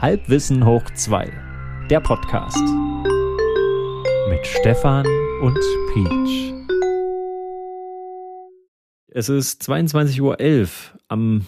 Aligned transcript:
Halbwissen 0.00 0.64
hoch 0.64 0.84
2, 0.94 1.28
der 1.90 1.98
Podcast. 1.98 2.62
Mit 4.28 4.46
Stefan 4.46 5.04
und 5.42 5.58
Peach. 5.92 6.54
Es 9.08 9.28
ist 9.28 9.68
22.11 9.68 10.20
Uhr 10.20 10.38
am. 11.08 11.46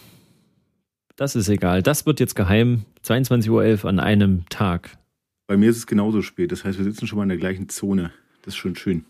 Das 1.15 1.37
ist 1.37 1.49
egal, 1.49 1.85
das 1.85 2.07
wird 2.07 2.19
jetzt 2.19 2.35
geheim. 2.35 2.87
22.11 3.05 3.85
Uhr 3.85 3.89
an 3.89 4.01
einem 4.01 4.49
Tag. 4.49 4.99
Bei 5.47 5.57
mir 5.57 5.71
ist 5.71 5.77
es 5.77 5.87
genauso 5.87 6.21
spät, 6.21 6.51
das 6.51 6.65
heißt, 6.65 6.77
wir 6.77 6.85
sitzen 6.85 7.07
schon 7.07 7.19
mal 7.19 7.23
in 7.23 7.29
der 7.29 7.39
gleichen 7.39 7.69
Zone. 7.69 8.11
Das 8.43 8.55
ist 8.55 8.59
schon 8.59 8.75
schön. 8.75 9.05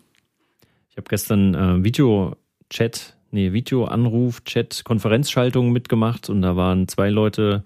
Ich 0.91 0.97
habe 0.97 1.09
gestern 1.09 1.55
äh, 1.55 1.83
Video-Chat, 1.83 3.17
nee, 3.31 3.53
Video-Anruf, 3.53 4.43
Chat, 4.43 4.83
Konferenzschaltung 4.83 5.71
mitgemacht 5.71 6.29
und 6.29 6.43
da 6.43 6.55
waren 6.55 6.87
zwei 6.87 7.09
Leute 7.09 7.63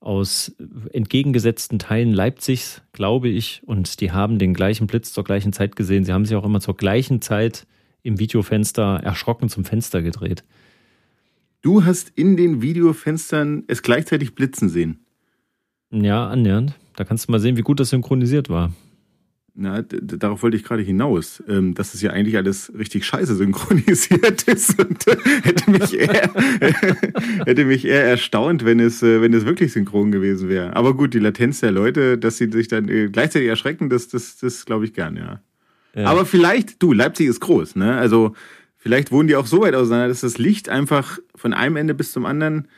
aus 0.00 0.54
entgegengesetzten 0.92 1.78
Teilen 1.78 2.12
Leipzigs, 2.12 2.82
glaube 2.92 3.28
ich, 3.28 3.62
und 3.66 4.00
die 4.00 4.12
haben 4.12 4.38
den 4.38 4.54
gleichen 4.54 4.86
Blitz 4.86 5.12
zur 5.12 5.24
gleichen 5.24 5.52
Zeit 5.52 5.76
gesehen. 5.76 6.04
Sie 6.04 6.12
haben 6.12 6.24
sich 6.24 6.36
auch 6.36 6.44
immer 6.44 6.60
zur 6.60 6.76
gleichen 6.76 7.20
Zeit 7.20 7.66
im 8.02 8.18
Videofenster 8.18 9.00
erschrocken 9.02 9.48
zum 9.48 9.64
Fenster 9.64 10.02
gedreht. 10.02 10.44
Du 11.60 11.84
hast 11.84 12.12
in 12.14 12.36
den 12.36 12.62
Videofenstern 12.62 13.64
es 13.66 13.82
gleichzeitig 13.82 14.34
blitzen 14.34 14.68
sehen. 14.68 15.00
Ja, 15.90 16.28
annähernd. 16.28 16.74
Da 16.94 17.04
kannst 17.04 17.28
du 17.28 17.32
mal 17.32 17.40
sehen, 17.40 17.56
wie 17.56 17.62
gut 17.62 17.80
das 17.80 17.90
synchronisiert 17.90 18.48
war. 18.48 18.72
Na, 19.60 19.82
darauf 19.82 20.44
wollte 20.44 20.56
ich 20.56 20.62
gerade 20.62 20.84
hinaus, 20.84 21.42
ähm, 21.48 21.74
dass 21.74 21.92
es 21.92 22.00
ja 22.00 22.12
eigentlich 22.12 22.36
alles 22.36 22.72
richtig 22.78 23.04
scheiße 23.04 23.34
synchronisiert 23.34 24.42
ist 24.46 24.78
und 24.78 25.04
äh, 25.08 25.16
hätte 25.42 25.68
mich 25.72 25.98
eher, 25.98 26.32
hätte 27.44 27.64
mich 27.64 27.84
eher 27.84 28.04
erstaunt, 28.04 28.64
wenn 28.64 28.78
es, 28.78 29.02
äh, 29.02 29.20
wenn 29.20 29.34
es 29.34 29.46
wirklich 29.46 29.72
synchron 29.72 30.12
gewesen 30.12 30.48
wäre. 30.48 30.76
Aber 30.76 30.94
gut, 30.94 31.12
die 31.12 31.18
Latenz 31.18 31.58
der 31.58 31.72
Leute, 31.72 32.18
dass 32.18 32.36
sie 32.36 32.48
sich 32.52 32.68
dann 32.68 32.88
äh, 32.88 33.08
gleichzeitig 33.08 33.48
erschrecken, 33.48 33.90
das, 33.90 34.06
das, 34.06 34.36
das 34.36 34.64
glaube 34.64 34.84
ich 34.84 34.94
gern, 34.94 35.16
ja. 35.16 35.40
ja. 35.96 36.04
Aber 36.04 36.24
vielleicht, 36.24 36.80
du, 36.80 36.92
Leipzig 36.92 37.26
ist 37.26 37.40
groß, 37.40 37.74
ne? 37.74 37.96
Also 37.96 38.36
vielleicht 38.76 39.10
wohnen 39.10 39.26
die 39.26 39.34
auch 39.34 39.46
so 39.46 39.62
weit 39.62 39.74
auseinander, 39.74 40.06
dass 40.06 40.20
das 40.20 40.38
Licht 40.38 40.68
einfach 40.68 41.18
von 41.34 41.52
einem 41.52 41.74
Ende 41.74 41.94
bis 41.94 42.12
zum 42.12 42.26
anderen. 42.26 42.68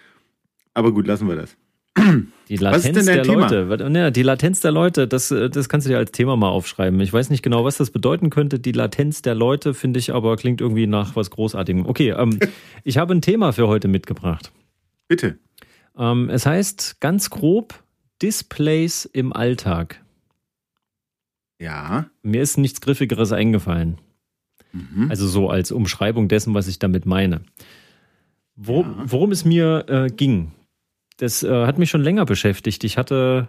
Aber 0.72 0.94
gut, 0.94 1.06
lassen 1.06 1.28
wir 1.28 1.36
das. 1.36 1.56
Die 2.50 2.56
Latenz 2.56 3.04
der 3.06 3.22
Thema? 3.22 3.48
Leute. 3.48 3.92
Ja, 3.96 4.10
die 4.10 4.22
Latenz 4.22 4.58
der 4.58 4.72
Leute, 4.72 5.06
das, 5.06 5.30
äh, 5.30 5.48
das 5.48 5.68
kannst 5.68 5.86
du 5.86 5.90
dir 5.90 5.98
als 5.98 6.10
Thema 6.10 6.36
mal 6.36 6.48
aufschreiben. 6.48 6.98
Ich 6.98 7.12
weiß 7.12 7.30
nicht 7.30 7.44
genau, 7.44 7.64
was 7.64 7.76
das 7.76 7.92
bedeuten 7.92 8.28
könnte. 8.28 8.58
Die 8.58 8.72
Latenz 8.72 9.22
der 9.22 9.36
Leute, 9.36 9.72
finde 9.72 10.00
ich 10.00 10.12
aber, 10.12 10.36
klingt 10.36 10.60
irgendwie 10.60 10.88
nach 10.88 11.14
was 11.14 11.30
Großartigem. 11.30 11.86
Okay, 11.86 12.10
ähm, 12.10 12.40
ich 12.84 12.98
habe 12.98 13.14
ein 13.14 13.22
Thema 13.22 13.52
für 13.52 13.68
heute 13.68 13.86
mitgebracht. 13.86 14.50
Bitte. 15.06 15.38
Ähm, 15.96 16.28
es 16.28 16.44
heißt 16.44 17.00
ganz 17.00 17.30
grob 17.30 17.84
Displays 18.20 19.04
im 19.04 19.32
Alltag. 19.32 20.02
Ja. 21.60 22.10
Mir 22.22 22.42
ist 22.42 22.58
nichts 22.58 22.80
Griffigeres 22.80 23.30
eingefallen. 23.30 23.98
Mhm. 24.72 25.08
Also 25.08 25.28
so 25.28 25.50
als 25.50 25.70
Umschreibung 25.70 26.26
dessen, 26.26 26.52
was 26.52 26.66
ich 26.66 26.80
damit 26.80 27.06
meine. 27.06 27.42
Worum, 28.56 28.86
ja. 28.98 29.04
worum 29.06 29.30
es 29.30 29.44
mir 29.44 29.84
äh, 29.88 30.08
ging, 30.08 30.50
das 31.20 31.42
äh, 31.42 31.66
hat 31.66 31.78
mich 31.78 31.90
schon 31.90 32.02
länger 32.02 32.24
beschäftigt. 32.24 32.82
Ich 32.84 32.96
hatte 32.96 33.48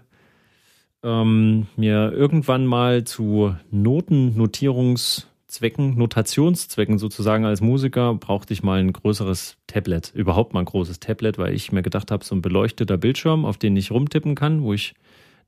ähm, 1.04 1.68
mir 1.78 2.12
irgendwann 2.12 2.66
mal 2.66 3.06
zu 3.06 3.56
Notennotierungszwecken, 3.72 5.98
Notationszwecken 5.98 6.98
sozusagen 6.98 7.46
als 7.46 7.62
Musiker 7.62 8.14
brauchte 8.16 8.52
ich 8.54 8.62
mal 8.62 8.82
ein 8.82 8.92
größeres 8.92 9.56
Tablet, 9.68 10.12
überhaupt 10.14 10.54
mal 10.54 10.60
ein 10.60 10.66
großes 10.66 11.00
Tablet, 11.00 11.38
weil 11.38 11.54
ich 11.54 11.72
mir 11.72 11.82
gedacht 11.82 12.12
habe, 12.12 12.26
so 12.26 12.36
ein 12.36 12.42
beleuchteter 12.42 12.98
Bildschirm, 12.98 13.46
auf 13.46 13.58
den 13.58 13.78
ich 13.78 13.90
rumtippen 13.90 14.36
kann, 14.36 14.64
wo 14.64 14.74
ich 14.74 14.94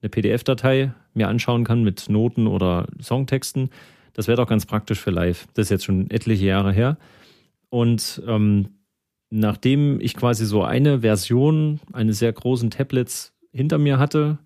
eine 0.01 0.09
PDF-Datei 0.09 0.93
mir 1.13 1.27
anschauen 1.27 1.65
kann 1.65 1.83
mit 1.83 2.09
Noten 2.09 2.47
oder 2.47 2.87
Songtexten. 3.01 3.69
Das 4.13 4.27
wäre 4.27 4.37
doch 4.37 4.47
ganz 4.47 4.65
praktisch 4.65 4.99
für 4.99 5.11
live. 5.11 5.47
Das 5.55 5.65
ist 5.65 5.71
jetzt 5.71 5.85
schon 5.85 6.09
etliche 6.09 6.45
Jahre 6.45 6.71
her. 6.71 6.97
Und 7.69 8.21
ähm, 8.27 8.69
nachdem 9.33 9.99
ich 9.99 10.15
quasi 10.15 10.45
so 10.45 10.63
eine 10.63 10.99
Version 11.01 11.79
eines 11.91 12.19
sehr 12.19 12.31
großen 12.31 12.69
Tablets 12.69 13.33
hinter 13.51 13.79
mir 13.79 13.97
hatte, 13.97 14.37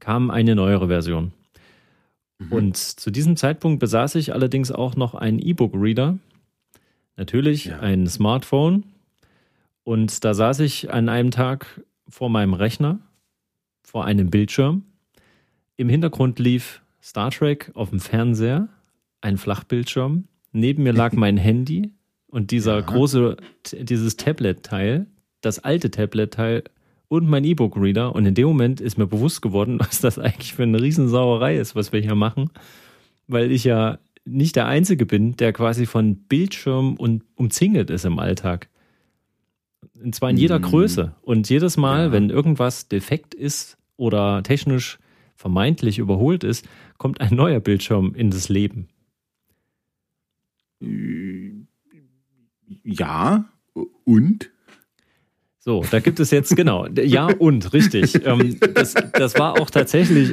kam 0.00 0.30
eine 0.30 0.54
neuere 0.54 0.88
Version. 0.88 1.32
Mhm. 2.38 2.52
Und 2.52 2.76
zu 2.78 3.10
diesem 3.10 3.36
Zeitpunkt 3.36 3.78
besaß 3.78 4.14
ich 4.14 4.32
allerdings 4.32 4.72
auch 4.72 4.96
noch 4.96 5.14
einen 5.14 5.38
E-Book-Reader, 5.38 6.18
natürlich 7.16 7.66
ja. 7.66 7.80
ein 7.80 8.06
Smartphone. 8.06 8.84
Und 9.84 10.24
da 10.24 10.32
saß 10.32 10.60
ich 10.60 10.90
an 10.90 11.10
einem 11.10 11.30
Tag 11.30 11.82
vor 12.08 12.30
meinem 12.30 12.54
Rechner, 12.54 13.00
vor 13.82 14.06
einem 14.06 14.30
Bildschirm. 14.30 14.84
Im 15.76 15.90
Hintergrund 15.90 16.38
lief 16.38 16.80
Star 17.02 17.30
Trek 17.30 17.70
auf 17.74 17.90
dem 17.90 18.00
Fernseher, 18.00 18.68
ein 19.20 19.36
Flachbildschirm. 19.36 20.24
Neben 20.52 20.84
mir 20.84 20.94
lag 20.94 21.12
mein 21.16 21.36
Handy, 21.36 21.92
und 22.32 22.50
dieser 22.50 22.76
ja. 22.76 22.80
große, 22.80 23.36
dieses 23.72 24.16
Tablet-Teil, 24.16 25.06
das 25.42 25.58
alte 25.58 25.90
Tablet-Teil 25.90 26.64
und 27.08 27.28
mein 27.28 27.44
E-Book-Reader. 27.44 28.14
Und 28.14 28.24
in 28.24 28.34
dem 28.34 28.48
Moment 28.48 28.80
ist 28.80 28.96
mir 28.96 29.06
bewusst 29.06 29.42
geworden, 29.42 29.78
was 29.78 30.00
das 30.00 30.18
eigentlich 30.18 30.54
für 30.54 30.62
eine 30.62 30.80
Riesensauerei 30.80 31.58
ist, 31.58 31.76
was 31.76 31.92
wir 31.92 32.00
hier 32.00 32.14
machen. 32.14 32.50
Weil 33.28 33.52
ich 33.52 33.64
ja 33.64 33.98
nicht 34.24 34.56
der 34.56 34.66
Einzige 34.66 35.04
bin, 35.04 35.36
der 35.36 35.52
quasi 35.52 35.84
von 35.84 36.16
Bildschirm 36.16 36.94
und 36.94 37.22
umzingelt 37.34 37.90
ist 37.90 38.06
im 38.06 38.18
Alltag. 38.18 38.70
Und 40.02 40.14
zwar 40.14 40.30
in 40.30 40.38
jeder 40.38 40.58
mm. 40.58 40.62
Größe. 40.62 41.14
Und 41.20 41.50
jedes 41.50 41.76
Mal, 41.76 42.06
ja. 42.06 42.12
wenn 42.12 42.30
irgendwas 42.30 42.88
defekt 42.88 43.34
ist 43.34 43.76
oder 43.98 44.42
technisch 44.42 44.98
vermeintlich 45.36 45.98
überholt 45.98 46.44
ist, 46.44 46.66
kommt 46.96 47.20
ein 47.20 47.34
neuer 47.34 47.60
Bildschirm 47.60 48.14
in 48.14 48.30
das 48.30 48.48
Leben. 48.48 48.88
Ja, 52.84 53.44
und? 54.04 54.50
So, 55.64 55.84
da 55.88 56.00
gibt 56.00 56.18
es 56.18 56.32
jetzt, 56.32 56.56
genau, 56.56 56.88
ja 56.88 57.26
und, 57.26 57.72
richtig. 57.72 58.26
Ähm, 58.26 58.58
das, 58.74 58.94
das 59.12 59.38
war 59.38 59.60
auch 59.60 59.70
tatsächlich 59.70 60.32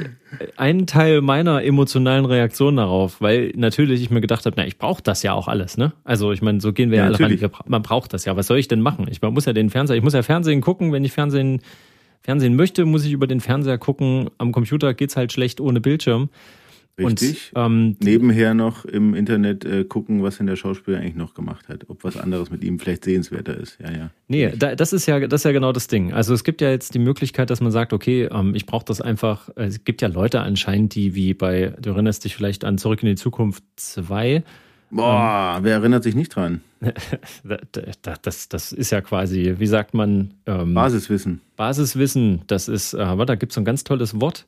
ein 0.56 0.88
Teil 0.88 1.20
meiner 1.20 1.62
emotionalen 1.62 2.24
Reaktion 2.24 2.76
darauf, 2.76 3.20
weil 3.20 3.52
natürlich 3.54 4.02
ich 4.02 4.10
mir 4.10 4.20
gedacht 4.20 4.44
habe, 4.44 4.56
na, 4.58 4.66
ich 4.66 4.76
brauche 4.76 5.04
das 5.04 5.22
ja 5.22 5.32
auch 5.32 5.46
alles, 5.46 5.76
ne? 5.76 5.92
Also 6.02 6.32
ich 6.32 6.42
meine, 6.42 6.60
so 6.60 6.72
gehen 6.72 6.90
wir 6.90 6.98
ja, 6.98 7.04
alle 7.04 7.20
ran. 7.20 7.38
Man 7.66 7.82
braucht 7.82 8.12
das 8.12 8.24
ja. 8.24 8.36
Was 8.36 8.48
soll 8.48 8.58
ich 8.58 8.66
denn 8.66 8.80
machen? 8.80 9.06
Ich 9.08 9.22
muss 9.22 9.44
ja 9.44 9.52
den 9.52 9.70
Fernseher, 9.70 9.96
ich 9.96 10.02
muss 10.02 10.14
ja 10.14 10.24
Fernsehen 10.24 10.60
gucken, 10.62 10.92
wenn 10.92 11.04
ich 11.04 11.12
Fernsehen, 11.12 11.62
Fernsehen 12.22 12.56
möchte, 12.56 12.84
muss 12.84 13.04
ich 13.04 13.12
über 13.12 13.28
den 13.28 13.40
Fernseher 13.40 13.78
gucken. 13.78 14.30
Am 14.38 14.50
Computer 14.50 14.94
geht's 14.94 15.16
halt 15.16 15.32
schlecht 15.32 15.60
ohne 15.60 15.80
Bildschirm. 15.80 16.30
Richtig. 17.06 17.52
Und, 17.54 17.62
ähm, 17.62 17.96
Nebenher 18.00 18.54
noch 18.54 18.84
im 18.84 19.14
Internet 19.14 19.64
äh, 19.64 19.84
gucken, 19.84 20.22
was 20.22 20.38
denn 20.38 20.46
der 20.46 20.56
Schauspieler 20.56 20.98
eigentlich 20.98 21.16
noch 21.16 21.34
gemacht 21.34 21.68
hat. 21.68 21.88
Ob 21.88 22.04
was 22.04 22.16
anderes 22.16 22.50
mit 22.50 22.64
ihm 22.64 22.78
vielleicht 22.78 23.04
sehenswerter 23.04 23.56
ist. 23.56 23.78
Ja, 23.80 23.90
ja. 23.90 24.10
Nee, 24.28 24.52
da, 24.56 24.74
das 24.74 24.92
ist 24.92 25.06
ja, 25.06 25.20
das 25.26 25.40
ist 25.40 25.44
ja 25.44 25.52
genau 25.52 25.72
das 25.72 25.86
Ding. 25.88 26.12
Also 26.12 26.34
es 26.34 26.44
gibt 26.44 26.60
ja 26.60 26.70
jetzt 26.70 26.94
die 26.94 26.98
Möglichkeit, 26.98 27.50
dass 27.50 27.60
man 27.60 27.72
sagt, 27.72 27.92
okay, 27.92 28.28
ähm, 28.30 28.54
ich 28.54 28.66
brauche 28.66 28.84
das 28.84 29.00
einfach. 29.00 29.48
Äh, 29.56 29.64
es 29.64 29.84
gibt 29.84 30.02
ja 30.02 30.08
Leute 30.08 30.40
anscheinend, 30.40 30.94
die 30.94 31.14
wie 31.14 31.34
bei, 31.34 31.74
du 31.80 31.90
erinnerst 31.90 32.24
dich 32.24 32.36
vielleicht 32.36 32.64
an 32.64 32.78
Zurück 32.78 33.02
in 33.02 33.08
die 33.08 33.16
Zukunft 33.16 33.64
2. 33.76 34.42
Boah, 34.90 35.56
ähm, 35.58 35.64
wer 35.64 35.74
erinnert 35.74 36.02
sich 36.02 36.14
nicht 36.14 36.34
dran? 36.34 36.60
das, 38.22 38.48
das 38.48 38.72
ist 38.72 38.90
ja 38.90 39.00
quasi, 39.00 39.54
wie 39.58 39.66
sagt 39.66 39.94
man? 39.94 40.34
Ähm, 40.46 40.74
Basiswissen. 40.74 41.40
Basiswissen, 41.56 42.42
das 42.46 42.68
ist, 42.68 42.94
äh, 42.94 42.98
warte, 42.98 43.26
da 43.26 43.34
gibt 43.36 43.52
es 43.52 43.54
so 43.54 43.60
ein 43.60 43.64
ganz 43.64 43.84
tolles 43.84 44.20
Wort. 44.20 44.46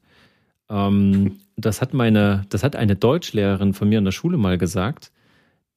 Ähm, 0.69 1.37
das 1.57 1.81
hat 1.81 1.95
meine, 1.95 2.45
das 2.49 2.63
hat 2.65 2.77
eine 2.77 2.97
Deutschlehrerin 2.97 3.75
von 3.75 3.89
mir 3.89 3.99
in 3.99 4.05
der 4.05 4.13
Schule 4.13 4.37
mal 4.37 4.59
gesagt. 4.59 5.13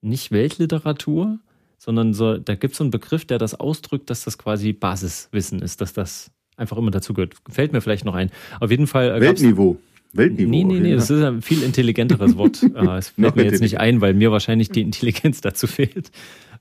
Nicht 0.02 0.32
Weltliteratur, 0.32 1.40
sondern 1.78 2.14
so, 2.14 2.38
da 2.38 2.56
gibt 2.56 2.74
es 2.74 2.78
so 2.78 2.84
einen 2.84 2.92
Begriff, 2.92 3.26
der 3.26 3.38
das 3.38 3.60
ausdrückt, 3.60 4.10
dass 4.10 4.24
das 4.24 4.38
quasi 4.38 4.74
Basiswissen 4.74 5.62
ist, 5.62 5.82
dass 5.82 5.94
das 5.94 6.32
einfach 6.58 6.78
immer 6.78 6.92
dazu 6.92 7.14
gehört. 7.14 7.36
Fällt 7.50 7.74
mir 7.74 7.82
vielleicht 7.82 8.06
noch 8.06 8.16
ein. 8.16 8.32
Auf 8.60 8.72
jeden 8.72 8.88
Fall. 8.88 9.12
Äh, 9.12 9.22
Weltniveau. 9.22 9.78
Weltniveau. 10.14 10.50
Nee, 10.50 10.64
nee, 10.64 10.80
nee, 10.80 10.96
das 10.96 11.10
ist 11.10 11.22
ein 11.22 11.42
viel 11.42 11.64
intelligenteres 11.64 12.38
Wort. 12.38 12.64
Äh, 12.76 12.98
es 12.98 13.10
fällt 13.10 13.36
mir 13.36 13.44
jetzt 13.44 13.62
nicht 13.62 13.80
ein, 13.80 14.02
weil 14.02 14.14
mir 14.14 14.32
wahrscheinlich 14.32 14.70
die 14.70 14.82
Intelligenz 14.82 15.42
dazu 15.42 15.68
fehlt. 15.68 16.12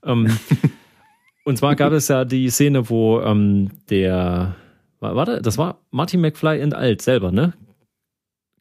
Ähm, 0.04 0.28
und 1.44 1.58
zwar 1.58 1.76
gab 1.76 1.92
es 1.92 2.08
ja 2.08 2.24
die 2.24 2.50
Szene, 2.50 2.88
wo 2.90 3.20
ähm, 3.20 3.70
der, 3.90 4.56
warte, 5.00 5.40
das 5.42 5.58
war 5.58 5.78
Martin 5.90 6.20
McFly 6.20 6.60
in 6.60 6.72
Alt 6.72 7.02
selber, 7.02 7.32
ne? 7.32 7.54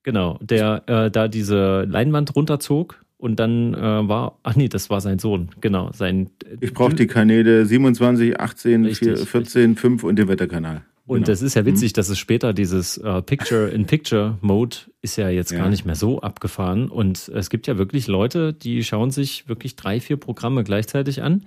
Genau, 0.04 0.38
der 0.42 0.84
äh, 0.88 1.10
da 1.10 1.28
diese 1.28 1.84
Leinwand 1.84 2.36
runterzog 2.36 3.04
und 3.18 3.40
dann 3.40 3.74
äh, 3.74 3.80
war, 3.80 4.38
ach 4.44 4.56
nee, 4.56 4.68
das 4.68 4.90
war 4.90 5.00
sein 5.00 5.18
Sohn, 5.18 5.50
genau, 5.62 5.92
sein. 5.94 6.30
Ich 6.60 6.74
brauche 6.74 6.94
die 6.94 7.08
Kanäle 7.08 7.66
27, 7.66 8.40
18, 8.40 8.86
richtig, 8.86 9.08
4, 9.08 9.18
14, 9.18 9.62
richtig. 9.62 9.80
5 9.80 10.04
und 10.04 10.18
den 10.18 10.28
Wetterkanal. 10.28 10.84
Und 11.06 11.18
genau. 11.18 11.28
das 11.28 11.42
ist 11.42 11.56
ja 11.56 11.66
witzig, 11.66 11.92
mhm. 11.92 11.96
dass 11.96 12.10
es 12.10 12.18
später 12.18 12.54
dieses 12.54 12.98
äh, 12.98 13.22
Picture-in-Picture-Mode 13.22 14.78
ist 15.02 15.18
ja 15.18 15.30
jetzt 15.30 15.52
ja. 15.52 15.60
gar 15.60 15.70
nicht 15.70 15.86
mehr 15.86 15.96
so 15.96 16.22
abgefahren. 16.22 16.88
Und 16.88 17.30
es 17.30 17.50
gibt 17.50 17.68
ja 17.68 17.78
wirklich 17.78 18.08
Leute, 18.08 18.54
die 18.54 18.84
schauen 18.84 19.12
sich 19.12 19.50
wirklich 19.50 19.76
drei, 19.76 20.00
vier 20.00 20.18
Programme 20.18 20.64
gleichzeitig 20.64 21.22
an. 21.22 21.46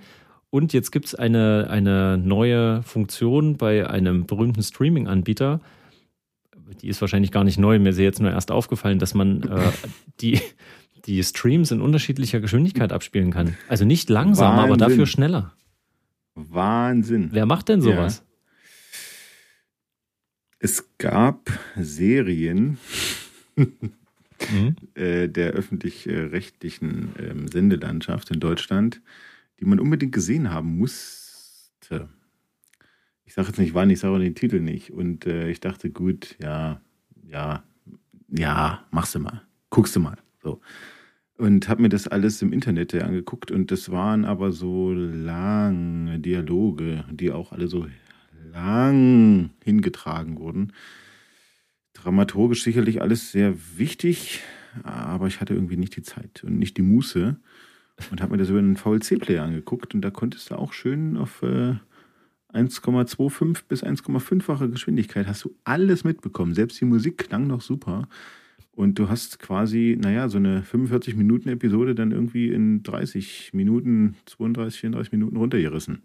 Und 0.51 0.73
jetzt 0.73 0.91
gibt 0.91 1.07
es 1.07 1.15
eine, 1.15 1.67
eine 1.69 2.17
neue 2.17 2.83
Funktion 2.83 3.57
bei 3.57 3.89
einem 3.89 4.25
berühmten 4.27 4.61
Streaming-Anbieter, 4.61 5.59
die 6.81 6.87
ist 6.87 7.01
wahrscheinlich 7.01 7.31
gar 7.31 7.43
nicht 7.43 7.57
neu, 7.57 7.79
mir 7.79 7.89
ist 7.89 7.99
jetzt 7.99 8.19
nur 8.19 8.31
erst 8.31 8.51
aufgefallen, 8.51 8.99
dass 8.99 9.13
man 9.13 9.43
äh, 9.43 9.71
die, 10.21 10.39
die 11.05 11.23
Streams 11.23 11.71
in 11.71 11.81
unterschiedlicher 11.81 12.39
Geschwindigkeit 12.39 12.91
abspielen 12.91 13.31
kann. 13.31 13.57
Also 13.67 13.85
nicht 13.85 14.09
langsam, 14.09 14.57
Wahnsinn. 14.57 14.65
aber 14.65 14.77
dafür 14.77 15.05
schneller. 15.05 15.53
Wahnsinn. 16.35 17.29
Wer 17.31 17.45
macht 17.45 17.69
denn 17.69 17.81
sowas? 17.81 18.19
Ja. 18.19 18.23
Es 20.59 20.97
gab 20.97 21.51
Serien 21.75 22.77
mhm. 23.55 24.75
äh, 24.95 25.27
der 25.27 25.51
öffentlich-rechtlichen 25.51 27.15
äh, 27.15 27.51
Sendelandschaft 27.51 28.31
in 28.31 28.39
Deutschland, 28.39 29.01
die 29.59 29.65
man 29.65 29.79
unbedingt 29.79 30.13
gesehen 30.13 30.51
haben 30.51 30.77
musste. 30.77 32.09
Ich 33.27 33.33
sage 33.33 33.49
jetzt 33.49 33.59
nicht 33.59 33.73
wann, 33.73 33.89
ich 33.89 33.99
sage 33.99 34.15
auch 34.15 34.19
den 34.19 34.35
Titel 34.35 34.61
nicht. 34.61 34.91
Und 34.91 35.25
äh, 35.27 35.49
ich 35.49 35.59
dachte, 35.59 35.89
gut, 35.89 36.37
ja, 36.41 36.79
ja, 37.29 37.63
ja, 38.29 38.85
machst 38.89 39.15
du 39.15 39.19
mal, 39.19 39.41
guckst 39.69 39.95
du 39.97 39.99
mal. 39.99 40.17
So. 40.41 40.61
Und 41.37 41.67
habe 41.67 41.81
mir 41.81 41.89
das 41.89 42.07
alles 42.07 42.41
im 42.41 42.53
Internet 42.53 42.95
angeguckt 42.95 43.51
und 43.51 43.69
das 43.69 43.91
waren 43.91 44.23
aber 44.23 44.53
so 44.53 44.93
lange 44.93 46.19
Dialoge, 46.19 47.03
die 47.11 47.31
auch 47.31 47.51
alle 47.51 47.67
so 47.67 47.85
lang 48.53 49.51
hingetragen 49.61 50.39
wurden. 50.39 50.71
Dramaturgisch 51.93 52.63
sicherlich 52.63 53.01
alles 53.01 53.31
sehr 53.31 53.55
wichtig, 53.75 54.41
aber 54.83 55.27
ich 55.27 55.41
hatte 55.41 55.53
irgendwie 55.53 55.77
nicht 55.77 55.95
die 55.97 56.01
Zeit 56.01 56.43
und 56.45 56.57
nicht 56.57 56.77
die 56.77 56.81
Muße 56.81 57.35
und 58.09 58.21
habe 58.21 58.31
mir 58.31 58.37
das 58.37 58.49
über 58.49 58.59
einen 58.59 58.77
VLC-Player 58.77 59.43
angeguckt 59.43 59.93
und 59.93 60.01
da 60.01 60.11
konntest 60.11 60.49
du 60.49 60.55
auch 60.55 60.71
schön 60.71 61.17
auf 61.17 61.43
äh, 61.43 61.75
1,25 62.53 63.63
bis 63.67 63.83
1,5-fache 63.83 64.69
Geschwindigkeit 64.69 65.27
hast 65.27 65.43
du 65.43 65.55
alles 65.63 66.03
mitbekommen. 66.03 66.53
Selbst 66.53 66.79
die 66.79 66.85
Musik 66.85 67.17
klang 67.17 67.47
noch 67.47 67.61
super. 67.61 68.07
Und 68.71 68.99
du 68.99 69.09
hast 69.09 69.39
quasi, 69.39 69.97
naja, 69.99 70.29
so 70.29 70.37
eine 70.37 70.61
45-Minuten-Episode 70.61 71.95
dann 71.95 72.11
irgendwie 72.11 72.49
in 72.49 72.83
30 72.83 73.51
Minuten, 73.53 74.15
32, 74.27 74.79
34 74.81 75.11
Minuten 75.11 75.37
runtergerissen. 75.37 76.03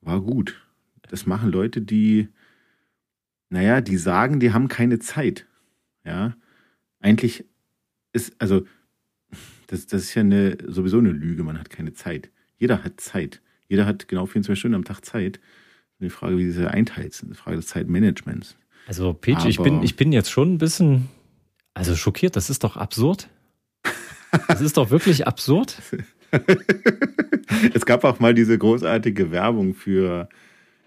War 0.00 0.20
gut. 0.20 0.66
Das 1.08 1.26
machen 1.26 1.50
Leute, 1.50 1.80
die, 1.80 2.28
naja, 3.50 3.80
die 3.80 3.96
sagen, 3.96 4.40
die 4.40 4.52
haben 4.52 4.68
keine 4.68 4.98
Zeit. 4.98 5.46
Ja. 6.04 6.36
Eigentlich 7.00 7.44
ist, 8.12 8.34
also, 8.40 8.66
das, 9.68 9.86
das 9.86 10.02
ist 10.02 10.14
ja 10.14 10.22
eine, 10.22 10.58
sowieso 10.66 10.98
eine 10.98 11.12
Lüge, 11.12 11.44
man 11.44 11.58
hat 11.58 11.70
keine 11.70 11.92
Zeit. 11.92 12.30
Jeder 12.58 12.82
hat 12.82 13.00
Zeit. 13.00 13.42
Jeder 13.68 13.86
hat 13.86 14.08
genau 14.08 14.26
24 14.26 14.58
Stunden 14.58 14.74
am 14.74 14.84
Tag 14.84 15.04
Zeit. 15.04 15.40
Die 16.00 16.10
Frage, 16.10 16.38
wie 16.38 16.50
sie 16.50 16.70
einteilt, 16.70 17.20
eine 17.24 17.34
Frage 17.34 17.56
des 17.56 17.66
Zeitmanagements. 17.66 18.56
Also, 18.86 19.12
Peach, 19.12 19.44
ich 19.46 19.58
bin, 19.58 19.82
ich 19.82 19.96
bin 19.96 20.12
jetzt 20.12 20.30
schon 20.30 20.54
ein 20.54 20.58
bisschen, 20.58 21.08
also 21.74 21.94
schockiert. 21.94 22.36
Das 22.36 22.50
ist 22.50 22.64
doch 22.64 22.76
absurd. 22.76 23.28
Das 24.46 24.60
ist 24.60 24.76
doch 24.76 24.90
wirklich 24.90 25.26
absurd. 25.26 25.80
es 27.74 27.86
gab 27.86 28.04
auch 28.04 28.20
mal 28.20 28.34
diese 28.34 28.56
großartige 28.56 29.30
Werbung 29.30 29.74
für 29.74 30.28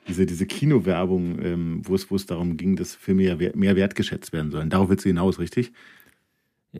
diese, 0.07 0.25
diese 0.25 0.45
Kinowerbung, 0.45 1.43
ähm, 1.43 1.81
wo, 1.83 1.95
es, 1.95 2.09
wo 2.09 2.15
es 2.15 2.25
darum 2.25 2.57
ging, 2.57 2.75
dass 2.75 2.95
Filme 2.95 3.23
ja 3.23 3.35
mehr 3.53 3.75
wertgeschätzt 3.75 4.33
werden 4.33 4.51
sollen. 4.51 4.69
Darauf 4.69 4.89
willst 4.89 5.05
du 5.05 5.09
hinaus, 5.09 5.39
richtig? 5.39 5.71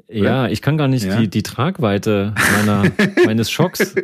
Ja, 0.07 0.44
Oder? 0.44 0.51
ich 0.51 0.62
kann 0.62 0.77
gar 0.77 0.88
nicht 0.88 1.06
ja? 1.06 1.19
die, 1.19 1.27
die 1.27 1.44
Tragweite 1.44 2.34
meiner, 2.57 2.92
meines 3.25 3.51
Schocks. 3.51 3.95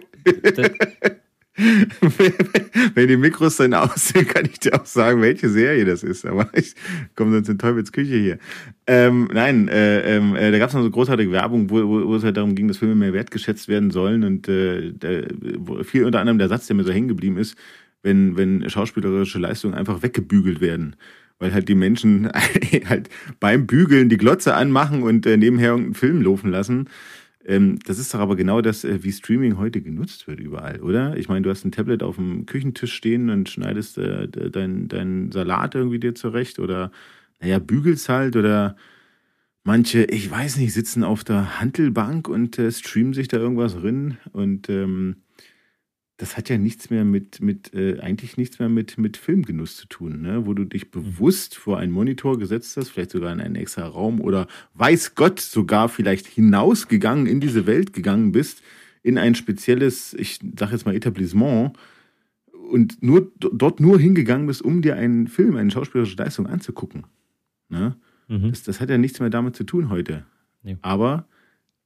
Wenn 2.93 3.07
die 3.07 3.17
Mikros 3.17 3.57
dann 3.57 3.73
aussehen, 3.73 4.27
kann 4.27 4.45
ich 4.45 4.59
dir 4.59 4.79
auch 4.79 4.85
sagen, 4.85 5.21
welche 5.21 5.49
Serie 5.49 5.85
das 5.85 6.03
ist. 6.03 6.25
Aber 6.25 6.49
ich 6.53 6.75
komme 7.15 7.31
sonst 7.31 7.49
in 7.49 7.57
Teufels 7.57 7.91
Küche 7.91 8.15
hier. 8.15 8.37
Ähm, 8.85 9.27
nein, 9.33 9.67
äh, 9.67 10.17
ähm, 10.17 10.35
äh, 10.35 10.51
da 10.51 10.59
gab 10.59 10.69
es 10.69 10.75
noch 10.75 10.83
so 10.83 10.91
großartige 10.91 11.31
Werbung, 11.31 11.69
wo, 11.71 11.77
wo, 11.87 12.07
wo 12.07 12.15
es 12.15 12.23
halt 12.23 12.37
darum 12.37 12.53
ging, 12.53 12.67
dass 12.67 12.77
Filme 12.77 12.93
mehr 12.95 13.13
wertgeschätzt 13.13 13.67
werden 13.67 13.89
sollen. 13.89 14.23
Und 14.23 14.47
äh, 14.47 14.91
der, 14.91 15.27
viel 15.83 16.05
unter 16.05 16.19
anderem 16.19 16.37
der 16.37 16.47
Satz, 16.47 16.67
der 16.67 16.75
mir 16.75 16.83
so 16.83 16.91
hängen 16.91 17.07
geblieben 17.07 17.37
ist, 17.37 17.57
wenn, 18.03 18.37
wenn 18.37 18.69
schauspielerische 18.69 19.39
Leistungen 19.39 19.73
einfach 19.73 20.03
weggebügelt 20.03 20.61
werden. 20.61 20.95
Weil 21.39 21.53
halt 21.53 21.69
die 21.69 21.75
Menschen 21.75 22.29
halt 22.87 23.09
beim 23.39 23.65
Bügeln 23.65 24.09
die 24.09 24.17
Glotze 24.17 24.53
anmachen 24.53 25.01
und 25.01 25.25
äh, 25.25 25.37
nebenher 25.37 25.69
irgendeinen 25.69 25.95
Film 25.95 26.21
laufen 26.21 26.51
lassen. 26.51 26.87
Ähm, 27.47 27.79
das 27.85 27.97
ist 27.97 28.13
doch 28.13 28.19
aber 28.19 28.35
genau 28.35 28.61
das, 28.61 28.83
äh, 28.83 29.03
wie 29.03 29.11
Streaming 29.11 29.57
heute 29.57 29.81
genutzt 29.81 30.27
wird 30.27 30.41
überall, 30.41 30.81
oder? 30.81 31.15
Ich 31.17 31.29
meine, 31.29 31.43
du 31.43 31.49
hast 31.49 31.63
ein 31.65 31.71
Tablet 31.71 32.03
auf 32.03 32.17
dem 32.17 32.45
Küchentisch 32.45 32.93
stehen 32.93 33.29
und 33.29 33.49
schneidest 33.49 33.97
äh, 33.97 34.27
deinen 34.27 34.89
dein 34.89 35.31
Salat 35.31 35.73
irgendwie 35.73 35.99
dir 35.99 36.13
zurecht 36.13 36.59
oder, 36.59 36.91
naja, 37.39 37.59
bügelst 37.59 38.09
halt 38.09 38.35
oder 38.35 38.75
manche, 39.63 40.03
ich 40.05 40.29
weiß 40.29 40.57
nicht, 40.57 40.73
sitzen 40.73 41.03
auf 41.05 41.23
der 41.23 41.59
Handelbank 41.61 42.27
und 42.27 42.59
äh, 42.59 42.71
streamen 42.71 43.13
sich 43.13 43.29
da 43.29 43.37
irgendwas 43.37 43.75
drin 43.75 44.17
und 44.33 44.69
ähm, 44.69 45.17
das 46.17 46.35
hat 46.35 46.49
ja 46.49 46.57
nichts 46.57 46.89
mehr 46.89 47.05
mit, 47.05 47.41
mit 47.41 47.73
äh, 47.75 47.99
eigentlich 47.99 48.37
nichts 48.37 48.57
mehr 48.57 48.69
mit, 48.69 48.97
mit 48.97 49.17
Filmgenuss 49.17 49.77
zu 49.77 49.87
tun, 49.87 50.21
ne? 50.21 50.47
wo 50.47 50.53
du 50.55 50.65
dich 50.65 50.89
bewusst 50.89 51.55
vor 51.55 51.77
einen 51.77 51.91
Monitor 51.91 52.39
gesetzt 52.39 52.75
hast, 52.75 52.89
vielleicht 52.89 53.11
sogar 53.11 53.31
in 53.31 53.39
einen 53.39 53.55
extra 53.55 53.85
Raum 53.85 54.19
oder 54.19 54.47
weiß 54.73 55.13
Gott 55.13 55.39
sogar 55.39 55.89
vielleicht 55.89 56.25
hinausgegangen, 56.25 57.27
in 57.27 57.39
diese 57.39 57.67
Welt 57.67 57.93
gegangen 57.93 58.31
bist, 58.31 58.63
in 59.03 59.19
ein 59.19 59.35
spezielles, 59.35 60.15
ich 60.15 60.39
sag 60.57 60.71
jetzt 60.71 60.87
mal 60.87 60.95
Etablissement 60.95 61.77
und 62.71 63.01
nur 63.03 63.31
dort 63.39 63.79
nur 63.79 63.99
hingegangen 63.99 64.47
bist, 64.47 64.63
um 64.63 64.81
dir 64.81 64.95
einen 64.95 65.27
Film, 65.27 65.55
eine 65.55 65.69
schauspielerische 65.69 66.17
Leistung 66.17 66.47
anzugucken. 66.47 67.05
Ne? 67.69 67.95
Mhm. 68.27 68.49
Das, 68.49 68.63
das 68.63 68.81
hat 68.81 68.89
ja 68.89 68.97
nichts 68.97 69.19
mehr 69.19 69.29
damit 69.29 69.55
zu 69.55 69.65
tun 69.65 69.89
heute. 69.89 70.25
Nee. 70.63 70.77
Aber, 70.81 71.27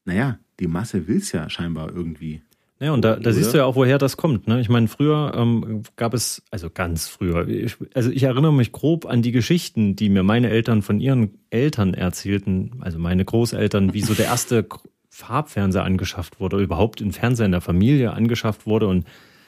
naja, 0.06 0.40
die 0.62 0.68
Masse 0.68 1.08
will 1.10 1.18
es 1.18 1.34
ja 1.34 1.50
scheinbar 1.50 1.94
irgendwie. 1.94 2.42
Ja, 2.82 2.94
und 2.94 3.06
da, 3.06 3.16
da 3.16 3.32
siehst 3.32 3.54
du 3.54 3.60
ja 3.60 3.66
auch, 3.66 3.76
woher 3.76 4.00
das 4.00 4.18
kommt. 4.18 4.48
Ne? 4.48 4.60
Ich 4.60 4.68
meine, 4.68 4.88
früher 4.88 5.34
ähm, 5.36 5.84
gab 5.98 6.16
es, 6.16 6.42
also 6.50 6.72
ganz 6.72 7.08
früher, 7.08 7.48
ich, 7.48 7.78
also 7.94 8.10
ich 8.10 8.24
erinnere 8.24 8.52
mich 8.52 8.72
grob 8.72 9.06
an 9.06 9.22
die 9.22 9.32
Geschichten, 9.32 9.96
die 9.96 10.10
mir 10.10 10.24
meine 10.24 10.50
Eltern 10.50 10.82
von 10.82 11.00
ihren 11.00 11.38
Eltern 11.52 11.94
erzählten, 11.94 12.72
also 12.82 12.98
meine 12.98 13.24
Großeltern, 13.24 13.94
wie 13.94 14.02
so 14.02 14.16
der 14.16 14.26
erste 14.26 14.66
Farbfernseher 15.10 15.84
angeschafft 15.84 16.40
wurde, 16.40 16.60
überhaupt 16.60 17.02
ein 17.02 17.12
Fernseher 17.12 17.46
in 17.46 17.52
der 17.52 17.62
Familie 17.62 18.14
angeschafft 18.14 18.66
wurde 18.66 18.88
und 18.88 19.06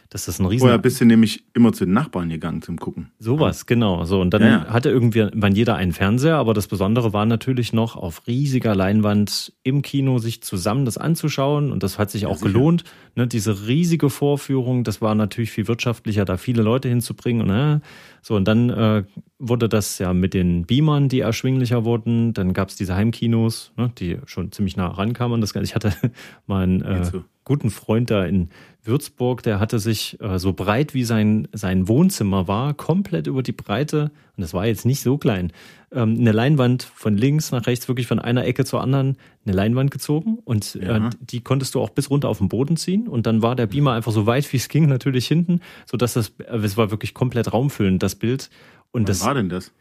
dass 0.10 0.26
das 0.26 0.40
ein 0.40 0.46
riesen... 0.46 0.62
Vorher 0.62 0.78
bist 0.78 1.02
du 1.02 1.06
nämlich 1.06 1.44
immer 1.54 1.74
zu 1.74 1.86
den 1.86 1.94
Nachbarn 1.94 2.30
gegangen 2.30 2.62
zum 2.62 2.78
Gucken. 2.78 3.12
Sowas, 3.20 3.66
genau. 3.66 4.06
So, 4.06 4.22
und 4.22 4.34
dann 4.34 4.42
ja, 4.42 4.48
ja. 4.48 4.66
hatte 4.68 4.90
irgendwann 4.90 5.56
jeder 5.56 5.76
einen 5.76 5.92
Fernseher, 5.92 6.36
aber 6.36 6.54
das 6.54 6.68
Besondere 6.68 7.14
war 7.14 7.26
natürlich 7.26 7.74
noch, 7.74 7.96
auf 7.96 8.28
riesiger 8.28 8.76
Leinwand 8.76 9.54
im 9.64 9.82
Kino 9.82 10.20
sich 10.20 10.44
zusammen 10.44 10.86
das 10.86 10.98
anzuschauen. 10.98 11.72
Und 11.72 11.84
das 11.84 11.98
hat 11.98 12.12
sich 12.12 12.26
auch 12.26 12.38
ja, 12.38 12.48
gelohnt. 12.48 12.84
Ne, 13.16 13.28
diese 13.28 13.68
riesige 13.68 14.10
Vorführung, 14.10 14.84
das 14.84 15.02
war 15.02 15.16
natürlich 15.16 15.52
viel 15.52 15.68
wirtschaftlicher, 15.68 16.26
da 16.26 16.38
viele 16.38 16.64
Leute 16.64 16.90
hinzubringen. 16.90 17.50
Und, 17.50 17.56
äh, 17.56 17.80
so, 18.22 18.36
und 18.36 18.48
dann 18.48 18.70
äh, 18.70 19.04
wurde 19.40 19.70
das 19.70 20.00
ja 20.00 20.14
mit 20.14 20.34
den 20.34 20.66
Beamern, 20.66 21.10
die 21.10 21.20
erschwinglicher 21.20 21.86
wurden. 21.86 22.34
Dann 22.34 22.54
gab 22.54 22.70
es 22.70 22.76
diese 22.76 22.96
Heimkinos, 22.96 23.72
ne, 23.78 23.92
die 23.98 24.18
schon 24.26 24.52
ziemlich 24.52 24.78
nah 24.78 24.88
rankamen. 24.88 25.42
Das, 25.42 25.56
ich 25.56 25.76
hatte 25.76 25.94
meinen 26.48 26.82
äh, 26.82 27.04
guten 27.46 27.70
Freund 27.70 28.10
da 28.10 28.26
in 28.26 28.50
Würzburg, 28.84 29.44
der 29.44 29.60
hatte 29.60 29.80
sich 29.80 30.20
äh, 30.22 30.40
so 30.40 30.54
breit 30.54 30.94
wie 30.94 31.04
sein, 31.04 31.48
sein 31.54 31.88
Wohnzimmer 31.88 32.48
war, 32.48 32.74
komplett 32.74 33.28
über 33.28 33.42
die 33.42 33.54
Breite, 33.54 34.12
und 34.36 34.42
das 34.42 34.54
war 34.54 34.66
jetzt 34.66 34.86
nicht 34.86 35.02
so 35.02 35.18
klein, 35.18 35.54
ähm, 35.92 36.18
eine 36.20 36.32
Leinwand 36.32 36.84
von 36.84 37.16
links 37.16 37.52
nach 37.52 37.66
rechts, 37.66 37.88
wirklich 37.88 38.08
von 38.08 38.20
einer 38.20 38.46
Ecke 38.46 38.66
zur 38.66 38.82
anderen, 38.82 39.18
eine 39.46 39.56
Leinwand 39.56 39.92
gezogen 39.92 40.40
und 40.44 40.76
äh, 40.76 40.86
ja. 40.86 41.08
äh, 41.08 41.10
die 41.22 41.42
konntest 41.42 41.76
du 41.76 41.82
auch 41.82 41.92
bis 41.92 42.10
runter 42.10 42.28
auf 42.30 42.40
den 42.40 42.50
Boden 42.50 42.76
ziehen 42.76 43.08
und 43.08 43.26
dann 43.26 43.42
war 43.42 43.56
der 43.56 43.68
Beamer 43.68 43.94
einfach 43.94 44.12
so 44.12 44.26
weit 44.26 44.52
wie 44.52 44.58
es 44.58 44.68
ging 44.68 44.88
natürlich 44.88 45.28
hinten, 45.28 45.62
sodass 45.86 46.14
das, 46.14 46.34
äh, 46.40 46.58
es 46.58 46.76
war 46.76 46.92
wirklich 46.92 47.14
komplett 47.14 47.54
raumfüllend, 47.54 48.04
das 48.04 48.16
Bild. 48.16 48.50
Und 48.92 49.02
Wann 49.02 49.06
das 49.06 49.26
war 49.26 49.34
denn 49.34 49.50
das? 49.50 49.72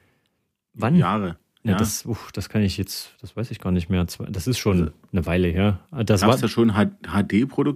Wann? 0.74 0.96
Jahre. 0.96 1.36
Ja, 1.64 1.76
Das, 1.76 2.04
uff, 2.06 2.32
das 2.32 2.48
kann 2.48 2.62
ich 2.62 2.76
jetzt, 2.76 3.14
das 3.20 3.36
weiß 3.36 3.52
ich 3.52 3.60
gar 3.60 3.70
nicht 3.70 3.88
mehr. 3.88 4.04
Das 4.04 4.48
ist 4.48 4.58
schon 4.58 4.80
also, 4.80 4.92
eine 5.12 5.26
Weile 5.26 5.46
her. 5.46 5.78
Das 6.04 6.22
war 6.22 6.36
ja 6.36 6.48
schon 6.48 6.72
HD-Projektion 6.72 7.70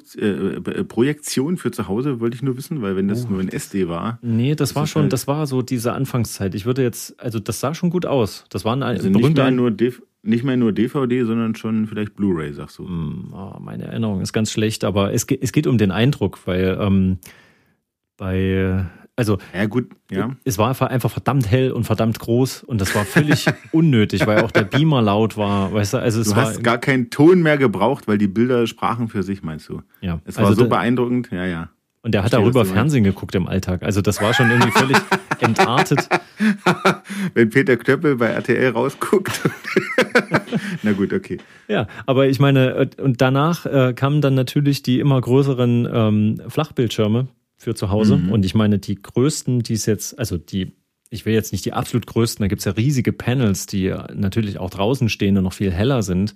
äh, 1.54 1.56
für 1.56 1.70
zu 1.70 1.86
Hause, 1.86 2.18
wollte 2.18 2.34
ich 2.34 2.42
nur 2.42 2.56
wissen, 2.56 2.82
weil 2.82 2.96
wenn 2.96 3.06
das 3.06 3.26
uh, 3.26 3.28
nur 3.28 3.40
ein 3.40 3.48
SD 3.48 3.86
war. 3.86 4.18
Nee, 4.22 4.56
das, 4.56 4.70
das 4.70 4.76
war 4.76 4.88
schon, 4.88 5.02
halt 5.02 5.12
das 5.12 5.28
war 5.28 5.46
so 5.46 5.62
diese 5.62 5.92
Anfangszeit. 5.92 6.56
Ich 6.56 6.66
würde 6.66 6.82
jetzt, 6.82 7.20
also 7.20 7.38
das 7.38 7.60
sah 7.60 7.74
schon 7.74 7.90
gut 7.90 8.06
aus. 8.06 8.44
Das 8.48 8.64
waren 8.64 8.82
also 8.82 9.08
nicht 9.08 9.36
mehr 9.36 9.52
nur 9.52 9.70
nicht 10.22 10.42
mehr 10.42 10.56
nur 10.56 10.72
DVD, 10.72 11.22
sondern 11.22 11.54
schon 11.54 11.86
vielleicht 11.86 12.16
Blu-ray, 12.16 12.52
sagst 12.52 12.78
du. 12.78 12.88
Oh, 13.32 13.54
meine 13.60 13.84
Erinnerung 13.84 14.20
ist 14.20 14.32
ganz 14.32 14.50
schlecht, 14.50 14.82
aber 14.82 15.12
es, 15.14 15.24
es 15.40 15.52
geht 15.52 15.68
um 15.68 15.78
den 15.78 15.92
Eindruck, 15.92 16.40
weil 16.46 16.76
ähm, 16.80 17.18
bei 18.16 18.84
also, 19.16 19.38
ja, 19.54 19.64
gut, 19.64 19.88
ja. 20.10 20.36
Es 20.44 20.58
war 20.58 20.68
einfach 20.90 21.10
verdammt 21.10 21.50
hell 21.50 21.72
und 21.72 21.84
verdammt 21.84 22.18
groß 22.18 22.64
und 22.64 22.82
das 22.82 22.94
war 22.94 23.06
völlig 23.06 23.46
unnötig, 23.72 24.26
weil 24.26 24.42
auch 24.42 24.50
der 24.50 24.64
Beamer 24.64 25.00
laut 25.00 25.38
war. 25.38 25.72
Weißt 25.72 25.94
du, 25.94 25.98
also 25.98 26.20
es 26.20 26.28
du 26.28 26.36
war, 26.36 26.44
hast 26.44 26.62
gar 26.62 26.76
keinen 26.76 27.08
Ton 27.08 27.42
mehr 27.42 27.56
gebraucht, 27.56 28.06
weil 28.08 28.18
die 28.18 28.28
Bilder 28.28 28.66
sprachen 28.66 29.08
für 29.08 29.22
sich, 29.22 29.42
meinst 29.42 29.70
du? 29.70 29.80
Ja. 30.02 30.20
Es 30.26 30.36
war 30.36 30.48
also 30.48 30.64
so 30.64 30.68
beeindruckend, 30.68 31.30
ja, 31.32 31.46
ja. 31.46 31.70
Und 32.02 32.12
der 32.12 32.22
hat 32.22 32.32
darüber 32.32 32.64
Fernsehen 32.64 33.02
geguckt 33.02 33.34
im 33.34 33.48
Alltag. 33.48 33.82
Also 33.82 34.00
das 34.00 34.22
war 34.22 34.32
schon 34.32 34.48
irgendwie 34.48 34.70
völlig 34.70 34.96
entartet. 35.40 36.08
Wenn 37.34 37.50
Peter 37.50 37.76
Knöppel 37.76 38.14
bei 38.14 38.26
RTL 38.26 38.70
rausguckt. 38.70 39.40
Na 40.84 40.92
gut, 40.92 41.12
okay. 41.12 41.38
Ja, 41.66 41.88
aber 42.04 42.28
ich 42.28 42.38
meine, 42.38 42.90
und 43.02 43.20
danach 43.20 43.66
äh, 43.66 43.92
kamen 43.92 44.20
dann 44.20 44.34
natürlich 44.34 44.84
die 44.84 45.00
immer 45.00 45.20
größeren 45.20 45.88
ähm, 45.92 46.42
Flachbildschirme 46.46 47.26
für 47.56 47.74
zu 47.74 47.90
Hause. 47.90 48.18
Mhm. 48.18 48.32
Und 48.32 48.44
ich 48.44 48.54
meine, 48.54 48.78
die 48.78 49.00
größten, 49.00 49.60
die 49.60 49.74
es 49.74 49.86
jetzt, 49.86 50.18
also 50.18 50.36
die, 50.36 50.72
ich 51.10 51.26
will 51.26 51.34
jetzt 51.34 51.52
nicht 51.52 51.64
die 51.64 51.72
absolut 51.72 52.06
größten, 52.06 52.42
da 52.42 52.48
gibt 52.48 52.60
es 52.60 52.64
ja 52.64 52.72
riesige 52.72 53.12
Panels, 53.12 53.66
die 53.66 53.94
natürlich 54.14 54.58
auch 54.58 54.70
draußen 54.70 55.08
stehen 55.08 55.36
und 55.38 55.44
noch 55.44 55.52
viel 55.52 55.72
heller 55.72 56.02
sind. 56.02 56.34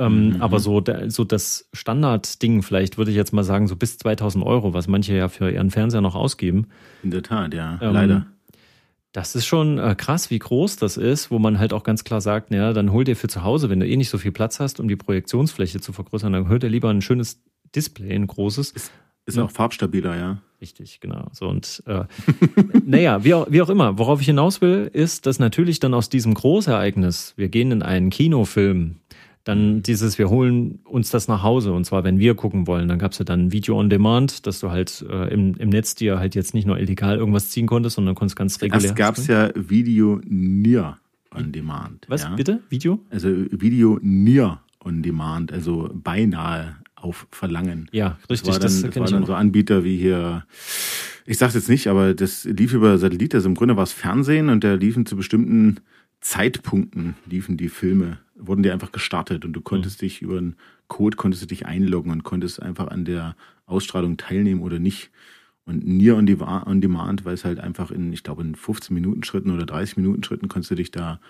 Ähm, 0.00 0.34
mhm. 0.34 0.42
Aber 0.42 0.60
so, 0.60 0.82
so 1.08 1.24
das 1.24 1.68
Standardding, 1.72 2.62
vielleicht 2.62 2.98
würde 2.98 3.10
ich 3.10 3.16
jetzt 3.16 3.32
mal 3.32 3.42
sagen, 3.42 3.66
so 3.66 3.74
bis 3.74 3.98
2000 3.98 4.44
Euro, 4.44 4.72
was 4.72 4.86
manche 4.86 5.14
ja 5.14 5.28
für 5.28 5.50
ihren 5.50 5.70
Fernseher 5.70 6.00
noch 6.00 6.14
ausgeben. 6.14 6.68
In 7.02 7.10
der 7.10 7.22
Tat, 7.22 7.52
ja, 7.52 7.78
ähm, 7.82 7.92
leider. 7.92 8.26
Das 9.12 9.34
ist 9.34 9.46
schon 9.46 9.78
äh, 9.78 9.96
krass, 9.96 10.30
wie 10.30 10.38
groß 10.38 10.76
das 10.76 10.96
ist, 10.96 11.30
wo 11.30 11.38
man 11.38 11.58
halt 11.58 11.72
auch 11.72 11.82
ganz 11.82 12.04
klar 12.04 12.20
sagt, 12.20 12.50
naja, 12.50 12.72
dann 12.72 12.92
hol 12.92 13.04
dir 13.04 13.16
für 13.16 13.26
zu 13.26 13.42
Hause, 13.42 13.70
wenn 13.70 13.80
du 13.80 13.86
eh 13.86 13.96
nicht 13.96 14.10
so 14.10 14.18
viel 14.18 14.32
Platz 14.32 14.60
hast, 14.60 14.78
um 14.78 14.86
die 14.86 14.96
Projektionsfläche 14.96 15.80
zu 15.80 15.92
vergrößern, 15.92 16.32
dann 16.32 16.48
hol 16.48 16.58
dir 16.58 16.68
lieber 16.68 16.90
ein 16.90 17.02
schönes 17.02 17.42
Display, 17.74 18.14
ein 18.14 18.26
großes. 18.26 18.70
Ist, 18.70 18.92
ist 19.26 19.36
ja. 19.36 19.44
auch 19.44 19.50
farbstabiler, 19.50 20.16
ja. 20.16 20.38
Richtig, 20.60 21.00
genau. 21.00 21.28
So 21.32 21.48
und 21.48 21.82
äh, 21.86 22.04
naja, 22.84 23.22
wie 23.24 23.34
auch, 23.34 23.46
wie 23.50 23.62
auch 23.62 23.68
immer, 23.68 23.98
worauf 23.98 24.20
ich 24.20 24.26
hinaus 24.26 24.60
will, 24.60 24.90
ist, 24.92 25.26
dass 25.26 25.38
natürlich 25.38 25.78
dann 25.78 25.94
aus 25.94 26.08
diesem 26.08 26.34
Großereignis, 26.34 27.34
wir 27.36 27.48
gehen 27.48 27.70
in 27.70 27.82
einen 27.82 28.10
Kinofilm, 28.10 28.96
dann 29.44 29.76
mhm. 29.76 29.82
dieses, 29.82 30.18
wir 30.18 30.28
holen 30.28 30.80
uns 30.84 31.10
das 31.10 31.26
nach 31.28 31.42
Hause 31.42 31.72
und 31.72 31.84
zwar, 31.84 32.04
wenn 32.04 32.18
wir 32.18 32.34
gucken 32.34 32.66
wollen. 32.66 32.88
Dann 32.88 32.98
gab 32.98 33.12
es 33.12 33.18
ja 33.18 33.24
dann 33.24 33.50
Video 33.52 33.78
on 33.78 33.88
Demand, 33.88 34.46
dass 34.46 34.60
du 34.60 34.70
halt 34.70 35.04
äh, 35.08 35.32
im, 35.32 35.54
im 35.54 35.70
Netz 35.70 35.94
dir 35.94 36.18
halt 36.18 36.34
jetzt 36.34 36.54
nicht 36.54 36.66
nur 36.66 36.78
illegal 36.78 37.16
irgendwas 37.16 37.50
ziehen 37.50 37.66
konntest, 37.66 37.96
sondern 37.96 38.14
konntest 38.14 38.36
ganz 38.36 38.60
regulär. 38.60 38.90
Es 38.90 38.94
gab 38.94 39.16
ja 39.26 39.50
Video 39.54 40.20
Near 40.26 40.98
on 41.34 41.52
Demand. 41.52 42.04
Was 42.08 42.24
ja? 42.24 42.34
bitte? 42.34 42.60
Video? 42.68 42.98
Also 43.10 43.28
Video 43.28 43.98
Near 44.02 44.60
on 44.84 45.02
Demand, 45.02 45.52
also 45.52 45.88
beinahe 45.94 46.76
auf 47.00 47.26
Verlangen. 47.30 47.88
Ja, 47.92 48.18
richtig. 48.30 48.48
Das, 48.48 48.54
war 48.54 48.60
dann, 48.60 48.82
das, 48.82 48.82
das 48.82 48.96
war 48.96 49.06
dann 49.06 49.26
so 49.26 49.34
Anbieter 49.34 49.84
wie 49.84 49.96
hier, 49.96 50.44
ich 51.24 51.38
sag's 51.38 51.54
jetzt 51.54 51.68
nicht, 51.68 51.86
aber 51.88 52.14
das 52.14 52.44
lief 52.44 52.72
über 52.72 52.98
Satellit, 52.98 53.34
also 53.34 53.48
im 53.48 53.54
Grunde 53.54 53.76
war 53.76 53.84
es 53.84 53.92
Fernsehen 53.92 54.48
und 54.48 54.64
da 54.64 54.74
liefen 54.74 55.06
zu 55.06 55.16
bestimmten 55.16 55.80
Zeitpunkten 56.20 57.14
liefen 57.26 57.56
die 57.56 57.68
Filme 57.68 58.18
wurden 58.38 58.62
die 58.62 58.70
einfach 58.70 58.92
gestartet 58.92 59.44
und 59.44 59.52
du 59.52 59.60
konntest 59.60 60.00
mhm. 60.00 60.06
dich 60.06 60.22
über 60.22 60.38
einen 60.38 60.56
Code 60.86 61.16
konntest 61.16 61.42
du 61.42 61.46
dich 61.46 61.66
einloggen 61.66 62.12
und 62.12 62.24
konntest 62.24 62.62
einfach 62.62 62.88
an 62.88 63.04
der 63.04 63.36
Ausstrahlung 63.66 64.16
teilnehmen 64.16 64.62
oder 64.62 64.78
nicht. 64.78 65.10
Und 65.66 65.86
Near 65.86 66.16
on, 66.16 66.26
on 66.66 66.80
Demand, 66.80 67.26
weil 67.26 67.34
es 67.34 67.44
halt 67.44 67.60
einfach 67.60 67.90
in, 67.90 68.12
ich 68.12 68.22
glaube, 68.22 68.42
in 68.42 68.54
15 68.54 68.94
Minuten 68.94 69.22
Schritten 69.22 69.50
oder 69.50 69.66
30 69.66 69.98
Minuten 69.98 70.24
Schritten 70.24 70.48
konntest 70.48 70.70
du 70.70 70.76
dich 70.76 70.90
da 70.90 71.20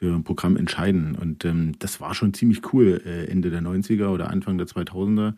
für 0.00 0.14
ein 0.14 0.24
Programm 0.24 0.56
entscheiden. 0.56 1.14
Und 1.14 1.44
ähm, 1.44 1.74
das 1.78 2.00
war 2.00 2.14
schon 2.14 2.32
ziemlich 2.32 2.72
cool 2.72 3.02
äh, 3.04 3.26
Ende 3.26 3.50
der 3.50 3.60
90er 3.60 4.08
oder 4.08 4.30
Anfang 4.30 4.56
der 4.56 4.66
2000er. 4.66 5.34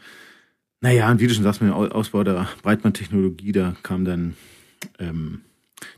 Naja, 0.81 1.11
und 1.11 1.21
wie 1.21 1.27
du 1.27 1.35
schon 1.35 1.43
sagst, 1.43 1.61
mit 1.61 1.71
dem 1.71 1.75
Ausbau 1.75 2.23
der 2.23 2.49
Breitbandtechnologie, 2.63 3.51
da 3.51 3.75
kamen 3.83 4.05
dann 4.05 4.35
ähm, 5.01 5.41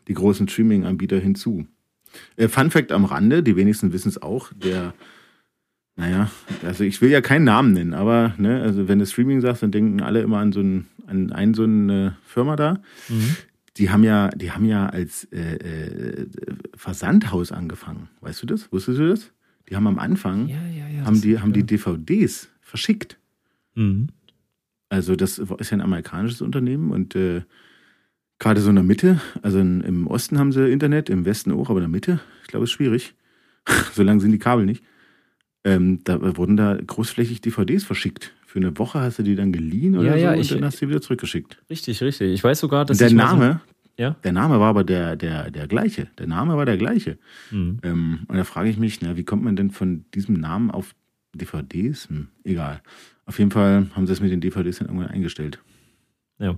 die 0.08 0.14
großen 0.14 0.48
Streaming-Anbieter 0.48 1.18
hinzu. 1.18 1.66
Äh, 2.36 2.48
Fun 2.48 2.70
Fact 2.70 2.90
am 2.90 3.04
Rande, 3.04 3.42
die 3.42 3.56
wenigsten 3.56 3.92
wissen 3.92 4.08
es 4.08 4.22
auch, 4.22 4.50
der, 4.54 4.94
naja, 5.96 6.30
also 6.64 6.84
ich 6.84 7.02
will 7.02 7.10
ja 7.10 7.20
keinen 7.20 7.44
Namen 7.44 7.72
nennen, 7.72 7.92
aber 7.92 8.34
ne, 8.38 8.62
also 8.62 8.88
wenn 8.88 8.98
du 8.98 9.06
Streaming 9.06 9.42
sagst, 9.42 9.62
dann 9.62 9.72
denken 9.72 10.00
alle 10.00 10.22
immer 10.22 10.38
an 10.38 10.52
so 10.52 10.60
ein, 10.60 10.86
an 11.06 11.32
einen 11.32 11.52
so 11.52 11.64
eine 11.64 12.16
Firma 12.24 12.56
da. 12.56 12.80
Mhm. 13.08 13.36
Die 13.76 13.90
haben 13.90 14.04
ja, 14.04 14.28
die 14.28 14.52
haben 14.52 14.64
ja 14.64 14.86
als 14.86 15.24
äh, 15.32 15.56
äh, 15.56 16.26
Versandhaus 16.76 17.50
angefangen. 17.50 18.08
Weißt 18.20 18.42
du 18.42 18.46
das? 18.46 18.70
Wusstest 18.70 18.98
du 18.98 19.08
das? 19.08 19.32
Die 19.68 19.76
haben 19.76 19.86
am 19.86 19.98
Anfang 19.98 20.48
ja, 20.48 20.56
ja, 20.66 20.86
ja, 20.86 21.04
haben 21.04 21.20
die, 21.20 21.40
haben 21.40 21.52
die 21.52 21.64
DVDs 21.64 22.48
verschickt. 22.60 23.18
Mhm. 23.74 24.08
Also 24.90 25.16
das 25.16 25.38
ist 25.38 25.70
ja 25.70 25.76
ein 25.76 25.80
amerikanisches 25.80 26.40
Unternehmen 26.40 26.92
und 26.92 27.16
äh, 27.16 27.42
Gerade 28.38 28.60
so 28.60 28.68
in 28.68 28.74
der 28.76 28.84
Mitte, 28.84 29.20
also 29.42 29.58
in, 29.58 29.80
im 29.82 30.06
Osten 30.06 30.38
haben 30.38 30.52
sie 30.52 30.70
Internet, 30.70 31.08
im 31.08 31.24
Westen 31.24 31.52
auch, 31.52 31.70
aber 31.70 31.78
in 31.78 31.84
der 31.84 31.88
Mitte, 31.88 32.20
ich 32.42 32.48
glaube, 32.48 32.64
ist 32.64 32.72
schwierig. 32.72 33.14
so 33.94 34.02
lang 34.02 34.20
sind 34.20 34.32
die 34.32 34.38
Kabel 34.38 34.66
nicht. 34.66 34.84
Ähm, 35.64 36.00
da 36.04 36.36
wurden 36.36 36.56
da 36.56 36.76
großflächig 36.76 37.40
DVDs 37.40 37.84
verschickt. 37.84 38.34
Für 38.54 38.60
eine 38.60 38.78
Woche 38.78 39.00
hast 39.00 39.18
du 39.18 39.24
die 39.24 39.34
dann 39.34 39.50
geliehen 39.50 39.98
oder 39.98 40.10
ja, 40.10 40.14
ja, 40.14 40.34
so 40.36 40.40
ich, 40.40 40.52
und 40.52 40.60
dann 40.60 40.66
hast 40.66 40.80
du 40.80 40.86
die 40.86 40.90
wieder 40.90 41.00
zurückgeschickt. 41.00 41.60
Richtig, 41.68 42.00
richtig. 42.00 42.34
Ich 42.34 42.44
weiß 42.44 42.60
sogar, 42.60 42.84
dass 42.84 42.98
der 42.98 43.12
Name, 43.12 43.60
so, 43.82 43.82
ja? 44.00 44.10
der 44.22 44.30
Name 44.30 44.60
war 44.60 44.68
aber 44.68 44.84
der, 44.84 45.16
der, 45.16 45.50
der 45.50 45.66
gleiche. 45.66 46.06
Der 46.18 46.28
Name 46.28 46.56
war 46.56 46.64
der 46.64 46.76
gleiche. 46.76 47.18
Mhm. 47.50 47.80
Ähm, 47.82 48.18
und 48.28 48.36
da 48.36 48.44
frage 48.44 48.70
ich 48.70 48.78
mich, 48.78 49.00
na, 49.02 49.16
wie 49.16 49.24
kommt 49.24 49.42
man 49.42 49.56
denn 49.56 49.72
von 49.72 50.04
diesem 50.14 50.36
Namen 50.36 50.70
auf 50.70 50.94
DVDs? 51.34 52.08
Hm, 52.08 52.28
egal. 52.44 52.80
Auf 53.26 53.40
jeden 53.40 53.50
Fall 53.50 53.88
haben 53.96 54.06
sie 54.06 54.12
es 54.12 54.20
mit 54.20 54.30
den 54.30 54.40
DVDs 54.40 54.78
dann 54.78 54.86
irgendwann 54.86 55.10
eingestellt. 55.10 55.58
Ja. 56.38 56.56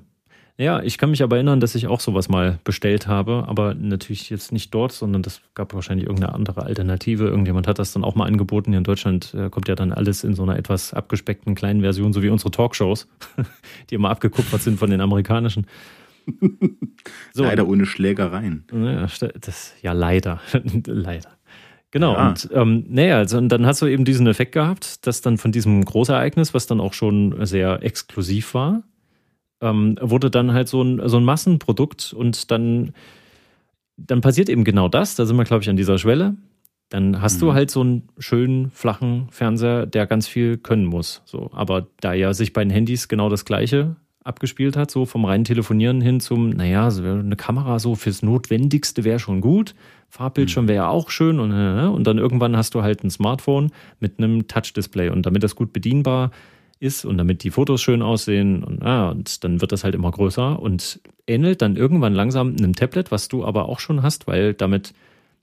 Ja, 0.58 0.82
ich 0.82 0.96
kann 0.96 1.10
mich 1.10 1.22
aber 1.22 1.36
erinnern, 1.36 1.60
dass 1.60 1.74
ich 1.74 1.86
auch 1.86 2.00
sowas 2.00 2.30
mal 2.30 2.58
bestellt 2.64 3.06
habe, 3.06 3.44
aber 3.46 3.74
natürlich 3.74 4.30
jetzt 4.30 4.52
nicht 4.52 4.72
dort, 4.72 4.92
sondern 4.92 5.22
das 5.22 5.42
gab 5.54 5.74
wahrscheinlich 5.74 6.06
irgendeine 6.06 6.34
andere 6.34 6.62
Alternative. 6.62 7.24
Irgendjemand 7.24 7.66
hat 7.66 7.78
das 7.78 7.92
dann 7.92 8.04
auch 8.04 8.14
mal 8.14 8.24
angeboten. 8.24 8.70
Hier 8.70 8.78
in 8.78 8.84
Deutschland 8.84 9.34
äh, 9.34 9.50
kommt 9.50 9.68
ja 9.68 9.74
dann 9.74 9.92
alles 9.92 10.24
in 10.24 10.34
so 10.34 10.44
einer 10.44 10.56
etwas 10.56 10.94
abgespeckten 10.94 11.54
kleinen 11.54 11.82
Version, 11.82 12.14
so 12.14 12.22
wie 12.22 12.30
unsere 12.30 12.50
Talkshows, 12.50 13.06
die 13.90 13.96
immer 13.96 14.08
abgekupfert 14.08 14.62
sind 14.62 14.78
von 14.78 14.88
den 14.88 15.02
amerikanischen. 15.02 15.66
So, 17.34 17.44
leider 17.44 17.68
ohne 17.68 17.84
Schlägereien. 17.84 18.64
Ja, 18.72 19.06
das, 19.40 19.74
ja 19.82 19.92
leider. 19.92 20.40
leider. 20.86 21.30
Genau, 21.90 22.14
ja. 22.14 22.28
und 22.28 22.48
ähm, 22.52 22.84
naja, 22.88 23.18
also, 23.18 23.38
und 23.38 23.50
dann 23.50 23.66
hast 23.66 23.82
du 23.82 23.86
eben 23.86 24.04
diesen 24.04 24.26
Effekt 24.26 24.52
gehabt, 24.52 25.06
dass 25.06 25.20
dann 25.20 25.38
von 25.38 25.52
diesem 25.52 25.84
Großereignis, 25.84 26.52
was 26.52 26.66
dann 26.66 26.80
auch 26.80 26.94
schon 26.94 27.46
sehr 27.46 27.82
exklusiv 27.82 28.54
war, 28.54 28.82
ähm, 29.60 29.96
wurde 30.00 30.30
dann 30.30 30.52
halt 30.52 30.68
so 30.68 30.82
ein, 30.82 31.08
so 31.08 31.16
ein 31.16 31.24
Massenprodukt 31.24 32.12
und 32.12 32.50
dann, 32.50 32.92
dann 33.96 34.20
passiert 34.20 34.48
eben 34.48 34.64
genau 34.64 34.88
das. 34.88 35.14
Da 35.14 35.26
sind 35.26 35.36
wir, 35.36 35.44
glaube 35.44 35.62
ich, 35.62 35.70
an 35.70 35.76
dieser 35.76 35.98
Schwelle. 35.98 36.36
Dann 36.88 37.20
hast 37.20 37.36
mhm. 37.36 37.40
du 37.40 37.54
halt 37.54 37.70
so 37.70 37.80
einen 37.80 38.08
schönen, 38.18 38.70
flachen 38.70 39.28
Fernseher, 39.30 39.86
der 39.86 40.06
ganz 40.06 40.28
viel 40.28 40.56
können 40.56 40.84
muss. 40.84 41.22
So, 41.24 41.50
aber 41.52 41.88
da 42.00 42.12
ja 42.12 42.32
sich 42.32 42.52
bei 42.52 42.62
den 42.62 42.70
Handys 42.70 43.08
genau 43.08 43.28
das 43.28 43.44
Gleiche 43.44 43.96
abgespielt 44.22 44.76
hat, 44.76 44.90
so 44.90 45.06
vom 45.06 45.24
reinen 45.24 45.44
Telefonieren 45.44 46.00
hin 46.00 46.18
zum, 46.18 46.50
naja, 46.50 46.90
so 46.90 47.02
eine 47.02 47.36
Kamera 47.36 47.78
so 47.78 47.94
fürs 47.94 48.22
Notwendigste 48.22 49.04
wäre 49.04 49.20
schon 49.20 49.40
gut. 49.40 49.74
Farbbildschirm 50.08 50.64
mhm. 50.64 50.68
wäre 50.68 50.76
ja 50.76 50.88
auch 50.88 51.10
schön 51.10 51.40
und, 51.40 51.52
äh, 51.52 51.86
und 51.86 52.06
dann 52.06 52.18
irgendwann 52.18 52.56
hast 52.56 52.74
du 52.74 52.82
halt 52.82 53.04
ein 53.04 53.10
Smartphone 53.10 53.70
mit 54.00 54.18
einem 54.18 54.46
Touch-Display 54.48 55.10
und 55.10 55.26
damit 55.26 55.42
das 55.42 55.54
gut 55.54 55.72
bedienbar 55.72 56.26
ist 56.26 56.55
und 57.04 57.16
damit 57.16 57.42
die 57.42 57.50
Fotos 57.50 57.80
schön 57.80 58.02
aussehen 58.02 58.62
und, 58.62 58.82
ah, 58.82 59.10
und 59.10 59.44
dann 59.44 59.60
wird 59.60 59.72
das 59.72 59.84
halt 59.84 59.94
immer 59.94 60.10
größer 60.10 60.58
und 60.60 61.00
ähnelt 61.26 61.62
dann 61.62 61.76
irgendwann 61.76 62.14
langsam 62.14 62.54
einem 62.56 62.74
Tablet, 62.74 63.10
was 63.10 63.28
du 63.28 63.44
aber 63.44 63.68
auch 63.68 63.80
schon 63.80 64.02
hast, 64.02 64.26
weil 64.26 64.54
damit 64.54 64.92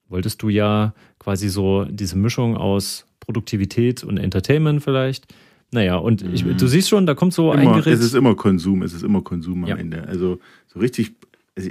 wolltest 0.09 0.41
du 0.43 0.49
ja 0.49 0.93
quasi 1.19 1.49
so 1.49 1.85
diese 1.85 2.17
Mischung 2.17 2.55
aus 2.55 3.05
Produktivität 3.19 4.03
und 4.03 4.17
Entertainment 4.17 4.83
vielleicht. 4.83 5.33
Naja, 5.71 5.95
und 5.95 6.21
ich, 6.21 6.45
mhm. 6.45 6.57
du 6.57 6.67
siehst 6.67 6.89
schon, 6.89 7.07
da 7.07 7.15
kommt 7.15 7.33
so 7.33 7.51
immer, 7.51 7.71
ein 7.71 7.77
Gerät. 7.79 7.95
Es 7.95 8.03
ist 8.03 8.13
immer 8.13 8.35
Konsum, 8.35 8.83
es 8.83 8.93
ist 8.93 9.03
immer 9.03 9.21
Konsum 9.21 9.63
am 9.63 9.69
ja. 9.69 9.75
Ende. 9.75 10.07
Also 10.07 10.39
so 10.67 10.79
richtig, 10.79 11.15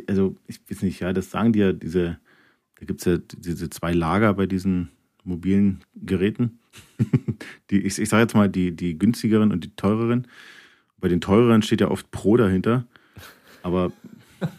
also 0.08 0.34
ich 0.48 0.60
weiß 0.68 0.82
nicht, 0.82 1.00
ja, 1.00 1.12
das 1.12 1.30
sagen 1.30 1.52
die 1.52 1.60
ja 1.60 1.72
diese, 1.72 2.18
da 2.80 2.86
gibt 2.86 3.00
es 3.00 3.04
ja 3.04 3.18
diese 3.36 3.70
zwei 3.70 3.92
Lager 3.92 4.34
bei 4.34 4.46
diesen 4.46 4.88
mobilen 5.24 5.80
Geräten. 5.94 6.58
die, 7.70 7.80
ich, 7.82 7.98
ich 7.98 8.08
sage 8.08 8.22
jetzt 8.22 8.34
mal 8.34 8.48
die, 8.48 8.72
die 8.72 8.98
günstigeren 8.98 9.52
und 9.52 9.64
die 9.64 9.74
teureren. 9.76 10.26
Bei 10.98 11.08
den 11.08 11.20
teureren 11.20 11.62
steht 11.62 11.80
ja 11.80 11.90
oft 11.90 12.10
Pro 12.10 12.36
dahinter. 12.36 12.86
Aber. 13.62 13.92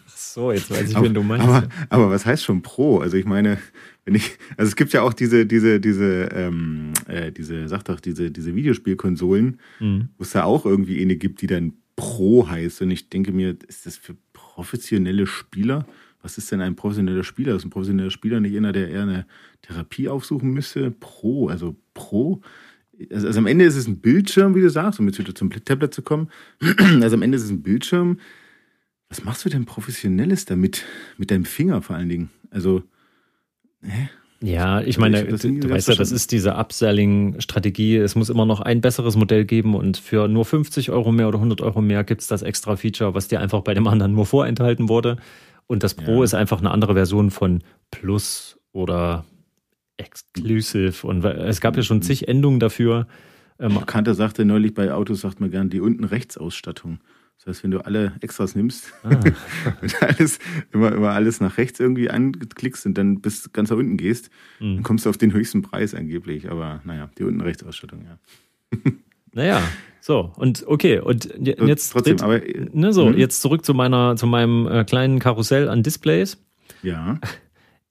So, 0.06 0.52
jetzt 0.52 0.70
weiß 0.70 0.90
ich, 0.90 0.96
aber, 0.96 1.06
wen 1.06 1.14
du 1.14 1.22
meinst. 1.22 1.46
Aber, 1.46 1.68
aber 1.90 2.10
was 2.10 2.24
heißt 2.24 2.44
schon 2.44 2.62
Pro? 2.62 2.98
Also 2.98 3.16
ich 3.16 3.24
meine, 3.24 3.58
wenn 4.04 4.14
ich, 4.14 4.38
also 4.56 4.68
es 4.68 4.76
gibt 4.76 4.92
ja 4.92 5.02
auch 5.02 5.12
diese, 5.12 5.46
diese, 5.46 5.80
diese, 5.80 6.28
ähm, 6.32 6.92
äh, 7.06 7.32
diese, 7.32 7.68
sag 7.68 7.84
doch, 7.84 8.00
diese, 8.00 8.30
diese 8.30 8.54
Videospielkonsolen, 8.54 9.58
mhm. 9.80 10.08
wo 10.16 10.22
es 10.22 10.30
da 10.30 10.44
auch 10.44 10.64
irgendwie 10.64 11.00
eine 11.02 11.16
gibt, 11.16 11.42
die 11.42 11.46
dann 11.46 11.74
Pro 11.96 12.48
heißt. 12.48 12.82
Und 12.82 12.90
ich 12.90 13.08
denke 13.08 13.32
mir, 13.32 13.56
ist 13.66 13.86
das 13.86 13.96
für 13.96 14.16
professionelle 14.32 15.26
Spieler? 15.26 15.86
Was 16.24 16.38
ist 16.38 16.50
denn 16.50 16.62
ein 16.62 16.74
professioneller 16.74 17.22
Spieler? 17.22 17.54
Ist 17.54 17.66
ein 17.66 17.70
professioneller 17.70 18.10
Spieler 18.10 18.40
nicht 18.40 18.56
einer, 18.56 18.72
der 18.72 18.88
eher 18.88 19.02
eine 19.02 19.26
Therapie 19.60 20.08
aufsuchen 20.08 20.52
müsste? 20.52 20.90
Pro, 20.90 21.48
also 21.48 21.76
Pro. 21.92 22.40
Also, 23.12 23.26
also 23.26 23.38
am 23.38 23.46
Ende 23.46 23.66
ist 23.66 23.76
es 23.76 23.86
ein 23.86 23.98
Bildschirm, 23.98 24.54
wie 24.54 24.62
du 24.62 24.70
sagst, 24.70 24.98
um 24.98 25.06
jetzt 25.06 25.18
wieder 25.18 25.34
zum 25.34 25.50
Tablet 25.50 25.92
zu 25.92 26.02
kommen. 26.02 26.30
Also 27.02 27.16
am 27.16 27.22
Ende 27.22 27.36
ist 27.36 27.44
es 27.44 27.50
ein 27.50 27.62
Bildschirm. 27.62 28.18
Was 29.10 29.22
machst 29.22 29.44
du 29.44 29.50
denn 29.50 29.66
Professionelles 29.66 30.46
damit? 30.46 30.84
Mit 31.18 31.30
deinem 31.30 31.44
Finger 31.44 31.82
vor 31.82 31.94
allen 31.94 32.08
Dingen? 32.08 32.30
Also, 32.50 32.82
hä? 33.82 34.08
Ja, 34.40 34.80
ich 34.80 34.98
meine, 34.98 35.26
ich 35.26 35.40
du, 35.40 35.70
weißt 35.70 35.88
ja, 35.88 35.94
das 35.94 36.10
ist 36.10 36.32
diese 36.32 36.56
Upselling-Strategie. 36.56 37.96
Es 37.96 38.14
muss 38.14 38.30
immer 38.30 38.46
noch 38.46 38.60
ein 38.60 38.80
besseres 38.80 39.14
Modell 39.16 39.44
geben 39.44 39.74
und 39.74 39.98
für 39.98 40.28
nur 40.28 40.44
50 40.44 40.90
Euro 40.90 41.12
mehr 41.12 41.28
oder 41.28 41.38
100 41.38 41.60
Euro 41.60 41.80
mehr 41.80 42.02
gibt's 42.02 42.28
das 42.28 42.42
extra 42.42 42.76
Feature, 42.76 43.14
was 43.14 43.28
dir 43.28 43.40
einfach 43.40 43.60
bei 43.60 43.74
dem 43.74 43.86
anderen 43.86 44.12
nur 44.12 44.26
vorenthalten 44.26 44.88
wurde. 44.88 45.18
Und 45.66 45.82
das 45.82 45.94
Pro 45.94 46.18
ja. 46.18 46.24
ist 46.24 46.34
einfach 46.34 46.58
eine 46.58 46.70
andere 46.70 46.94
Version 46.94 47.30
von 47.30 47.62
Plus 47.90 48.58
oder 48.72 49.24
Exclusive. 49.96 51.06
Und 51.06 51.24
es 51.24 51.60
gab 51.60 51.76
ja 51.76 51.82
schon 51.82 52.02
zig 52.02 52.28
Endungen 52.28 52.60
dafür. 52.60 53.06
Ähm, 53.58 53.84
Kanter 53.86 54.14
sagte 54.14 54.44
neulich 54.44 54.74
bei 54.74 54.92
Autos, 54.92 55.20
sagt 55.20 55.40
man 55.40 55.50
gern, 55.50 55.70
die 55.70 55.80
unten 55.80 56.04
rechts 56.04 56.36
Ausstattung. 56.36 56.98
Das 57.38 57.46
heißt, 57.46 57.64
wenn 57.64 57.70
du 57.70 57.84
alle 57.84 58.14
Extras 58.20 58.54
nimmst 58.54 58.92
ah. 59.02 59.08
und 59.82 60.02
alles, 60.02 60.38
immer, 60.72 60.92
immer 60.92 61.10
alles 61.10 61.40
nach 61.40 61.58
rechts 61.58 61.80
irgendwie 61.80 62.10
anklickst 62.10 62.86
und 62.86 62.94
dann 62.96 63.20
bis 63.20 63.52
ganz 63.52 63.70
nach 63.70 63.76
unten 63.76 63.96
gehst, 63.96 64.30
mhm. 64.60 64.76
dann 64.76 64.82
kommst 64.82 65.06
du 65.06 65.10
auf 65.10 65.18
den 65.18 65.32
höchsten 65.32 65.62
Preis 65.62 65.94
angeblich. 65.94 66.50
Aber 66.50 66.80
naja, 66.84 67.10
die 67.18 67.24
unten 67.24 67.40
rechts 67.40 67.62
Ausstattung, 67.62 68.04
ja. 68.04 68.18
Naja, 69.34 69.62
so, 70.00 70.32
und 70.36 70.64
okay, 70.66 70.98
und 70.98 71.28
jetzt 71.38 71.90
trotzdem, 71.90 72.20
aber, 72.20 72.40
ne, 72.72 72.92
so, 72.92 73.08
hm? 73.08 73.18
jetzt 73.18 73.40
zurück 73.40 73.64
zu 73.64 73.74
meiner, 73.74 74.16
zu 74.16 74.26
meinem 74.26 74.66
äh, 74.66 74.84
kleinen 74.84 75.18
Karussell 75.18 75.68
an 75.68 75.82
Displays. 75.82 76.38
Ja 76.82 77.18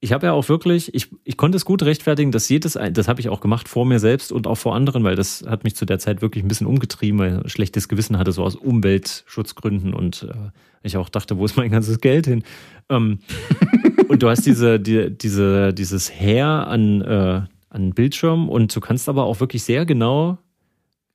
ich 0.04 0.12
habe 0.12 0.26
ja 0.26 0.34
auch 0.34 0.50
wirklich, 0.50 0.94
ich, 0.94 1.08
ich 1.24 1.38
konnte 1.38 1.56
es 1.56 1.64
gut 1.64 1.82
rechtfertigen, 1.82 2.34
dass 2.34 2.50
jedes, 2.50 2.78
das 2.92 3.08
habe 3.08 3.22
ich 3.22 3.30
auch 3.30 3.40
gemacht 3.40 3.70
vor 3.70 3.86
mir 3.86 4.00
selbst 4.00 4.34
und 4.34 4.48
auch 4.48 4.58
vor 4.58 4.76
anderen, 4.76 5.06
weil 5.06 5.16
das 5.16 5.46
hat 5.48 5.64
mich 5.64 5.78
zu 5.78 5.86
der 5.86 5.98
Zeit 5.98 6.22
wirklich 6.22 6.44
ein 6.44 6.50
bisschen 6.50 6.68
umgetrieben, 6.68 7.20
weil 7.20 7.42
ich 7.46 7.54
schlechtes 7.54 7.88
Gewissen 7.88 8.18
hatte, 8.18 8.34
so 8.34 8.44
aus 8.44 8.58
Umweltschutzgründen 8.58 9.94
und 9.94 10.28
äh, 10.30 10.52
ich 10.82 10.98
auch 10.98 11.08
dachte, 11.08 11.38
wo 11.38 11.46
ist 11.46 11.56
mein 11.56 11.72
ganzes 11.72 12.02
Geld 12.02 12.28
hin? 12.28 12.44
Ähm, 12.90 13.20
und 14.10 14.22
du 14.22 14.28
hast 14.28 14.46
diese, 14.46 14.78
die, 14.78 15.10
diese, 15.10 15.74
dieses 15.74 16.12
Heer 16.12 16.68
an, 16.68 17.02
äh, 17.02 17.42
an 17.70 17.92
Bildschirm 17.92 18.50
und 18.50 18.76
du 18.76 18.82
kannst 18.82 19.08
aber 19.08 19.24
auch 19.24 19.40
wirklich 19.40 19.64
sehr 19.64 19.86
genau 19.86 20.38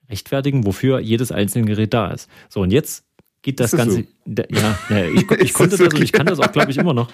rechtfertigen, 0.08 0.66
wofür 0.66 1.00
jedes 1.00 1.32
einzelne 1.32 1.66
Gerät 1.66 1.94
da 1.94 2.10
ist. 2.10 2.28
So, 2.48 2.60
und 2.60 2.70
jetzt 2.70 3.04
geht 3.42 3.60
das, 3.60 3.70
das 3.70 3.78
Ganze. 3.78 4.06
So? 4.26 4.42
Ja, 4.50 4.78
ja, 4.90 5.04
ich, 5.06 5.30
ich 5.40 5.52
konnte 5.52 5.76
das, 5.76 5.94
und 5.94 6.02
ich 6.02 6.12
kann 6.12 6.26
das 6.26 6.40
auch, 6.40 6.52
glaube 6.52 6.70
ich, 6.70 6.78
immer 6.78 6.94
noch. 6.94 7.10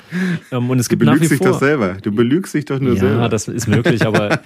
Ähm, 0.50 0.70
und 0.70 0.78
es 0.78 0.88
gibt 0.88 1.02
du 1.02 1.06
belügst 1.06 1.22
nach 1.22 1.30
wie 1.30 1.36
vor. 1.36 1.46
dich 1.46 1.52
doch 1.52 1.60
selber. 1.60 1.94
Du 2.02 2.12
belügst 2.12 2.54
dich 2.54 2.64
doch 2.64 2.80
nur 2.80 2.94
ja, 2.94 3.00
selber. 3.00 3.22
Ja, 3.22 3.28
das 3.28 3.48
ist 3.48 3.66
möglich, 3.66 4.06
aber 4.06 4.40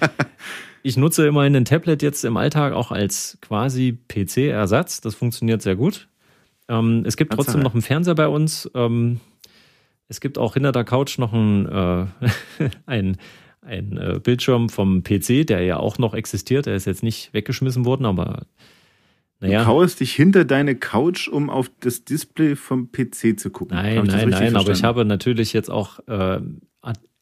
ich 0.83 0.97
nutze 0.97 1.27
immerhin 1.27 1.57
ein 1.57 1.65
Tablet 1.65 2.03
jetzt 2.03 2.25
im 2.25 2.37
Alltag 2.37 2.73
auch 2.73 2.93
als 2.93 3.39
quasi 3.41 3.99
PC-Ersatz. 4.09 5.01
Das 5.01 5.15
funktioniert 5.15 5.63
sehr 5.63 5.77
gut. 5.77 6.09
Ähm, 6.69 7.05
es 7.07 7.17
gibt 7.17 7.33
trotzdem 7.33 7.61
noch 7.61 7.73
einen 7.73 7.83
Fernseher 7.83 8.15
bei 8.15 8.29
uns. 8.29 8.71
Ähm, 8.75 9.21
es 10.09 10.21
gibt 10.21 10.39
auch 10.39 10.55
hinter 10.55 10.73
der 10.73 10.85
Couch 10.85 11.19
noch 11.19 11.33
ein, 11.33 11.67
äh, 11.67 12.07
ein, 12.87 13.17
ein 13.69 13.97
äh, 13.97 14.21
Bildschirm 14.23 14.69
vom 14.69 15.03
PC, 15.03 15.47
der 15.47 15.63
ja 15.63 15.77
auch 15.77 15.99
noch 15.99 16.15
existiert. 16.15 16.67
Der 16.67 16.75
ist 16.75 16.87
jetzt 16.87 17.03
nicht 17.03 17.33
weggeschmissen 17.33 17.85
worden, 17.85 18.07
aber 18.07 18.47
naja. 19.41 19.61
Du 19.61 19.67
kauerst 19.67 20.01
dich 20.01 20.13
hinter 20.15 20.45
deine 20.45 20.75
Couch, 20.75 21.29
um 21.29 21.49
auf 21.49 21.71
das 21.81 22.05
Display 22.05 22.57
vom 22.57 22.91
PC 22.91 23.39
zu 23.39 23.51
gucken. 23.51 23.77
Nein, 23.77 24.05
nein, 24.05 24.31
nein, 24.31 24.57
aber 24.57 24.73
ich 24.73 24.83
habe 24.83 25.05
natürlich 25.05 25.53
jetzt 25.53 25.71
auch 25.71 26.01
äh, 26.09 26.41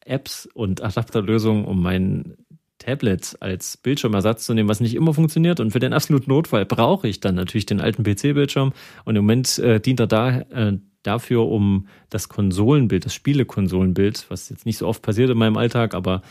Apps 0.07 0.47
und 0.53 0.81
Adapterlösungen, 0.81 1.65
um 1.65 1.81
mein 1.81 2.37
Tablet 2.79 3.35
als 3.39 3.77
Bildschirmersatz 3.77 4.45
zu 4.45 4.53
nehmen, 4.53 4.69
was 4.69 4.79
nicht 4.79 4.95
immer 4.95 5.13
funktioniert. 5.13 5.59
Und 5.59 5.71
für 5.71 5.79
den 5.79 5.93
absoluten 5.93 6.29
Notfall 6.29 6.65
brauche 6.65 7.07
ich 7.07 7.19
dann 7.19 7.35
natürlich 7.35 7.65
den 7.65 7.81
alten 7.81 8.03
PC-Bildschirm. 8.03 8.73
Und 9.03 9.15
im 9.15 9.23
Moment 9.23 9.59
äh, 9.59 9.79
dient 9.79 9.99
er 9.99 10.07
da 10.07 10.39
äh, 10.39 10.77
dafür, 11.07 11.47
um 11.47 11.87
das 12.09 12.29
Konsolenbild, 12.29 13.05
das 13.05 13.13
Spielekonsolenbild, 13.13 14.25
was 14.29 14.49
jetzt 14.49 14.65
nicht 14.65 14.77
so 14.77 14.87
oft 14.87 15.01
passiert 15.01 15.29
in 15.29 15.37
meinem 15.37 15.57
Alltag, 15.57 15.93
aber 15.93 16.21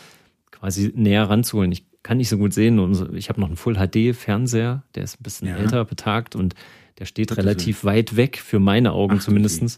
quasi 0.51 0.93
näher 0.95 1.29
ranzuholen. 1.29 1.73
Ich 1.73 1.85
kann 2.07 2.19
nicht 2.19 2.29
so 2.29 2.39
gut 2.39 2.55
sehen. 2.55 2.79
Und 2.79 3.15
ich 3.17 3.29
habe 3.29 3.41
noch 3.41 3.49
einen 3.49 3.57
Full 3.57 3.75
HD-Fernseher, 3.75 4.85
der 4.95 5.03
ist 5.03 5.21
ein 5.21 5.25
bisschen 5.25 5.49
ja. 5.49 5.57
älter 5.57 5.85
betagt 5.85 6.37
und 6.37 6.55
der 6.99 7.05
steht 7.05 7.33
das 7.33 7.39
relativ 7.39 7.85
weit 7.85 8.17
weg 8.17 8.39
für 8.39 8.61
meine 8.61 8.93
Augen 8.93 9.17
Ach, 9.19 9.23
zumindest. 9.23 9.63
Okay. 9.63 9.73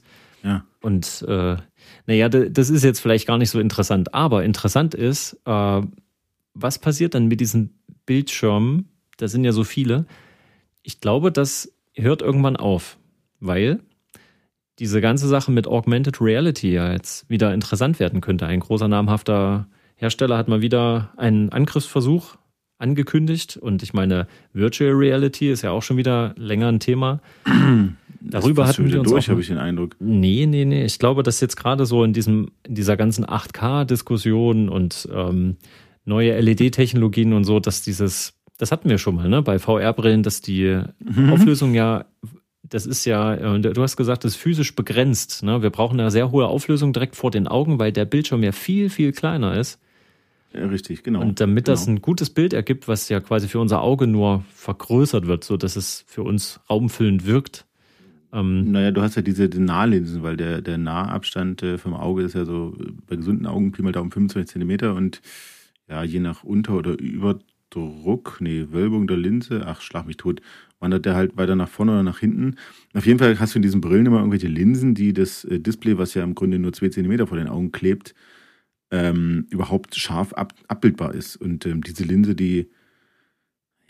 Ja. 0.45 0.65
Und 0.83 1.25
äh, 1.27 1.57
naja, 2.07 2.29
das 2.29 2.71
ist 2.71 2.85
jetzt 2.85 3.01
vielleicht 3.01 3.27
gar 3.27 3.39
nicht 3.39 3.51
so 3.51 3.59
interessant. 3.59 4.15
Aber 4.15 4.45
interessant 4.45 4.95
ist, 4.95 5.41
äh, 5.47 5.83
was 6.55 6.79
passiert 6.79 7.15
dann 7.15 7.27
mit 7.27 7.41
diesen 7.41 7.81
Bildschirmen? 8.05 8.89
Da 9.17 9.27
sind 9.27 9.45
ja 9.45 9.53
so 9.53 9.65
viele. 9.65 10.07
Ich 10.83 11.01
glaube, 11.01 11.33
das 11.33 11.73
hört 11.95 12.23
irgendwann 12.23 12.57
auf, 12.57 12.99
weil 13.41 13.81
diese 14.79 15.01
ganze 15.01 15.29
Sache 15.29 15.51
mit 15.51 15.67
Augmented 15.67 16.21
Reality 16.21 16.73
ja 16.73 16.93
jetzt 16.93 17.29
wieder 17.29 17.53
interessant 17.53 17.99
werden 18.01 18.21
könnte. 18.21 18.47
Ein 18.47 18.61
großer 18.61 18.89
namhafter 18.89 19.67
Hersteller 19.97 20.39
hat 20.39 20.49
mal 20.49 20.63
wieder 20.63 21.13
einen 21.17 21.51
Angriffsversuch 21.51 22.37
angekündigt 22.79 23.57
und 23.57 23.83
ich 23.83 23.93
meine, 23.93 24.29
Virtual 24.53 24.93
Reality 24.93 25.51
ist 25.51 25.63
ja 25.63 25.73
auch 25.73 25.83
schon 25.83 25.97
wieder 25.97 26.35
länger 26.37 26.69
ein 26.69 26.81
Thema. 26.81 27.21
Darüber 28.21 28.67
hatten 28.67 28.91
wir 28.91 29.01
uns 29.01 29.11
durch, 29.11 29.29
habe 29.29 29.41
ich 29.41 29.49
den 29.49 29.59
Eindruck. 29.59 29.97
Nee, 30.01 30.47
nee, 30.47 30.65
nee. 30.65 30.85
Ich 30.85 30.99
glaube, 30.99 31.23
dass 31.23 31.41
jetzt 31.41 31.57
gerade 31.57 31.87
so 31.87 32.05
in 32.05 32.13
diesem, 32.13 32.51
in 32.65 32.75
dieser 32.75 32.97
ganzen 32.97 33.25
8K-Diskussion 33.25 34.69
und 34.69 35.09
ähm, 35.13 35.57
neue 36.05 36.39
LED-Technologien 36.41 37.33
und 37.33 37.45
so, 37.45 37.61
dass 37.61 37.83
dieses, 37.83 38.35
das 38.59 38.73
hatten 38.73 38.89
wir 38.89 38.99
schon 38.99 39.17
mal, 39.17 39.29
ne, 39.29 39.43
bei 39.43 39.59
VR-Brillen, 39.59 40.23
dass 40.23 40.41
die 40.41 40.81
mhm. 41.01 41.33
Auflösung 41.33 41.75
ja, 41.75 42.07
das 42.71 42.87
ist 42.87 43.05
ja, 43.05 43.35
äh, 43.35 43.61
du 43.61 43.83
hast 43.83 43.97
gesagt, 43.97 44.25
das 44.25 44.33
ist 44.33 44.41
physisch 44.41 44.75
begrenzt. 44.75 45.43
Ne? 45.43 45.63
Wir 45.63 45.71
brauchen 45.71 45.99
eine 45.99 46.11
sehr 46.11 46.31
hohe 46.31 46.47
Auflösung 46.47 46.93
direkt 46.93 47.17
vor 47.17 47.31
den 47.31 47.49
Augen, 47.49 47.79
weil 47.79 47.93
der 47.93 48.05
Bildschirm 48.05 48.43
ja 48.43 48.53
viel, 48.53 48.91
viel 48.91 49.13
kleiner 49.13 49.57
ist. 49.59 49.81
Ja, 50.53 50.67
richtig, 50.67 51.03
genau. 51.03 51.21
Und 51.21 51.41
damit 51.41 51.67
genau. 51.67 51.75
das 51.75 51.87
ein 51.87 52.01
gutes 52.01 52.31
Bild 52.31 52.53
ergibt, 52.53 52.89
was 52.89 53.09
ja 53.09 53.21
quasi 53.21 53.49
für 53.49 53.61
unser 53.61 53.83
Auge 53.83 54.07
nur 54.07 54.45
vergrößert 54.55 55.27
wird, 55.27 55.45
so 55.45 55.57
dass 55.57 55.77
es 55.77 56.05
für 56.07 56.23
uns 56.23 56.61
raumfüllend 56.71 57.27
wirkt. 57.27 57.67
Ähm, 58.33 58.73
naja, 58.73 58.91
du 58.91 59.03
hast 59.03 59.17
ja 59.17 59.23
diese 59.23 59.45
Nahlinsen, 59.47 60.23
weil 60.23 60.37
der, 60.37 60.61
der 60.63 60.79
Nahabstand 60.79 61.63
äh, 61.63 61.79
vom 61.79 61.95
Auge 61.95 62.23
ist 62.23 62.35
ja 62.35 62.45
so 62.45 62.75
bei 63.07 63.17
gesunden 63.17 63.47
Augen 63.47 63.73
Pi 63.73 63.83
mal 63.83 63.93
Daumen 63.93 64.11
25 64.11 64.53
Zentimeter 64.53 64.95
und 64.95 65.21
ja, 65.89 66.03
je 66.03 66.21
nach 66.21 66.45
Unter- 66.45 66.75
oder 66.75 66.99
Überdruck, 66.99 68.39
nee, 68.41 68.67
Wölbung 68.71 69.07
der 69.07 69.17
Linse, 69.17 69.65
ach, 69.67 69.81
schlag 69.81 70.07
mich 70.07 70.19
tot, 70.19 70.43
wandert 70.81 71.07
der 71.07 71.15
halt 71.15 71.37
weiter 71.37 71.57
nach 71.57 71.69
vorne 71.69 71.93
oder 71.93 72.03
nach 72.03 72.21
hinten. 72.21 72.57
Auf 72.95 73.07
jeden 73.07 73.19
Fall 73.19 73.39
hast 73.41 73.55
du 73.55 73.59
in 73.59 73.63
diesen 73.63 73.81
Brillen 73.81 74.07
immer 74.07 74.19
irgendwelche 74.19 74.49
Linsen, 74.49 74.95
die 74.95 75.13
das 75.13 75.45
äh, 75.45 75.61
Display, 75.61 75.99
was 75.99 76.15
ja 76.15 76.23
im 76.23 76.35
Grunde 76.35 76.59
nur 76.59 76.73
zwei 76.73 76.89
Zentimeter 76.89 77.27
vor 77.27 77.39
den 77.39 77.49
Augen 77.49 77.73
klebt, 77.73 78.15
ähm, 78.91 79.47
überhaupt 79.51 79.97
scharf 79.97 80.33
ab, 80.33 80.55
abbildbar 80.69 81.15
ist. 81.15 81.37
Und 81.37 81.67
ähm, 81.67 81.83
diese 81.83 82.05
Linse, 82.05 82.35
die, 82.35 82.71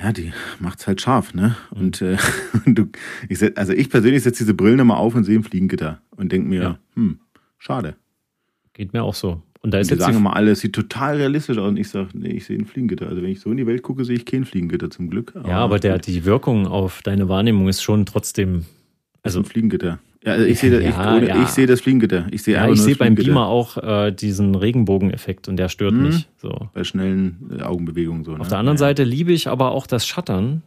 ja, 0.01 0.13
die 0.13 0.33
macht's 0.61 0.87
halt 0.87 1.01
scharf, 1.01 1.35
ne? 1.35 1.57
Mhm. 1.71 1.79
Und 1.79 2.03
äh, 2.03 2.17
du, 2.67 2.89
ich 3.29 3.39
set, 3.39 3.59
also 3.59 3.73
ich 3.73 3.91
persönlich 3.91 4.23
setze 4.23 4.45
diese 4.45 4.55
Brillen 4.55 4.79
immer 4.79 4.97
auf 4.97 5.15
und 5.15 5.25
sehe 5.25 5.39
ein 5.39 5.45
Fliegengitter 5.45 6.01
und 6.17 6.33
denke 6.33 6.49
mir, 6.49 6.63
ja. 6.63 6.79
hm, 6.95 7.21
schade. 7.59 7.97
Geht 8.73 8.93
mir 8.93 9.03
auch 9.03 9.15
so. 9.15 9.43
Und 9.61 9.75
da 9.75 9.79
ist 9.79 9.91
und 9.91 9.99
jetzt 9.99 10.07
sagen 10.07 10.17
immer 10.17 10.37
alle, 10.37 10.53
es 10.53 10.61
sieht 10.61 10.73
total 10.73 11.17
realistisch 11.17 11.59
aus. 11.59 11.69
Und 11.69 11.77
ich 11.79 11.89
sage, 11.89 12.09
nee, 12.15 12.31
ich 12.31 12.47
sehe 12.47 12.59
ein 12.59 12.67
Fliegengitter. 12.67 13.09
Also 13.09 13.23
wenn 13.23 13.31
ich 13.31 13.41
so 13.41 13.51
in 13.51 13.57
die 13.57 13.67
Welt 13.67 13.83
gucke, 13.83 14.05
sehe 14.05 14.17
ich 14.17 14.25
kein 14.25 14.45
Fliegengitter 14.45 14.91
zum 14.91 15.11
Glück. 15.11 15.33
Aber 15.35 15.49
ja, 15.49 15.59
aber 15.59 15.79
der, 15.79 15.99
die 15.99 16.25
Wirkung 16.25 16.67
auf 16.67 17.03
deine 17.03 17.29
Wahrnehmung 17.29 17.69
ist 17.69 17.83
schon 17.83 18.07
trotzdem. 18.07 18.67
Also 19.23 19.41
ein 19.41 19.45
Fliegengitter. 19.45 19.99
Ja, 20.25 20.33
also 20.33 20.47
ich 20.47 20.59
sehe 20.59 20.71
das, 20.71 20.83
ja, 20.83 21.19
ich, 21.19 21.29
ja. 21.29 21.43
ich 21.43 21.49
sehe 21.49 21.67
das 21.67 21.81
Fliegengitter. 21.81 22.27
Ich 22.31 22.43
sehe 22.43 22.55
ja, 22.55 22.69
ich 22.69 22.81
sehe 22.81 22.97
beim 22.97 23.15
Beamer 23.15 23.47
auch 23.47 23.77
äh, 23.77 24.11
diesen 24.11 24.55
Regenbogeneffekt 24.55 25.49
und 25.49 25.57
der 25.57 25.69
stört 25.69 25.95
mhm. 25.95 26.03
mich. 26.03 26.29
So. 26.37 26.69
Bei 26.75 26.85
schnellen 26.85 27.51
äh, 27.57 27.63
Augenbewegungen 27.63 28.25
so. 28.25 28.33
Auf 28.33 28.39
ne? 28.39 28.49
der 28.49 28.59
anderen. 28.59 28.79
Seite 28.79 29.05
liebe 29.05 29.33
ich 29.33 29.49
aber 29.49 29.71
auch 29.71 29.87
das 29.87 30.07
Shuttern. 30.07 30.63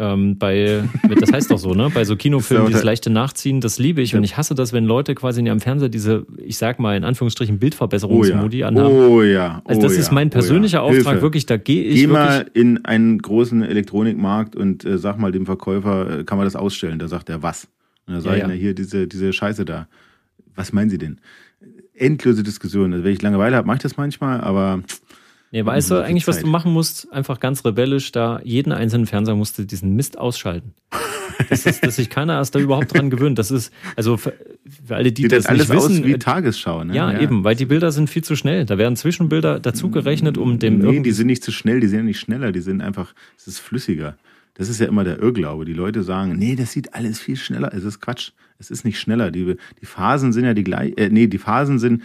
Ähm, 0.00 0.38
bei, 0.38 0.84
das 1.18 1.32
heißt 1.32 1.50
doch 1.50 1.58
so, 1.58 1.74
ne? 1.74 1.90
Bei 1.92 2.04
so 2.04 2.14
Kinofilmen, 2.14 2.68
dieses 2.68 2.84
leichte 2.84 3.10
Nachziehen, 3.10 3.60
das 3.60 3.80
liebe 3.80 4.00
ich. 4.00 4.14
Und 4.14 4.22
ich 4.22 4.36
hasse 4.36 4.54
das, 4.54 4.72
wenn 4.72 4.84
Leute 4.84 5.16
quasi 5.16 5.40
in 5.40 5.46
ihrem 5.46 5.60
Fernseher 5.60 5.88
diese, 5.88 6.24
ich 6.36 6.56
sag 6.56 6.78
mal 6.78 6.96
in 6.96 7.02
Anführungsstrichen, 7.02 7.58
Bildverbesserungsmodi 7.58 8.58
oh 8.58 8.60
ja. 8.60 8.68
anhaben. 8.68 8.94
Oh 8.94 9.22
ja. 9.22 9.60
Oh 9.64 9.68
also 9.70 9.82
das 9.82 9.94
ist 9.94 10.12
mein 10.12 10.30
persönlicher 10.30 10.84
oh 10.84 10.90
Auftrag, 10.90 11.04
Hilfe. 11.06 11.22
wirklich, 11.22 11.46
da 11.46 11.56
gehe 11.56 11.82
ich. 11.82 11.96
Geh 11.96 12.06
mal 12.06 12.46
in 12.54 12.84
einen 12.84 13.18
großen 13.18 13.62
Elektronikmarkt 13.62 14.54
und 14.54 14.84
äh, 14.84 14.98
sag 14.98 15.18
mal 15.18 15.32
dem 15.32 15.46
Verkäufer, 15.46 16.20
äh, 16.20 16.24
kann 16.24 16.38
man 16.38 16.46
das 16.46 16.54
ausstellen? 16.54 17.00
Da 17.00 17.08
sagt 17.08 17.28
er 17.28 17.42
was. 17.42 17.66
Und 18.06 18.14
da 18.14 18.20
sage 18.20 18.38
ja, 18.38 18.44
ich, 18.44 18.48
na 18.48 18.54
hier, 18.54 18.74
diese, 18.74 19.08
diese 19.08 19.32
Scheiße 19.32 19.64
da. 19.64 19.88
Was 20.54 20.72
meinen 20.72 20.90
Sie 20.90 20.98
denn? 20.98 21.18
Endlose 21.94 22.44
Diskussionen. 22.44 22.92
Also 22.92 23.04
wenn 23.04 23.12
ich 23.12 23.22
Langeweile 23.22 23.56
habe, 23.56 23.66
mache 23.66 23.78
ich 23.78 23.82
das 23.82 23.96
manchmal, 23.96 24.40
aber. 24.40 24.80
Nee, 25.50 25.64
weißt 25.64 25.90
du 25.90 26.02
eigentlich, 26.02 26.24
Zeit. 26.24 26.36
was 26.36 26.42
du 26.42 26.46
machen 26.46 26.72
musst? 26.72 27.10
Einfach 27.12 27.40
ganz 27.40 27.64
rebellisch 27.64 28.12
da 28.12 28.40
jeden 28.44 28.72
einzelnen 28.72 29.06
Fernseher 29.06 29.34
musst 29.34 29.58
du 29.58 29.64
diesen 29.64 29.96
Mist 29.96 30.18
ausschalten. 30.18 30.74
Das 31.48 31.64
ist, 31.66 31.84
dass 31.84 31.96
sich 31.96 32.10
keiner 32.10 32.34
erst 32.34 32.54
da 32.54 32.58
überhaupt 32.58 32.92
dran 32.92 33.10
gewöhnt. 33.10 33.38
Das 33.38 33.50
ist, 33.50 33.72
also 33.96 34.16
für, 34.16 34.34
für 34.86 34.96
alle, 34.96 35.12
die 35.12 35.22
Sieht 35.22 35.32
das, 35.32 35.44
das 35.44 35.50
alles 35.50 35.68
nicht 35.68 35.76
wissen. 35.78 35.98
Aus 36.00 36.04
wie 36.04 36.18
Tagesschau, 36.18 36.84
ne? 36.84 36.94
Ja, 36.94 37.12
ja, 37.12 37.20
eben, 37.20 37.44
weil 37.44 37.54
die 37.54 37.64
Bilder 37.64 37.92
sind 37.92 38.10
viel 38.10 38.24
zu 38.24 38.36
schnell. 38.36 38.64
Da 38.66 38.76
werden 38.76 38.96
Zwischenbilder 38.96 39.60
dazugerechnet, 39.60 40.36
um 40.36 40.58
dem. 40.58 40.78
Nee, 40.78 41.00
die 41.00 41.12
sind 41.12 41.28
nicht 41.28 41.44
zu 41.44 41.52
schnell, 41.52 41.80
die 41.80 41.86
sind 41.86 42.00
ja 42.00 42.04
nicht 42.04 42.20
schneller, 42.20 42.52
die 42.52 42.60
sind 42.60 42.80
einfach, 42.80 43.14
es 43.36 43.46
ist 43.46 43.60
flüssiger. 43.60 44.16
Das 44.54 44.68
ist 44.68 44.80
ja 44.80 44.86
immer 44.86 45.04
der 45.04 45.20
Irrglaube. 45.20 45.64
Die 45.64 45.72
Leute 45.72 46.02
sagen, 46.02 46.36
nee, 46.36 46.56
das 46.56 46.72
sieht 46.72 46.92
alles 46.94 47.20
viel 47.20 47.36
schneller. 47.36 47.72
Es 47.72 47.84
ist 47.84 48.00
Quatsch. 48.00 48.32
Es 48.58 48.70
ist 48.70 48.84
nicht 48.84 48.98
schneller. 48.98 49.30
Die, 49.30 49.56
die 49.80 49.86
Phasen 49.86 50.32
sind 50.32 50.44
ja 50.44 50.52
die 50.52 50.64
gleiche, 50.64 50.96
äh, 50.98 51.08
nee, 51.10 51.28
die 51.28 51.38
Phasen 51.38 51.78
sind, 51.78 52.02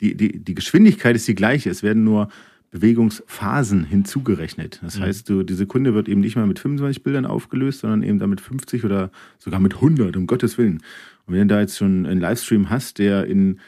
die, 0.00 0.16
die, 0.16 0.38
die 0.38 0.54
Geschwindigkeit 0.54 1.14
ist 1.14 1.28
die 1.28 1.34
gleiche. 1.34 1.68
Es 1.68 1.82
werden 1.82 2.02
nur 2.04 2.30
Bewegungsphasen 2.70 3.84
hinzugerechnet. 3.84 4.80
Das 4.82 4.98
mhm. 4.98 5.02
heißt, 5.02 5.28
du, 5.28 5.42
die 5.42 5.54
Sekunde 5.54 5.94
wird 5.94 6.08
eben 6.08 6.20
nicht 6.20 6.36
mal 6.36 6.46
mit 6.46 6.58
25 6.58 7.02
Bildern 7.02 7.26
aufgelöst, 7.26 7.80
sondern 7.80 8.02
eben 8.02 8.18
damit 8.18 8.40
50 8.40 8.84
oder 8.84 9.10
sogar 9.38 9.60
mit 9.60 9.74
100, 9.74 10.16
um 10.16 10.26
Gottes 10.26 10.56
Willen. 10.56 10.82
Und 11.26 11.34
wenn 11.34 11.48
du 11.48 11.54
da 11.54 11.60
jetzt 11.60 11.76
schon 11.76 12.06
einen 12.06 12.20
Livestream 12.20 12.70
hast, 12.70 12.98
der 12.98 13.26
in 13.26 13.58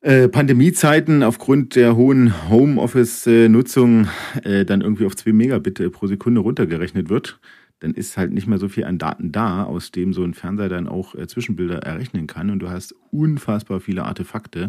äh, 0.00 0.28
Pandemiezeiten 0.28 1.22
aufgrund 1.22 1.76
der 1.76 1.94
hohen 1.94 2.48
Homeoffice-Nutzung 2.48 4.08
äh, 4.42 4.64
dann 4.64 4.80
irgendwie 4.80 5.06
auf 5.06 5.14
2 5.14 5.32
Megabit 5.32 5.92
pro 5.92 6.06
Sekunde 6.06 6.40
runtergerechnet 6.40 7.10
wird, 7.10 7.38
dann 7.80 7.94
ist 7.94 8.16
halt 8.16 8.32
nicht 8.32 8.46
mehr 8.46 8.58
so 8.58 8.68
viel 8.68 8.84
an 8.84 8.98
Daten 8.98 9.30
da, 9.30 9.64
aus 9.64 9.90
dem 9.90 10.12
so 10.12 10.24
ein 10.24 10.34
Fernseher 10.34 10.68
dann 10.68 10.88
auch 10.88 11.14
äh, 11.14 11.26
Zwischenbilder 11.26 11.78
errechnen 11.78 12.26
kann 12.26 12.50
und 12.50 12.58
du 12.60 12.70
hast 12.70 12.94
unfassbar 13.10 13.80
viele 13.80 14.04
Artefakte. 14.04 14.68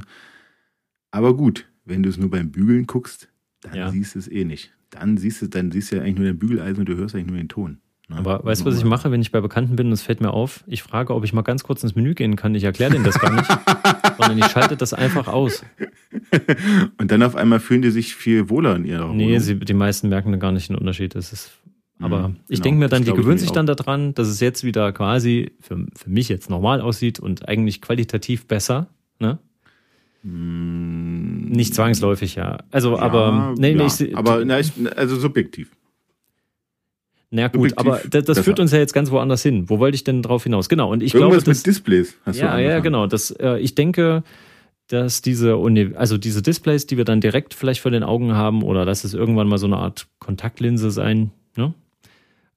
Aber 1.12 1.36
gut, 1.36 1.66
wenn 1.92 2.02
du 2.02 2.10
es 2.10 2.18
nur 2.18 2.30
beim 2.30 2.52
Bügeln 2.52 2.88
guckst, 2.88 3.30
dann 3.62 3.76
ja. 3.76 3.92
siehst 3.92 4.16
du 4.16 4.20
es 4.20 4.32
eh 4.32 4.46
nicht. 4.46 4.72
Dann 4.90 5.18
siehst 5.18 5.42
du, 5.42 5.48
dann 5.48 5.72
siehst 5.72 5.92
du 5.92 5.98
ja 5.98 6.02
eigentlich 6.02 6.18
nur 6.18 6.26
den 6.26 6.40
Bügeleisen 6.40 6.80
und 6.80 6.90
du 6.90 6.96
hörst 6.96 7.14
eigentlich 7.14 7.28
nur 7.28 7.38
den 7.38 7.50
Ton. 7.50 7.80
Ne? 8.10 8.18
Aber 8.18 8.44
weißt 8.44 8.62
du, 8.62 8.66
was 8.66 8.78
ich 8.78 8.84
mache, 8.84 9.12
wenn 9.12 9.22
ich 9.22 9.32
bei 9.32 9.40
Bekannten 9.40 9.76
bin 9.76 9.88
und 9.88 9.94
es 9.94 10.02
fällt 10.02 10.22
mir 10.22 10.32
auf? 10.32 10.64
Ich 10.68 10.84
frage, 10.84 11.14
ob 11.14 11.24
ich 11.24 11.34
mal 11.34 11.44
ganz 11.44 11.64
kurz 11.64 11.84
ins 11.84 11.96
Menü 11.96 12.14
gehen 12.14 12.36
kann. 12.36 12.56
Ich 12.56 12.64
erkläre 12.64 12.92
denen 12.92 13.06
das 13.06 13.20
gar 13.20 13.32
nicht, 13.34 13.48
sondern 14.18 14.38
ich 14.38 14.46
schalte 14.48 14.76
das 14.76 14.94
einfach 14.94 15.28
aus. 15.28 15.64
und 16.98 17.12
dann 17.12 17.24
auf 17.24 17.36
einmal 17.36 17.60
fühlen 17.60 17.82
die 17.82 17.92
sich 17.92 18.16
viel 18.16 18.50
wohler 18.50 18.76
in 18.76 18.86
ihrer 18.86 19.04
Wohnung. 19.04 19.18
Nee, 19.18 19.40
sie, 19.40 19.60
die 19.60 19.74
meisten 19.74 20.10
merken 20.10 20.32
da 20.32 20.38
gar 20.38 20.52
nicht 20.52 20.70
den 20.70 20.76
Unterschied. 20.76 21.16
Das 21.16 21.32
ist, 21.32 21.52
aber 22.00 22.30
mhm, 22.30 22.36
ich 22.48 22.58
genau, 22.58 22.64
denke 22.64 22.80
mir 22.80 22.90
dann, 22.90 23.04
die 23.04 23.14
gewöhnen 23.14 23.38
sich 23.38 23.52
dann 23.52 23.66
daran, 23.66 24.14
dass 24.14 24.28
es 24.28 24.40
jetzt 24.40 24.64
wieder 24.64 24.92
quasi 24.92 25.52
für, 25.60 25.86
für 25.96 26.10
mich 26.10 26.28
jetzt 26.30 26.50
normal 26.50 26.82
aussieht 26.82 27.20
und 27.20 27.48
eigentlich 27.48 27.82
qualitativ 27.82 28.48
besser. 28.48 28.88
Ne? 29.20 29.40
Mm. 30.24 31.50
Nicht 31.50 31.76
zwangsläufig, 31.76 32.36
ja. 32.36 32.60
Also, 32.72 32.96
ja, 32.96 33.02
aber 33.02 33.54
nee, 33.58 33.72
ja, 33.72 33.78
nee, 33.78 34.06
ich, 34.06 34.18
aber 34.18 34.46
na, 34.46 34.60
ich, 34.60 34.72
also 34.96 35.18
subjektiv. 35.18 35.70
Na 37.30 37.48
gut, 37.48 37.78
aber 37.78 38.02
das, 38.10 38.26
das 38.26 38.40
führt 38.40 38.60
uns 38.60 38.72
ja 38.72 38.80
jetzt 38.80 38.94
ganz 38.94 39.10
woanders 39.10 39.42
hin. 39.42 39.70
Wo 39.70 39.80
wollte 39.80 39.96
ich 39.96 40.04
denn 40.04 40.22
drauf 40.22 40.44
hinaus? 40.44 40.68
Genau. 40.68 40.92
Und 40.92 41.02
ich 41.02 41.14
Irgendwas 41.14 41.44
glaube, 41.44 41.52
das, 41.52 41.60
mit 41.60 41.66
Displays. 41.66 42.18
Hast 42.26 42.40
ja, 42.40 42.58
du 42.58 42.64
ja, 42.64 42.80
genau. 42.80 43.08
Das, 43.08 43.32
äh, 43.32 43.58
ich 43.60 43.74
denke, 43.74 44.24
dass 44.88 45.22
diese, 45.22 45.58
also 45.96 46.18
diese 46.18 46.42
Displays, 46.42 46.88
die 46.88 46.98
wir 46.98 47.06
dann 47.06 47.22
direkt 47.22 47.54
vielleicht 47.54 47.80
vor 47.80 47.92
den 47.92 48.04
Augen 48.04 48.34
haben, 48.34 48.64
oder 48.64 48.84
lass 48.84 49.06
es 49.06 49.14
irgendwann 49.14 49.48
mal 49.48 49.58
so 49.58 49.66
eine 49.66 49.78
Art 49.78 50.08
Kontaktlinse 50.20 50.92
sein, 50.92 51.32
ne? 51.56 51.74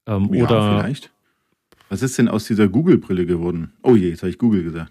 Ähm, 0.07 0.35
ja, 0.35 0.45
oder 0.45 0.81
vielleicht. 0.81 1.11
Was 1.89 2.03
ist 2.03 2.19
denn 2.19 2.29
aus 2.29 2.45
dieser 2.47 2.67
Google-Brille 2.67 3.27
geworden? 3.27 3.73
Oh 3.83 3.95
je, 3.95 4.11
jetzt 4.11 4.23
habe 4.23 4.31
ich 4.31 4.39
Google 4.39 4.65
gesagt. 4.65 4.91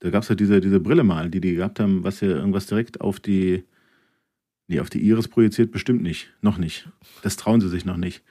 Da 0.00 0.10
gab 0.10 0.22
es 0.22 0.28
ja 0.28 0.34
diese, 0.34 0.60
diese 0.60 0.80
Brille 0.80 1.04
mal, 1.04 1.30
die 1.30 1.40
die 1.40 1.54
gehabt 1.54 1.80
haben, 1.80 2.04
was 2.04 2.20
ja 2.20 2.28
irgendwas 2.28 2.66
direkt 2.66 3.00
auf 3.00 3.18
die, 3.18 3.64
nee, 4.68 4.80
auf 4.80 4.90
die 4.90 5.00
Iris 5.00 5.28
projiziert, 5.28 5.70
bestimmt 5.70 6.02
nicht. 6.02 6.32
Noch 6.42 6.58
nicht. 6.58 6.88
Das 7.22 7.36
trauen 7.36 7.60
sie 7.60 7.68
sich 7.68 7.84
noch 7.84 7.96
nicht. 7.96 8.22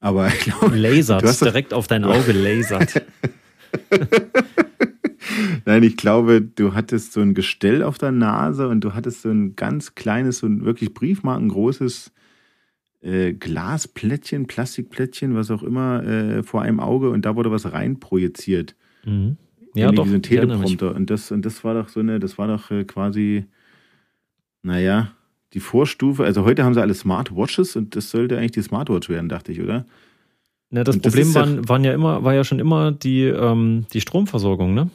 Aber 0.00 0.28
ich 0.28 0.40
glaube. 0.40 0.76
Lasert, 0.76 1.40
direkt 1.40 1.74
auf 1.74 1.86
dein 1.86 2.04
Auge 2.04 2.32
lasert. 2.32 3.02
Nein, 5.64 5.82
ich 5.82 5.96
glaube, 5.96 6.40
du 6.40 6.74
hattest 6.74 7.12
so 7.12 7.20
ein 7.20 7.34
Gestell 7.34 7.82
auf 7.82 7.98
der 7.98 8.12
Nase 8.12 8.68
und 8.68 8.82
du 8.82 8.94
hattest 8.94 9.22
so 9.22 9.30
ein 9.30 9.56
ganz 9.56 9.94
kleines, 9.94 10.38
so 10.38 10.46
ein 10.46 10.64
wirklich 10.64 10.94
briefmarkengroßes 10.94 12.12
äh, 13.00 13.32
Glasplättchen, 13.32 14.46
Plastikplättchen, 14.46 15.34
was 15.34 15.50
auch 15.50 15.62
immer, 15.62 16.04
äh, 16.04 16.42
vor 16.42 16.62
einem 16.62 16.80
Auge 16.80 17.10
und 17.10 17.24
da 17.24 17.36
wurde 17.36 17.50
was 17.50 17.72
rein 17.72 18.00
projiziert. 18.00 18.74
Mhm. 19.04 19.36
Ja, 19.78 19.92
doch. 19.92 20.06
Ein 20.06 20.22
Teleprompter. 20.22 20.94
Und 20.94 21.10
das, 21.10 21.30
und 21.30 21.44
das 21.44 21.64
war 21.64 21.74
doch 21.74 21.88
so 21.88 22.00
eine, 22.00 22.18
das 22.18 22.38
war 22.38 22.48
doch 22.48 22.70
äh, 22.70 22.84
quasi, 22.84 23.44
naja, 24.62 25.12
die 25.52 25.60
Vorstufe. 25.60 26.24
Also 26.24 26.44
heute 26.44 26.64
haben 26.64 26.74
sie 26.74 26.80
alle 26.80 26.94
Smartwatches 26.94 27.76
und 27.76 27.96
das 27.96 28.10
sollte 28.10 28.36
eigentlich 28.36 28.52
die 28.52 28.62
Smartwatch 28.62 29.08
werden, 29.08 29.28
dachte 29.28 29.52
ich, 29.52 29.60
oder? 29.60 29.86
Na, 30.70 30.84
das 30.84 30.96
und 30.96 31.02
Problem 31.02 31.32
das 31.32 31.34
waren, 31.34 31.56
ja, 31.56 31.68
waren 31.68 31.84
ja 31.84 31.92
immer, 31.92 32.24
war 32.24 32.34
ja 32.34 32.44
schon 32.44 32.58
immer 32.58 32.92
die, 32.92 33.22
ähm, 33.24 33.86
die 33.92 34.00
Stromversorgung, 34.00 34.74
ne? 34.74 34.90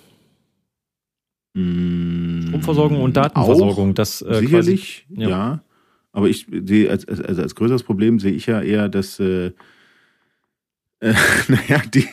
Mm, 1.55 2.47
Stromversorgung 2.47 3.01
und 3.01 3.17
Datenversorgung. 3.17 3.91
Auch, 3.91 3.95
das 3.95 4.21
äh, 4.21 4.35
sicherlich, 4.35 5.05
quasi, 5.07 5.21
ja. 5.21 5.29
ja. 5.29 5.63
Aber 6.11 6.29
ich 6.29 6.45
sehe 6.51 6.91
als, 6.91 7.07
also 7.07 7.41
als 7.41 7.55
größeres 7.55 7.83
Problem 7.83 8.19
sehe 8.19 8.33
ich 8.33 8.45
ja 8.45 8.61
eher, 8.61 8.87
dass 8.87 9.19
äh, 9.19 9.51
äh, 11.03 11.13
naja, 11.47 11.81
die, 11.93 12.07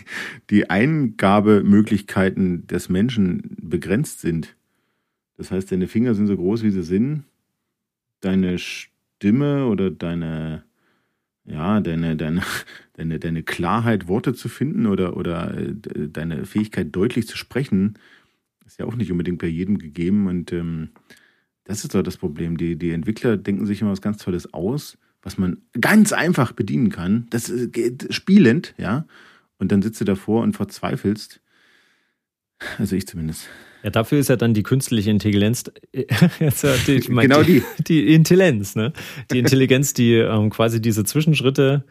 die 0.51 0.69
Eingabemöglichkeiten 0.71 2.67
des 2.67 2.89
Menschen 2.89 3.57
begrenzt 3.61 4.21
sind. 4.21 4.57
Das 5.37 5.51
heißt, 5.51 5.73
deine 5.73 5.89
Finger 5.89 6.15
sind 6.15 6.27
so 6.27 6.37
groß, 6.37 6.63
wie 6.63 6.71
sie 6.71 6.83
sind 6.83 7.25
deine 8.21 8.59
Stimme 8.59 9.67
oder 9.67 9.91
deine, 9.91 10.65
ja, 11.45 11.81
deine, 11.81 12.17
deine, 12.17 12.43
deine, 12.95 13.19
deine 13.19 13.43
Klarheit, 13.43 14.09
Worte 14.09 14.35
zu 14.35 14.49
finden 14.49 14.87
oder, 14.87 15.17
oder 15.17 15.57
äh, 15.57 15.75
deine 16.09 16.45
Fähigkeit, 16.47 16.95
deutlich 16.95 17.27
zu 17.27 17.37
sprechen, 17.37 17.99
ist 18.67 18.79
ja 18.79 18.87
auch 18.87 18.95
nicht 18.95 19.11
unbedingt 19.11 19.39
bei 19.39 19.49
jedem 19.49 19.79
gegeben. 19.79 20.27
Und 20.27 20.53
ähm, 20.53 20.91
das 21.65 21.83
ist 21.83 21.95
doch 21.95 22.03
das 22.03 22.17
Problem. 22.17 22.57
Die, 22.57 22.77
die 22.77 22.93
Entwickler 22.93 23.37
denken 23.37 23.67
sich 23.67 23.81
immer 23.81 23.91
was 23.91 24.03
ganz 24.03 24.19
Tolles 24.19 24.53
aus, 24.55 24.99
was 25.23 25.39
man 25.39 25.63
ganz 25.81 26.13
einfach 26.13 26.53
bedienen 26.53 26.91
kann. 26.91 27.27
Das 27.31 27.53
geht 27.73 28.13
spielend, 28.13 28.75
ja. 28.79 29.07
Und 29.59 29.73
dann 29.73 29.83
sitzt 29.83 30.01
du 30.01 30.05
davor 30.05 30.43
und 30.43 30.57
verzweifelst. 30.57 31.41
Also 32.79 32.97
ich 32.97 33.07
zumindest. 33.07 33.49
Ja, 33.83 33.91
dafür 33.91 34.19
ist 34.19 34.29
ja 34.29 34.37
dann 34.37 34.53
die 34.55 34.63
künstliche 34.63 35.11
Intelligenz, 35.11 35.65
jetzt, 36.41 36.67
die, 36.87 36.93
ich 36.93 37.09
mein, 37.09 37.29
genau 37.29 37.43
die. 37.43 37.63
Die 37.87 38.15
Intelligenz, 38.15 38.77
ne? 38.77 38.93
Die 39.31 39.39
Intelligenz, 39.39 39.95
die 39.95 40.15
ähm, 40.15 40.51
quasi 40.51 40.81
diese 40.81 41.05
Zwischenschritte 41.05 41.85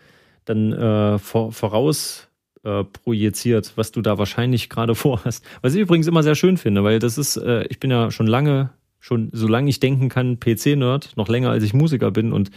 dann 0.45 0.71
äh, 0.71 1.19
vor, 1.19 1.51
voraus 1.51 2.27
äh, 2.63 2.83
projiziert, 2.83 3.73
was 3.75 3.91
du 3.91 4.01
da 4.01 4.17
wahrscheinlich 4.17 4.69
gerade 4.69 4.95
vorhast. 4.95 5.43
Was 5.61 5.75
ich 5.75 5.81
übrigens 5.81 6.07
immer 6.07 6.23
sehr 6.23 6.35
schön 6.35 6.57
finde, 6.57 6.83
weil 6.83 6.99
das 6.99 7.17
ist, 7.17 7.37
äh, 7.37 7.65
ich 7.69 7.79
bin 7.79 7.91
ja 7.91 8.11
schon 8.11 8.27
lange, 8.27 8.71
schon 8.99 9.29
solange 9.31 9.69
ich 9.69 9.79
denken 9.79 10.09
kann, 10.09 10.39
PC-Nerd, 10.39 11.15
noch 11.15 11.29
länger 11.29 11.49
als 11.51 11.63
ich 11.63 11.73
Musiker 11.73 12.11
bin 12.11 12.33
und 12.33 12.51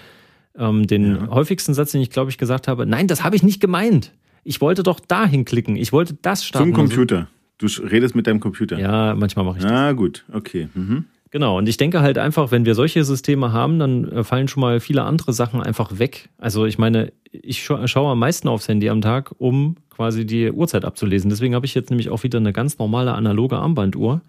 ähm, 0.56 0.86
den 0.86 1.16
ja. 1.16 1.28
häufigsten 1.28 1.74
Satz, 1.74 1.92
den 1.92 2.00
ich 2.00 2.10
glaube 2.10 2.30
ich 2.30 2.38
gesagt 2.38 2.68
habe, 2.68 2.86
nein, 2.86 3.06
das 3.06 3.24
habe 3.24 3.36
ich 3.36 3.42
nicht 3.42 3.60
gemeint. 3.60 4.12
Ich 4.44 4.60
wollte 4.60 4.82
doch 4.82 5.00
dahin 5.00 5.44
klicken. 5.44 5.76
Ich 5.76 5.92
wollte 5.92 6.14
das 6.20 6.44
starten. 6.44 6.68
Zum 6.68 6.74
Computer. 6.74 7.28
Du 7.58 7.66
redest 7.66 8.14
mit 8.16 8.26
deinem 8.26 8.40
Computer. 8.40 8.78
Ja, 8.78 9.14
manchmal 9.14 9.44
mache 9.44 9.58
ich 9.58 9.62
das. 9.62 9.72
Ah, 9.72 9.92
gut, 9.92 10.24
okay. 10.32 10.68
Mhm. 10.74 11.04
Genau, 11.30 11.56
und 11.56 11.66
ich 11.66 11.78
denke 11.78 12.02
halt 12.02 12.18
einfach, 12.18 12.50
wenn 12.50 12.66
wir 12.66 12.74
solche 12.74 13.04
Systeme 13.04 13.52
haben, 13.52 13.78
dann 13.78 14.04
äh, 14.10 14.24
fallen 14.24 14.48
schon 14.48 14.60
mal 14.60 14.80
viele 14.80 15.04
andere 15.04 15.32
Sachen 15.32 15.62
einfach 15.62 15.98
weg. 15.98 16.28
Also 16.36 16.66
ich 16.66 16.76
meine, 16.76 17.12
ich 17.30 17.64
schaue 17.64 18.10
am 18.10 18.18
meisten 18.18 18.48
aufs 18.48 18.68
Handy 18.68 18.90
am 18.90 19.00
Tag, 19.00 19.32
um 19.38 19.76
quasi 19.88 20.26
die 20.26 20.50
Uhrzeit 20.50 20.84
abzulesen. 20.84 21.30
Deswegen 21.30 21.54
habe 21.54 21.64
ich 21.64 21.74
jetzt 21.74 21.88
nämlich 21.88 22.10
auch 22.10 22.22
wieder 22.22 22.38
eine 22.38 22.52
ganz 22.52 22.78
normale 22.78 23.14
analoge 23.14 23.56
Armbanduhr. 23.56 24.20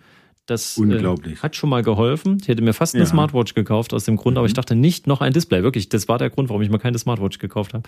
Das 0.45 0.77
äh, 0.77 1.15
hat 1.41 1.56
schon 1.56 1.69
mal 1.69 1.84
geholfen. 1.84 2.38
Ich 2.41 2.49
hätte 2.49 2.62
mir 2.62 2.73
fast 2.73 2.95
eine 2.95 3.03
ja. 3.03 3.10
Smartwatch 3.10 3.53
gekauft 3.53 3.93
aus 3.93 4.03
dem 4.03 4.17
Grund, 4.17 4.34
mhm. 4.34 4.39
aber 4.39 4.47
ich 4.47 4.53
dachte 4.53 4.75
nicht 4.75 5.08
noch 5.08 5.21
ein 5.21 5.32
Display. 5.32 5.63
Wirklich, 5.63 5.88
das 5.88 6.10
war 6.10 6.17
der 6.17 6.29
Grund, 6.29 6.49
warum 6.49 6.62
ich 6.62 6.69
mir 6.69 6.79
keine 6.79 6.99
Smartwatch 6.99 7.39
gekauft 7.39 7.73
habe. 7.73 7.88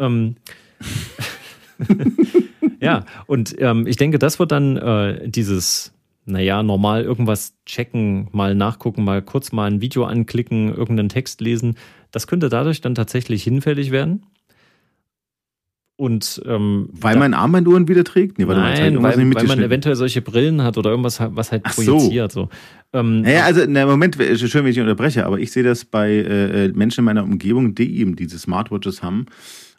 Ähm, 0.00 0.34
ja, 2.80 3.04
und 3.26 3.54
ähm, 3.58 3.86
ich 3.86 3.96
denke, 3.96 4.18
das 4.18 4.40
wird 4.40 4.50
dann 4.50 4.76
äh, 4.76 5.28
dieses, 5.28 5.94
naja, 6.24 6.64
normal 6.64 7.04
irgendwas 7.04 7.54
checken, 7.66 8.28
mal 8.32 8.56
nachgucken, 8.56 9.04
mal 9.04 9.22
kurz 9.22 9.52
mal 9.52 9.70
ein 9.70 9.80
Video 9.80 10.04
anklicken, 10.04 10.74
irgendeinen 10.74 11.08
Text 11.08 11.40
lesen. 11.40 11.76
Das 12.10 12.26
könnte 12.26 12.48
dadurch 12.48 12.80
dann 12.80 12.96
tatsächlich 12.96 13.44
hinfällig 13.44 13.92
werden. 13.92 14.26
Und 16.02 16.42
ähm, 16.46 16.88
weil 16.90 17.16
man 17.16 17.32
Armbanduhren 17.32 17.86
wieder 17.86 18.02
trägt? 18.02 18.36
Nee, 18.36 18.44
Nein, 18.44 18.94
mal, 18.94 19.16
weil, 19.16 19.34
weil 19.36 19.44
man 19.44 19.62
eventuell 19.62 19.94
solche 19.94 20.20
Brillen 20.20 20.60
hat 20.60 20.76
oder 20.76 20.90
irgendwas, 20.90 21.20
was 21.20 21.52
halt 21.52 21.62
projiziert. 21.62 22.32
So. 22.32 22.48
so. 22.92 22.98
Ähm, 22.98 23.20
naja, 23.20 23.44
also 23.44 23.60
na, 23.68 23.86
Moment, 23.86 24.16
schön, 24.16 24.64
wenn 24.64 24.72
ich 24.72 24.80
unterbreche, 24.80 25.24
aber 25.24 25.38
ich 25.38 25.52
sehe 25.52 25.62
das 25.62 25.84
bei 25.84 26.10
äh, 26.10 26.64
äh, 26.64 26.72
Menschen 26.72 27.02
in 27.02 27.04
meiner 27.04 27.22
Umgebung, 27.22 27.76
die 27.76 28.00
eben 28.00 28.16
diese 28.16 28.36
Smartwatches 28.36 29.00
haben 29.00 29.26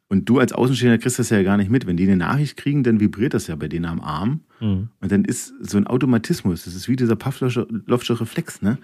und 0.07 0.29
du 0.29 0.39
als 0.39 0.53
Außenstehender 0.53 0.97
kriegst 0.97 1.19
das 1.19 1.29
ja 1.29 1.43
gar 1.43 1.57
nicht 1.57 1.69
mit. 1.69 1.87
Wenn 1.87 1.97
die 1.97 2.03
eine 2.03 2.15
Nachricht 2.15 2.55
kriegen, 2.55 2.83
dann 2.83 3.01
vibriert 3.01 3.33
das 3.33 3.47
ja 3.47 3.57
bei 3.57 3.67
denen 3.67 3.83
am 3.83 3.99
Arm. 3.99 4.45
Mhm. 4.61 4.87
Und 5.01 5.11
dann 5.11 5.25
ist 5.25 5.53
so 5.59 5.77
ein 5.77 5.87
Automatismus. 5.87 6.63
Das 6.63 6.73
ist 6.73 6.87
wie 6.87 6.95
dieser 6.95 7.17
Pavlovsche 7.17 8.21
Reflex, 8.21 8.61
ne? 8.61 8.77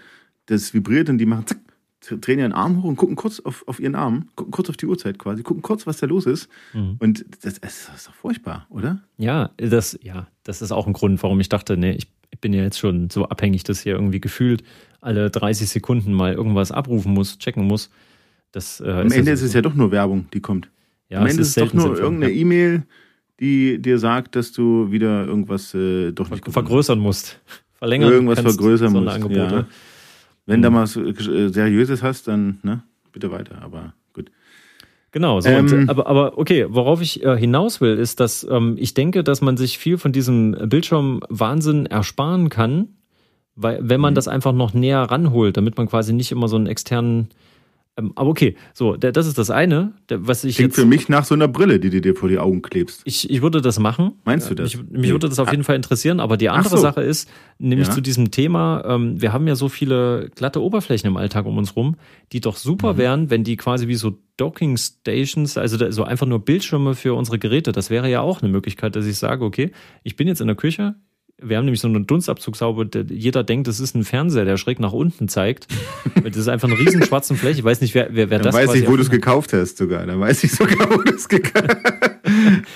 Das 0.47 0.73
vibriert 0.73 1.09
und 1.09 1.19
die 1.19 1.25
machen 1.25 1.47
zack, 1.47 1.59
drehen 1.99 2.39
ihren 2.39 2.53
Arm 2.53 2.77
hoch 2.77 2.85
und 2.85 2.95
gucken 2.95 3.15
kurz 3.15 3.39
auf, 3.39 3.67
auf 3.67 3.79
ihren 3.79 3.95
Arm, 3.95 4.29
gucken 4.35 4.51
kurz 4.51 4.69
auf 4.69 4.77
die 4.77 4.85
Uhrzeit 4.85 5.19
quasi, 5.19 5.43
gucken 5.43 5.61
kurz, 5.61 5.85
was 5.85 5.97
da 5.97 6.07
los 6.07 6.25
ist. 6.25 6.49
Mhm. 6.73 6.95
Und 6.99 7.25
das, 7.43 7.59
das, 7.59 7.89
ist 7.95 8.07
doch 8.07 8.13
furchtbar, 8.13 8.67
oder? 8.69 9.01
Ja, 9.17 9.51
das, 9.57 9.99
ja, 10.01 10.27
das 10.43 10.61
ist 10.61 10.71
auch 10.71 10.87
ein 10.87 10.93
Grund, 10.93 11.21
warum 11.23 11.39
ich 11.39 11.49
dachte, 11.49 11.77
nee, 11.77 11.91
ich, 11.91 12.07
bin 12.41 12.53
ja 12.53 12.63
jetzt 12.63 12.79
schon 12.79 13.09
so 13.09 13.25
abhängig, 13.27 13.63
dass 13.63 13.81
hier 13.81 13.93
irgendwie 13.93 14.21
gefühlt 14.21 14.63
alle 15.01 15.29
30 15.29 15.67
Sekunden 15.67 16.13
mal 16.13 16.33
irgendwas 16.33 16.71
abrufen 16.71 17.13
muss, 17.13 17.37
checken 17.37 17.65
muss. 17.65 17.89
Das, 18.51 18.79
äh, 18.79 18.89
Am 18.89 19.11
Ende 19.11 19.31
ist 19.31 19.41
es 19.41 19.53
ja 19.53 19.61
doch 19.61 19.73
nur 19.73 19.91
Werbung, 19.91 20.27
die 20.33 20.39
kommt. 20.39 20.69
Ja, 21.09 21.19
Am 21.19 21.27
Ende 21.27 21.41
ist 21.41 21.49
es 21.49 21.55
doch 21.55 21.73
nur 21.73 21.83
sinnvoll. 21.83 22.03
irgendeine 22.03 22.33
E-Mail, 22.33 22.83
die 23.39 23.81
dir 23.81 23.99
sagt, 23.99 24.35
dass 24.35 24.51
du 24.53 24.91
wieder 24.91 25.25
irgendwas 25.25 25.73
äh, 25.73 26.11
doch 26.11 26.29
nicht 26.29 26.47
vergrößern 26.47 26.99
musst. 26.99 27.41
Verlängern 27.73 28.11
Irgendwas 28.11 28.39
vergrößern 28.39 28.93
musst. 28.93 29.17
Ja. 29.29 29.65
Wenn 30.49 30.61
mhm. 30.61 30.63
da 30.63 30.69
mal 30.71 30.81
was 30.81 30.95
äh, 30.95 31.49
Seriöses 31.49 32.01
hast, 32.01 32.27
dann, 32.27 32.57
ne? 32.63 32.81
bitte 33.11 33.31
weiter, 33.31 33.61
aber 33.61 33.93
gut. 34.13 34.31
Genau, 35.11 35.39
so 35.41 35.49
ähm, 35.49 35.71
und, 35.71 35.89
aber, 35.89 36.07
aber 36.07 36.39
okay, 36.39 36.65
worauf 36.67 37.01
ich 37.01 37.23
äh, 37.23 37.37
hinaus 37.37 37.81
will, 37.81 37.97
ist, 37.97 38.19
dass 38.19 38.47
ähm, 38.49 38.75
ich 38.79 38.95
denke, 38.95 39.23
dass 39.23 39.41
man 39.41 39.57
sich 39.57 39.77
viel 39.77 39.99
von 39.99 40.11
diesem 40.11 40.57
Bildschirmwahnsinn 40.59 41.85
ersparen 41.85 42.49
kann, 42.49 42.87
weil 43.55 43.79
wenn 43.83 44.01
man 44.01 44.13
mhm. 44.13 44.15
das 44.15 44.27
einfach 44.27 44.53
noch 44.53 44.73
näher 44.73 45.01
ranholt, 45.01 45.55
damit 45.55 45.77
man 45.77 45.87
quasi 45.87 46.13
nicht 46.13 46.31
immer 46.31 46.47
so 46.47 46.55
einen 46.55 46.65
externen 46.65 47.29
aber 48.15 48.29
okay, 48.29 48.55
so, 48.73 48.95
das 48.95 49.27
ist 49.27 49.37
das 49.37 49.49
eine, 49.49 49.93
was 50.09 50.43
ich 50.43 50.55
Klingt 50.55 50.71
jetzt, 50.71 50.79
für 50.79 50.85
mich 50.85 51.09
nach 51.09 51.25
so 51.25 51.35
einer 51.35 51.47
Brille, 51.47 51.79
die 51.79 51.89
du 51.89 52.01
dir 52.01 52.15
vor 52.15 52.29
die 52.29 52.39
Augen 52.39 52.61
klebst. 52.61 53.01
Ich, 53.03 53.29
ich 53.29 53.41
würde 53.41 53.61
das 53.61 53.79
machen. 53.79 54.13
Meinst 54.23 54.49
du 54.49 54.55
das? 54.55 54.75
Mich, 54.75 54.89
mich 54.89 55.11
würde 55.11 55.27
das 55.27 55.39
auf 55.39 55.51
jeden 55.51 55.63
Fall 55.63 55.75
interessieren, 55.75 56.19
aber 56.19 56.37
die 56.37 56.49
andere 56.49 56.77
so. 56.77 56.81
Sache 56.81 57.01
ist, 57.01 57.29
nämlich 57.57 57.89
ja. 57.89 57.93
zu 57.93 58.01
diesem 58.01 58.31
Thema, 58.31 58.83
ähm, 58.85 59.21
wir 59.21 59.33
haben 59.33 59.47
ja 59.47 59.55
so 59.55 59.69
viele 59.69 60.29
glatte 60.35 60.61
Oberflächen 60.61 61.07
im 61.07 61.17
Alltag 61.17 61.45
um 61.45 61.57
uns 61.57 61.75
rum, 61.75 61.95
die 62.31 62.39
doch 62.39 62.55
super 62.55 62.93
mhm. 62.93 62.97
wären, 62.97 63.29
wenn 63.29 63.43
die 63.43 63.57
quasi 63.57 63.87
wie 63.87 63.95
so 63.95 64.17
Docking 64.37 64.77
Stations, 64.77 65.57
also 65.57 65.91
so 65.91 66.03
einfach 66.03 66.25
nur 66.25 66.39
Bildschirme 66.39 66.95
für 66.95 67.13
unsere 67.13 67.39
Geräte, 67.39 67.73
das 67.73 67.89
wäre 67.89 68.09
ja 68.09 68.21
auch 68.21 68.41
eine 68.41 68.49
Möglichkeit, 68.49 68.95
dass 68.95 69.05
ich 69.05 69.17
sage, 69.17 69.43
okay, 69.43 69.71
ich 70.03 70.15
bin 70.15 70.29
jetzt 70.29 70.39
in 70.39 70.47
der 70.47 70.55
Küche, 70.55 70.95
wir 71.41 71.57
haben 71.57 71.65
nämlich 71.65 71.81
so 71.81 71.87
einen 71.87 72.05
Dunstabzugshaube, 72.07 72.89
jeder 73.09 73.43
denkt, 73.43 73.67
das 73.67 73.79
ist 73.79 73.95
ein 73.95 74.03
Fernseher, 74.03 74.45
der 74.45 74.57
schräg 74.57 74.79
nach 74.79 74.93
unten 74.93 75.27
zeigt. 75.27 75.67
das 76.23 76.35
ist 76.37 76.47
einfach 76.47 76.67
eine 76.67 76.77
riesen 76.77 77.03
schwarze 77.03 77.35
Fläche. 77.35 77.59
Ich 77.59 77.63
weiß 77.63 77.81
nicht, 77.81 77.95
wer, 77.95 78.09
wer, 78.11 78.29
wer 78.29 78.39
Dann 78.39 78.45
das 78.45 78.55
weiß 78.55 78.75
ich, 78.75 78.87
wo 78.87 78.95
du 78.95 79.01
es 79.01 79.09
gekauft 79.09 79.53
hast 79.53 79.77
sogar. 79.77 80.05
Dann 80.05 80.19
weiß 80.19 80.43
ich 80.43 80.51
sogar, 80.51 80.89
wo 80.89 81.01
du 81.01 81.13
es 81.13 81.27
gekauft 81.27 81.77
hast. 81.83 82.19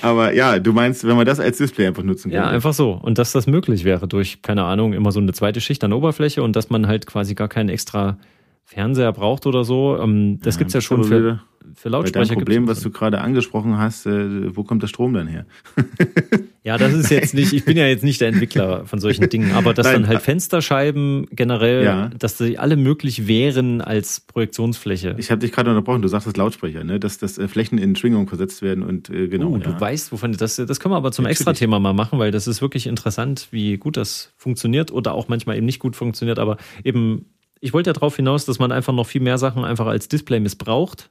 Aber 0.02 0.34
ja, 0.34 0.60
du 0.60 0.73
meinst, 0.73 1.06
wenn 1.06 1.15
man 1.15 1.26
das 1.26 1.39
als 1.39 1.58
Display 1.58 1.88
einfach 1.88 2.04
nutzen 2.04 2.32
kann. 2.32 2.41
Ja, 2.41 2.47
einfach 2.47 2.73
so. 2.73 2.91
Und 2.93 3.17
dass 3.17 3.32
das 3.32 3.47
möglich 3.47 3.84
wäre 3.84 4.08
durch, 4.08 4.41
keine 4.41 4.63
Ahnung, 4.63 4.93
immer 4.93 5.12
so 5.12 5.19
eine 5.19 5.34
zweite 5.34 5.62
Schicht 5.62 5.84
an 5.84 5.93
Oberfläche 5.93 6.43
und 6.43 6.56
dass 6.56 6.69
man 6.69 6.88
halt 6.88 7.06
quasi 7.06 7.36
gar 7.36 7.47
keinen 7.47 7.69
extra 7.69 8.17
Fernseher 8.65 9.12
braucht 9.12 9.45
oder 9.45 9.63
so. 9.63 9.97
Ähm, 9.99 10.39
das 10.41 10.56
ja, 10.56 10.60
gibt's 10.60 10.73
ja 10.73 10.82
schon 10.82 11.04
für, 11.04 11.41
für 11.76 11.89
Lautsprecher. 11.89 12.34
Bei 12.34 12.36
Problem, 12.36 12.67
was 12.67 12.82
du 12.82 12.91
gerade 12.91 13.21
angesprochen 13.21 13.78
hast, 13.78 14.06
äh, 14.06 14.56
wo 14.56 14.63
kommt 14.63 14.84
der 14.84 14.88
Strom 14.88 15.13
dann 15.13 15.28
her? 15.28 15.45
ja, 16.63 16.78
das 16.78 16.93
ist 16.93 17.10
jetzt 17.10 17.34
nicht, 17.34 17.54
ich 17.54 17.65
bin 17.65 17.78
ja 17.78 17.86
jetzt 17.88 18.04
nicht 18.04 18.21
der 18.21 18.30
Entwickler 18.30 18.86
von 18.86 18.99
solchen 18.99 19.30
Dingen, 19.30 19.52
aber 19.54 19.73
dass 19.73 19.88
Nein. 19.88 20.02
dann 20.02 20.08
halt 20.08 20.21
Fensterscheiben 20.21 21.28
generell, 21.32 21.84
ja. 21.84 22.10
dass 22.17 22.38
die 22.38 22.58
alle 22.58 22.76
möglich 22.76 23.28
wären 23.28 23.82
als 23.82 24.19
Projektionsfläche. 24.21 25.15
Ich 25.17 25.32
habe 25.32 25.39
dich 25.39 25.52
gerade 25.52 25.69
unterbrochen, 25.69 26.02
du 26.02 26.08
sagst 26.08 26.28
das 26.28 26.36
Lautsprecher, 26.36 26.84
ne? 26.84 26.99
dass, 26.99 27.17
dass 27.17 27.38
äh, 27.38 27.47
Flächen 27.47 27.78
in 27.78 27.95
Schwingung 27.95 28.28
versetzt 28.28 28.62
werden 28.62 28.84
und 28.84 29.10
äh, 29.10 29.28
genau. 29.28 29.49
Uh, 29.49 29.58
ja. 29.58 29.63
Du 29.63 29.80
weißt, 29.80 30.12
wovon 30.12 30.34
das, 30.34 30.56
das 30.56 30.80
können 30.80 30.93
wir 30.93 30.97
aber 30.97 31.12
zum 31.12 31.26
Extra-Thema 31.26 31.80
mal 31.80 31.93
machen, 31.93 32.19
weil 32.19 32.32
das 32.32 32.47
ist 32.47 32.62
wirklich 32.62 32.88
interessant, 32.88 33.47
wie 33.52 33.78
gut 33.78 33.97
das 33.97 34.34
funktioniert 34.38 34.91
oder 34.91 35.13
auch 35.13 35.28
manchmal 35.28 35.58
eben 35.58 35.65
nicht 35.65 35.80
gut 35.80 35.95
funktioniert, 35.95 36.39
aber 36.39 36.58
eben 36.84 37.26
ich 37.63 37.71
wollte 37.71 37.91
ja 37.91 37.93
darauf 37.93 38.17
hinaus, 38.17 38.43
dass 38.43 38.60
man 38.60 38.73
einfach 38.73 38.93
noch 38.93 39.08
viel 39.08 39.21
mehr 39.21 39.38
Sachen 39.38 39.63
einfach 39.63 39.86
als 39.86 40.10
Display 40.10 40.41
missbraucht. 40.41 41.10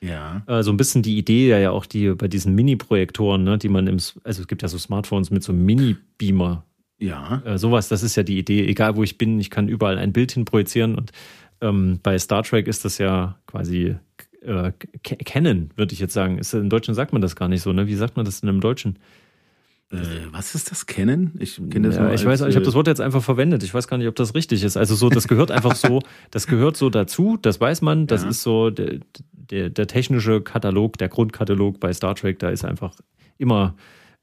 Ja. 0.00 0.42
Äh, 0.46 0.62
so 0.62 0.70
ein 0.70 0.76
bisschen 0.76 1.02
die 1.02 1.18
Idee 1.18 1.48
ja, 1.48 1.58
ja 1.58 1.70
auch 1.70 1.86
die 1.86 2.10
bei 2.10 2.28
diesen 2.28 2.54
Mini-Projektoren, 2.54 3.42
ne, 3.42 3.58
die 3.58 3.68
man 3.68 3.86
im, 3.86 3.96
also 3.96 4.42
es 4.42 4.46
gibt 4.48 4.62
ja 4.62 4.68
so 4.68 4.78
Smartphones 4.78 5.30
mit 5.30 5.42
so 5.42 5.52
Mini-Beamer. 5.52 6.64
Ja. 6.98 7.42
Äh, 7.44 7.58
sowas, 7.58 7.88
das 7.88 8.02
ist 8.02 8.16
ja 8.16 8.22
die 8.22 8.38
Idee. 8.38 8.66
Egal 8.66 8.96
wo 8.96 9.02
ich 9.02 9.18
bin, 9.18 9.38
ich 9.38 9.50
kann 9.50 9.68
überall 9.68 9.98
ein 9.98 10.12
Bild 10.12 10.32
hin 10.32 10.44
projizieren 10.44 10.94
und 10.94 11.12
ähm, 11.60 12.00
bei 12.02 12.18
Star 12.18 12.42
Trek 12.42 12.68
ist 12.68 12.84
das 12.84 12.98
ja 12.98 13.36
quasi 13.46 13.96
äh, 14.42 14.72
Canon, 15.02 15.70
würde 15.76 15.92
ich 15.92 16.00
jetzt 16.00 16.14
sagen. 16.14 16.38
Ist, 16.38 16.54
Im 16.54 16.68
Deutschen 16.68 16.94
sagt 16.94 17.12
man 17.12 17.22
das 17.22 17.36
gar 17.36 17.48
nicht 17.48 17.62
so, 17.62 17.72
ne? 17.72 17.86
Wie 17.86 17.94
sagt 17.94 18.16
man 18.16 18.24
das 18.24 18.40
denn 18.40 18.50
im 18.50 18.60
Deutschen? 18.60 18.98
Äh, 19.90 19.96
was 20.32 20.54
ist 20.54 20.70
das 20.70 20.86
Kennen? 20.86 21.34
Ich 21.38 21.56
kenne 21.70 21.88
das 21.88 21.96
ja, 21.96 22.12
Ich 22.12 22.24
weiß, 22.24 22.42
ich 22.42 22.54
habe 22.54 22.64
das 22.64 22.74
Wort 22.74 22.86
jetzt 22.86 23.00
einfach 23.00 23.22
verwendet. 23.22 23.62
Ich 23.62 23.72
weiß 23.72 23.88
gar 23.88 23.96
nicht, 23.96 24.06
ob 24.06 24.16
das 24.16 24.34
richtig 24.34 24.62
ist. 24.62 24.76
Also 24.76 24.94
so, 24.94 25.08
das 25.08 25.28
gehört 25.28 25.50
einfach 25.50 25.74
so, 25.74 26.02
das 26.30 26.46
gehört 26.46 26.76
so 26.76 26.90
dazu. 26.90 27.38
Das 27.40 27.60
weiß 27.60 27.82
man. 27.82 28.06
Das 28.06 28.22
ja. 28.22 28.28
ist 28.28 28.42
so 28.42 28.70
der, 29.50 29.70
der, 29.70 29.86
technische 29.86 30.40
Katalog, 30.40 30.98
der 30.98 31.08
Grundkatalog 31.08 31.80
bei 31.80 31.92
Star 31.92 32.14
Trek. 32.14 32.38
Da 32.38 32.50
ist 32.50 32.64
einfach 32.64 32.94
immer 33.38 33.74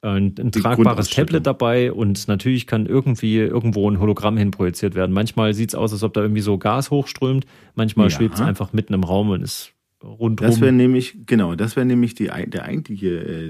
äh, 0.02 0.10
ein, 0.10 0.36
ein 0.38 0.52
tragbares 0.52 1.10
Tablet 1.10 1.46
dabei 1.46 1.92
und 1.92 2.28
natürlich 2.28 2.68
kann 2.68 2.86
irgendwie 2.86 3.38
irgendwo 3.38 3.90
ein 3.90 4.00
Hologramm 4.00 4.38
hinprojiziert 4.38 4.96
werden. 4.96 5.12
Manchmal 5.12 5.54
sieht 5.54 5.70
es 5.70 5.76
aus, 5.76 5.92
als 5.94 6.04
ob 6.04 6.14
da 6.14 6.22
irgendwie 6.22 6.42
so 6.42 6.58
Gas 6.58 6.92
hochströmt. 6.92 7.46
Manchmal 7.74 8.10
ja. 8.10 8.16
schwebt 8.16 8.36
es 8.36 8.42
einfach 8.42 8.74
mitten 8.74 8.94
im 8.94 9.04
Raum 9.04 9.30
und 9.30 9.42
ist 9.42 9.74
rundherum. 10.04 10.52
Das 10.52 10.62
wäre 10.62 10.72
nämlich, 10.72 11.26
genau, 11.26 11.56
das 11.56 11.76
wäre 11.76 11.86
nämlich 11.86 12.16
die, 12.16 12.26
der 12.48 12.64
eigentliche, 12.64 13.10
äh, 13.10 13.50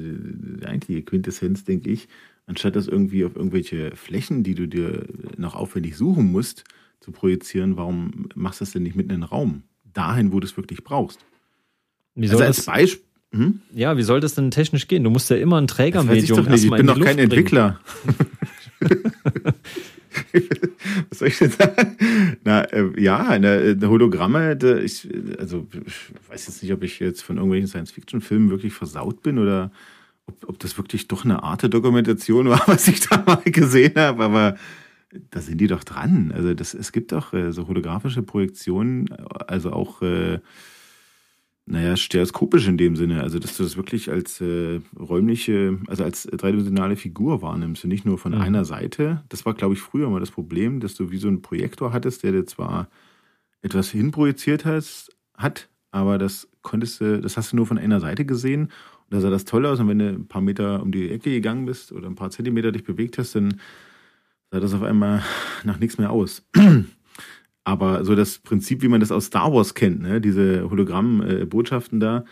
die 0.60 0.66
eigentliche 0.66 1.02
Quintessenz, 1.04 1.66
denke 1.66 1.90
ich, 1.90 2.08
anstatt 2.48 2.76
das 2.76 2.88
irgendwie 2.88 3.26
auf 3.26 3.36
irgendwelche 3.36 3.96
Flächen, 3.96 4.44
die 4.44 4.56
du 4.56 4.68
dir 4.68 5.06
noch 5.38 5.56
aufwendig 5.56 5.98
suchen 5.98 6.32
musst, 6.32 6.64
zu 7.00 7.12
projizieren, 7.12 7.78
warum 7.78 8.30
machst 8.36 8.62
du 8.62 8.66
das 8.66 8.74
denn 8.74 8.84
nicht 8.84 8.96
mitten 8.96 9.12
in 9.12 9.22
den 9.22 9.24
Raum? 9.24 9.64
Dahin, 9.94 10.32
wo 10.32 10.40
du 10.40 10.46
es 10.46 10.58
wirklich 10.58 10.84
brauchst. 10.84 11.26
Wie 12.16 12.28
soll 12.28 12.42
also 12.42 12.46
als 12.46 12.66
Beispiel. 12.66 13.06
Hm? 13.32 13.60
Ja, 13.74 13.98
wie 13.98 14.04
soll 14.04 14.22
das 14.22 14.36
denn 14.36 14.50
technisch 14.50 14.88
gehen? 14.88 15.04
Du 15.04 15.10
musst 15.10 15.30
ja 15.30 15.36
immer 15.36 15.60
ein 15.60 15.68
Trägermedium 15.68 16.46
das 16.46 16.62
Ich, 16.62 16.66
ich 16.66 16.72
bin 16.72 16.88
doch 16.88 17.00
kein 17.00 17.20
Entwickler. 17.20 17.80
Was 21.10 21.20
soll 21.20 21.28
ich 21.28 21.38
denn 21.38 21.52
sagen? 21.52 21.98
Na, 22.44 22.62
äh, 22.64 23.02
ja, 23.02 23.28
eine, 23.28 23.76
eine 23.78 23.90
Hologramme, 23.90 24.56
de, 24.56 24.84
ich, 24.84 25.08
also 25.40 25.68
ich 25.86 26.12
weiß 26.30 26.48
jetzt 26.48 26.64
nicht, 26.64 26.74
ob 26.74 26.84
ich 26.84 27.00
jetzt 27.00 27.22
von 27.22 27.38
irgendwelchen 27.38 27.68
Science-Fiction-Filmen 27.68 28.50
wirklich 28.50 28.74
versaut 28.74 29.22
bin 29.22 29.40
oder 29.40 29.72
ob, 30.26 30.50
ob 30.50 30.60
das 30.60 30.78
wirklich 30.78 31.08
doch 31.08 31.26
eine 31.26 31.44
Art 31.44 31.64
der 31.64 31.70
Dokumentation 31.70 32.50
war, 32.50 32.64
was 32.68 32.88
ich 32.88 33.02
da 33.02 33.24
mal 33.26 33.42
gesehen 33.46 33.96
habe, 33.96 34.24
aber 34.24 34.56
da 35.32 35.40
sind 35.40 35.60
die 35.60 35.68
doch 35.68 35.84
dran. 35.84 36.32
Also 36.36 36.54
das, 36.54 36.74
es 36.74 36.92
gibt 36.92 37.12
doch 37.12 37.34
äh, 37.34 37.52
so 37.52 37.68
holographische 37.68 38.24
Projektionen, 38.24 39.10
also 39.48 39.72
auch 39.72 40.02
äh, 40.02 40.40
naja, 41.68 41.98
stereoskopisch 41.98 42.68
in 42.68 42.78
dem 42.78 42.96
Sinne, 42.96 43.22
also 43.24 43.40
dass 43.40 43.58
du 43.58 43.64
das 43.64 43.76
wirklich 43.76 44.12
als 44.12 44.40
äh, 44.40 44.82
räumliche, 44.98 45.80
also 45.88 46.04
als 46.04 46.24
dreidimensionale 46.24 46.96
Figur 46.96 47.42
wahrnimmst 47.42 47.84
und 47.84 47.90
nicht 47.90 48.06
nur 48.06 48.20
von 48.20 48.34
mhm. 48.34 48.42
einer 48.42 48.66
Seite. 48.66 49.24
Das 49.30 49.46
war, 49.46 49.56
glaube 49.56 49.74
ich, 49.74 49.82
früher 49.82 50.10
mal 50.10 50.20
das 50.20 50.32
Problem, 50.32 50.80
dass 50.80 50.94
du 50.94 51.10
wie 51.10 51.18
so 51.18 51.28
einen 51.28 51.42
Projektor 51.42 51.92
hattest, 51.92 52.24
der 52.24 52.34
dir 52.34 52.46
zwar 52.46 52.88
etwas 53.64 53.90
hinprojiziert 53.90 54.64
hast, 54.64 55.16
hat, 55.36 55.70
aber 55.90 56.20
das 56.20 56.48
konntest 56.62 57.02
du, 57.02 57.20
das 57.20 57.36
hast 57.36 57.52
du 57.52 57.56
nur 57.56 57.66
von 57.66 57.80
einer 57.80 58.00
Seite 58.00 58.26
gesehen 58.26 58.66
und 58.66 59.14
da 59.14 59.20
sah 59.20 59.32
das 59.32 59.46
toll 59.46 59.66
aus 59.66 59.80
und 59.80 59.88
wenn 59.88 60.00
du 60.00 60.10
ein 60.10 60.28
paar 60.28 60.42
Meter 60.42 60.84
um 60.84 60.92
die 60.92 61.10
Ecke 61.10 61.32
gegangen 61.32 61.66
bist 61.66 61.92
oder 61.92 62.08
ein 62.08 62.16
paar 62.16 62.30
Zentimeter 62.30 62.72
dich 62.72 62.84
bewegt 62.84 63.18
hast, 63.18 63.34
dann 63.36 63.60
sah 64.52 64.60
das 64.60 64.74
auf 64.76 64.84
einmal 64.84 65.24
nach 65.64 65.80
nichts 65.80 65.98
mehr 65.98 66.12
aus. 66.12 66.48
Aber 67.66 68.06
so 68.06 68.16
das 68.16 68.38
Prinzip, 68.38 68.84
wie 68.84 68.88
man 68.88 69.00
das 69.00 69.12
aus 69.12 69.26
Star 69.26 69.52
Wars 69.52 69.74
kennt, 69.74 70.02
ne? 70.02 70.22
diese 70.22 70.70
Hologramm-Botschaften 70.70 72.00
da, 72.00 72.24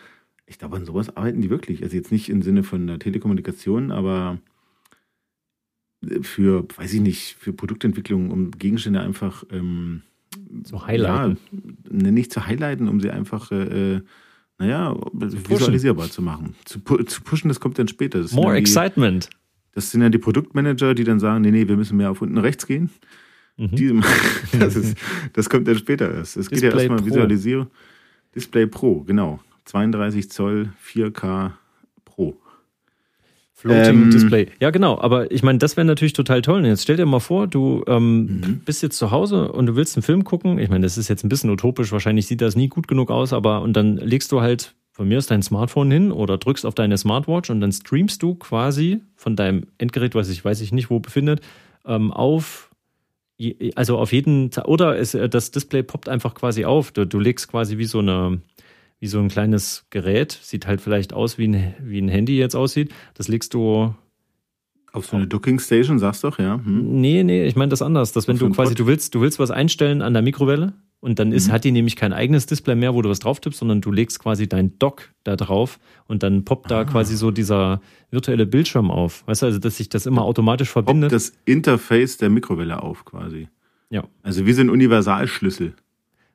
ich 0.46 0.60
glaube, 0.60 0.78
an 0.78 0.86
sowas 0.86 1.18
arbeiten 1.18 1.42
die 1.42 1.50
wirklich. 1.50 1.82
Also 1.84 1.96
jetzt 1.96 2.12
nicht 2.12 2.30
im 2.30 2.44
Sinne 2.44 2.64
von 2.64 2.86
der 2.86 3.00
Telekommunikation, 3.00 3.92
aber 3.92 4.38
für, 6.22 6.68
weiß 6.76 6.94
ich 6.94 7.02
nicht, 7.02 7.36
für 7.40 7.52
Produktentwicklung, 7.52 8.30
um 8.30 8.52
Gegenstände 8.52 9.00
einfach 9.00 9.44
ähm, 9.52 10.04
zu 10.64 10.86
highlighten. 10.86 11.38
Ja, 11.52 11.60
ne, 11.90 12.12
nicht 12.12 12.32
zu 12.32 12.46
highlighten, 12.46 12.88
um 12.88 13.02
sie 13.02 13.10
einfach, 13.10 13.52
äh, 13.52 14.02
naja, 14.60 14.96
visualisierbar 15.14 16.12
zu 16.12 16.22
machen. 16.22 16.56
Zu, 16.66 16.80
zu, 16.80 17.22
pushen, 17.24 17.48
das 17.48 17.60
kommt 17.60 17.80
dann 17.80 17.88
später. 17.88 18.22
Das 18.22 18.34
More 18.34 18.54
die, 18.54 18.60
Excitement. 18.60 19.30
Das 19.72 19.90
sind 19.90 20.04
ja 20.04 20.10
die 20.10 20.20
Produktmanager, 20.20 20.94
die 20.94 21.04
dann 21.04 21.20
sagen, 21.20 21.42
nee, 21.42 21.50
nee, 21.50 21.68
wir 21.68 21.78
müssen 21.78 21.98
mehr 21.98 22.12
auf 22.12 22.22
unten 22.22 22.38
rechts 22.38 22.68
gehen. 22.68 22.92
Mhm. 23.58 23.76
Die, 23.76 24.02
das, 24.60 24.76
ist, 24.76 24.98
das 25.34 25.50
kommt 25.50 25.68
dann 25.68 25.78
später 25.78 26.14
erst. 26.14 26.38
Es 26.38 26.50
geht 26.50 26.62
ja 26.62 26.72
erstmal 26.72 27.06
Visualisierung. 27.06 27.68
Display 28.36 28.66
Pro, 28.66 29.02
genau. 29.02 29.40
32 29.66 30.30
Zoll 30.30 30.70
4K 30.86 31.52
Pro. 32.04 32.38
Floating 33.54 34.04
ähm, 34.04 34.12
Display. 34.12 34.48
Ja, 34.60 34.72
genau. 34.72 35.00
Aber 35.00 35.32
ich 35.32 35.42
meine, 35.42 35.60
das 35.60 35.78
wäre 35.78 35.86
natürlich 35.86 36.14
total 36.14 36.42
toll. 36.42 36.60
Und 36.60 36.66
jetzt 36.66 36.84
stell 36.84 36.98
dir 36.98 37.06
mal 37.06 37.20
vor, 37.20 37.48
du 37.48 37.84
ähm, 37.88 38.26
mhm. 38.26 38.62
bist 38.66 38.84
jetzt 38.84 38.98
zu 38.98 39.12
Hause 39.12 39.52
und 39.52 39.68
du 39.68 39.76
willst 39.76 39.96
einen 39.96 40.04
Film 40.04 40.24
gucken. 40.26 40.60
Ich 40.60 40.70
meine, 40.70 40.84
das 40.84 40.98
ist 40.98 41.08
jetzt 41.08 41.24
ein 41.24 41.30
bisschen 41.30 41.50
utopisch. 41.50 41.92
Wahrscheinlich 41.94 42.28
sieht 42.28 42.42
das 42.42 42.58
nie 42.58 42.68
gut 42.68 42.88
genug 42.90 43.10
aus. 43.10 43.32
Aber 43.32 43.62
und 43.62 43.74
dann 43.74 43.96
legst 43.98 44.32
du 44.34 44.42
halt 44.42 44.76
von 44.92 45.08
mir 45.08 45.18
aus 45.18 45.28
dein 45.28 45.42
Smartphone 45.42 45.90
hin 45.92 46.12
oder 46.12 46.38
drückst 46.38 46.66
auf 46.66 46.76
deine 46.76 46.98
Smartwatch 46.98 47.50
und 47.50 47.62
dann 47.62 47.72
streamst 47.72 48.22
du 48.22 48.36
quasi 48.36 49.02
von 49.16 49.36
deinem 49.36 49.66
Endgerät, 49.78 50.14
was 50.14 50.30
ich 50.30 50.44
weiß 50.44 50.62
ich 50.62 50.72
nicht 50.72 50.90
wo 50.90 51.00
befindet, 51.00 51.42
ähm, 51.86 52.12
auf 52.12 52.70
also 53.76 53.98
auf 53.98 54.12
jeden, 54.12 54.50
oder 54.66 54.98
es, 54.98 55.14
äh, 55.14 55.30
das 55.30 55.52
Display 55.52 55.84
poppt 55.84 56.10
einfach 56.10 56.34
quasi 56.36 56.66
auf. 56.66 56.92
Du, 56.92 57.06
du 57.06 57.20
legst 57.20 57.50
quasi 57.50 57.78
wie 57.78 57.86
so 57.86 58.00
eine, 58.00 58.42
wie 59.00 59.08
so 59.08 59.20
ein 59.20 59.30
kleines 59.30 59.86
Gerät, 59.90 60.38
sieht 60.42 60.68
halt 60.68 60.82
vielleicht 60.82 61.14
aus 61.14 61.38
wie 61.38 61.48
ein, 61.48 61.74
wie 61.82 62.00
ein 62.00 62.10
Handy 62.10 62.38
jetzt 62.38 62.56
aussieht. 62.56 62.94
Das 63.16 63.28
legst 63.28 63.54
du 63.54 63.94
auf 64.92 65.08
so 65.08 65.18
eine 65.18 65.28
Docking 65.28 65.60
Station, 65.60 65.98
sagst 65.98 66.24
du 66.24 66.30
doch, 66.30 66.40
ja? 66.40 66.56
Hm. 66.64 67.02
Nee, 67.02 67.24
nee, 67.24 67.46
ich 67.46 67.56
meine 67.56 67.70
das 67.70 67.82
anders, 67.82 68.12
dass 68.12 68.28
wenn 68.28 68.38
du 68.38 68.50
quasi, 68.52 68.76
du 68.76 68.86
willst, 68.86 69.16
du 69.16 69.22
willst 69.22 69.40
was 69.40 69.52
einstellen 69.52 70.02
an 70.02 70.14
der 70.14 70.22
Mikrowelle 70.22 70.74
und 71.04 71.20
dann 71.20 71.34
ist, 71.34 71.50
mhm. 71.50 71.52
hat 71.52 71.66
die 71.66 71.72
nämlich 71.74 71.98
kein 71.98 72.14
eigenes 72.14 72.46
Display 72.46 72.76
mehr, 72.76 72.94
wo 72.94 73.02
du 73.02 73.10
was 73.10 73.20
drauf 73.20 73.42
tippst, 73.42 73.60
sondern 73.60 73.82
du 73.82 73.92
legst 73.92 74.20
quasi 74.20 74.48
dein 74.48 74.80
Dock 74.80 75.12
da 75.26 75.36
drauf 75.36 75.78
und 76.08 76.24
dann 76.24 76.46
poppt 76.46 76.72
da 76.72 76.80
ah. 76.80 76.86
quasi 76.86 77.18
so 77.18 77.30
dieser 77.30 77.82
virtuelle 78.10 78.46
Bildschirm 78.46 78.90
auf. 78.90 79.28
Weißt 79.28 79.42
du, 79.42 79.48
also 79.48 79.60
dass 79.60 79.76
sich 79.76 79.90
das 79.90 80.06
immer 80.06 80.22
automatisch 80.22 80.70
verbindet. 80.70 81.10
Poppt 81.10 81.22
das 81.22 81.34
Interface 81.44 82.16
der 82.16 82.30
Mikrowelle 82.30 82.82
auf 82.82 83.04
quasi. 83.04 83.50
Ja. 83.90 84.06
Also 84.22 84.46
wie 84.46 84.54
so 84.54 84.62
ein 84.62 84.70
Universalschlüssel. 84.70 85.74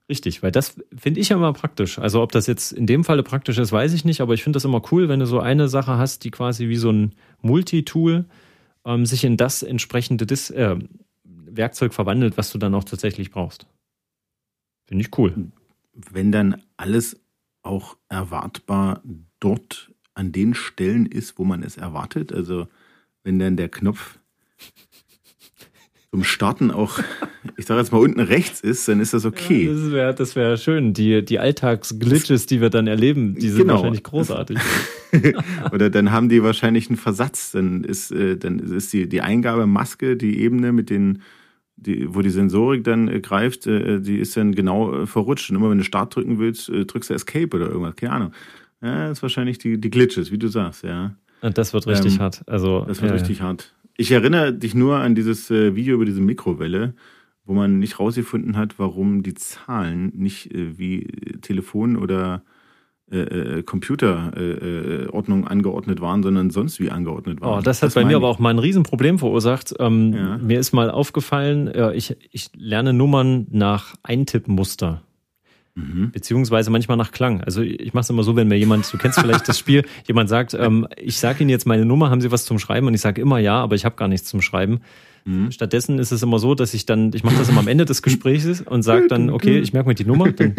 Richtig, 0.07 0.43
weil 0.43 0.53
das 0.53 0.77
finde 0.95 1.21
ich 1.21 1.31
ja 1.31 1.37
immer 1.37 1.55
praktisch. 1.55 1.99
Also 1.99 2.21
ob 2.21 2.33
das 2.33 2.47
jetzt 2.47 2.73
in 2.73 2.87
dem 2.87 3.05
Falle 3.05 3.23
praktisch 3.23 3.57
ist, 3.57 3.73
weiß 3.73 3.95
ich 3.95 4.05
nicht, 4.05 4.21
aber 4.21 4.35
ich 4.35 4.43
finde 4.43 4.59
das 4.59 4.67
immer 4.67 4.83
cool, 4.93 5.09
wenn 5.09 5.21
du 5.21 5.27
so 5.27 5.41
eine 5.41 5.69
Sache 5.69 5.97
hast, 5.97 6.25
die 6.25 6.31
quasi 6.31 6.69
wie 6.69 6.77
so 6.77 6.93
ein 6.93 7.15
Multitool 7.41 8.27
ähm, 8.85 9.07
sich 9.07 9.25
in 9.25 9.39
das 9.39 9.63
entsprechende 9.63 10.27
Dis 10.27 10.51
äh, 10.51 10.77
Werkzeug 11.25 11.95
verwandelt, 11.95 12.37
was 12.37 12.53
du 12.53 12.59
dann 12.59 12.75
auch 12.75 12.85
tatsächlich 12.85 13.31
brauchst. 13.31 13.67
Finde 14.89 15.05
ich 15.05 15.19
cool. 15.19 15.35
Wenn 15.93 16.33
dann 16.33 16.63
alles 16.79 17.21
auch 17.63 17.99
erwartbar 18.09 19.03
dort 19.39 19.93
an 20.15 20.33
den 20.33 20.55
Stellen 20.55 21.05
ist, 21.05 21.39
wo 21.39 21.45
man 21.45 21.63
es 21.63 21.77
erwartet, 21.77 22.33
also 22.33 22.67
wenn 23.23 23.39
dann 23.39 23.59
der 23.59 23.69
Knopf 23.69 24.19
zum 26.11 26.25
Starten 26.25 26.71
auch, 26.71 27.01
ich 27.59 27.67
sage 27.67 27.81
jetzt 27.81 27.93
mal, 27.93 27.99
unten 27.99 28.21
rechts 28.21 28.63
ist, 28.63 28.89
dann 28.89 28.99
ist 28.99 29.13
das 29.13 29.27
okay. 29.27 29.67
Ja, 29.67 29.75
das 29.75 29.93
wäre 29.93 30.15
das 30.15 30.37
wär 30.37 30.57
schön. 30.57 30.95
Die, 30.95 31.23
die 31.23 31.39
Alltagsglitches, 31.39 32.47
die 32.47 32.63
wir 32.63 32.71
dann 32.71 32.87
erleben, 32.87 33.35
die 33.35 33.51
sind 33.51 33.63
genau. 33.63 33.75
wahrscheinlich 33.75 34.05
großartig. 34.05 34.59
Oder 35.73 35.91
dann 35.91 36.11
haben 36.11 36.31
die 36.31 36.43
wahrscheinlich 36.43 36.89
einen 36.89 36.97
Versatz. 36.97 37.51
Dann 37.51 37.85
ist, 37.85 38.11
äh, 38.11 38.39
dann 38.39 38.59
ist 38.59 38.95
die, 38.95 39.07
die 39.07 39.21
Eingabemaske, 39.21 40.17
die 40.17 40.41
Ebene 40.41 40.73
mit 40.73 40.89
den, 40.89 41.21
die, 41.81 42.15
wo 42.15 42.23
die 42.23 42.31
Sensorik 42.31 42.85
dann 42.85 43.09
äh, 43.09 43.21
greift, 43.21 43.67
äh, 43.67 44.01
die 44.01 44.19
ist 44.19 44.37
dann 44.37 44.55
genau 44.55 45.03
äh, 45.03 45.07
verrutscht. 45.07 45.51
Und 45.51 45.57
immer 45.57 45.71
wenn 45.71 45.79
du 45.79 45.85
Start 45.85 46.15
drücken 46.15 46.39
willst, 46.39 46.69
äh, 46.69 46.85
drückst 46.85 47.11
du 47.11 47.15
Escape 47.15 47.57
oder 47.57 47.69
irgendwas, 47.69 47.97
keine 47.97 48.13
Ahnung. 48.13 48.33
Ja, 48.83 49.09
das 49.09 49.19
ist 49.19 49.23
wahrscheinlich 49.23 49.59
die, 49.59 49.81
die 49.81 49.91
Glitches, 49.91 50.31
wie 50.31 50.39
du 50.39 50.49
sagst, 50.49 50.85
ja. 50.85 51.15
Und 51.41 51.57
das 51.59 51.73
wird 51.73 51.87
richtig 51.87 52.15
ähm, 52.15 52.21
hart. 52.21 52.43
Also, 52.47 52.85
das 52.87 53.01
wird 53.01 53.13
richtig 53.13 53.43
hart. 53.43 53.75
Ich 53.97 54.11
erinnere 54.11 54.53
dich 54.53 54.75
nur 54.75 54.99
an 54.99 55.15
dieses 55.15 55.51
äh, 55.51 55.75
Video 55.75 55.95
über 55.95 56.05
diese 56.05 56.21
Mikrowelle, 56.21 56.95
wo 57.45 57.55
man 57.55 57.79
nicht 57.79 57.99
rausgefunden 57.99 58.57
hat, 58.57 58.79
warum 58.79 59.23
die 59.23 59.35
Zahlen 59.35 60.13
nicht 60.15 60.55
äh, 60.55 60.79
wie 60.79 61.07
Telefon 61.41 61.97
oder 61.97 62.43
äh, 63.11 63.59
äh 63.59 63.63
Computerordnung 63.63 65.45
äh, 65.45 65.47
angeordnet 65.47 66.01
waren, 66.01 66.23
sondern 66.23 66.51
sonst 66.51 66.81
wie 66.81 66.91
angeordnet 66.91 67.41
waren. 67.41 67.59
Oh, 67.59 67.63
das 67.63 67.83
hat 67.83 67.89
das 67.89 67.95
bei 67.95 68.05
mir 68.05 68.17
aber 68.17 68.29
auch 68.29 68.39
mal 68.39 68.51
ein 68.51 68.59
Riesenproblem 68.59 69.19
verursacht. 69.19 69.75
Ähm, 69.79 70.13
ja. 70.13 70.39
Mir 70.39 70.59
ist 70.59 70.73
mal 70.73 70.91
aufgefallen, 70.91 71.71
ich, 71.95 72.17
ich 72.31 72.51
lerne 72.57 72.93
Nummern 72.93 73.47
nach 73.51 73.95
Eintippmuster. 74.03 75.03
Mhm. 75.79 76.11
Beziehungsweise 76.11 76.71
manchmal 76.71 76.97
nach 76.97 77.13
Klang. 77.13 77.41
Also 77.43 77.63
ich 77.63 77.95
mache 77.95 78.03
es 78.03 78.11
immer 78.11 78.23
so, 78.23 78.37
wenn 78.37 78.49
mir 78.49 78.59
jemand, 78.59 78.93
du 78.93 78.99
kennst 78.99 79.21
vielleicht 79.21 79.49
das 79.49 79.59
Spiel, 79.59 79.85
jemand 80.07 80.29
sagt, 80.29 80.55
ähm, 80.55 80.87
ich 80.97 81.19
sage 81.19 81.41
Ihnen 81.41 81.51
jetzt 81.51 81.67
meine 81.67 81.85
Nummer, 81.85 82.11
haben 82.11 82.21
Sie 82.21 82.33
was 82.33 82.45
zum 82.45 82.59
Schreiben? 82.59 82.87
Und 82.87 82.95
ich 82.95 83.01
sage 83.01 83.21
immer 83.21 83.39
ja, 83.39 83.61
aber 83.61 83.77
ich 83.77 83.85
habe 83.85 83.97
gar 83.97 84.09
nichts 84.09 84.29
zum 84.29 84.43
Schreiben. 84.43 84.81
Mhm. 85.25 85.53
Stattdessen 85.53 85.99
ist 85.99 86.11
es 86.11 86.23
immer 86.23 86.39
so, 86.39 86.55
dass 86.55 86.75
ich 86.75 86.87
dann, 86.87 87.13
ich 87.15 87.23
mache 87.23 87.37
das 87.37 87.49
immer 87.49 87.61
am 87.61 87.69
Ende 87.69 87.85
des 87.85 88.03
Gesprächs 88.03 88.63
und 88.63 88.83
sage 88.83 89.09
dann, 89.09 89.31
okay, 89.31 89.59
ich 89.59 89.73
merke 89.73 89.89
mir 89.89 89.95
die 89.95 90.05
Nummer, 90.05 90.33
dann 90.33 90.57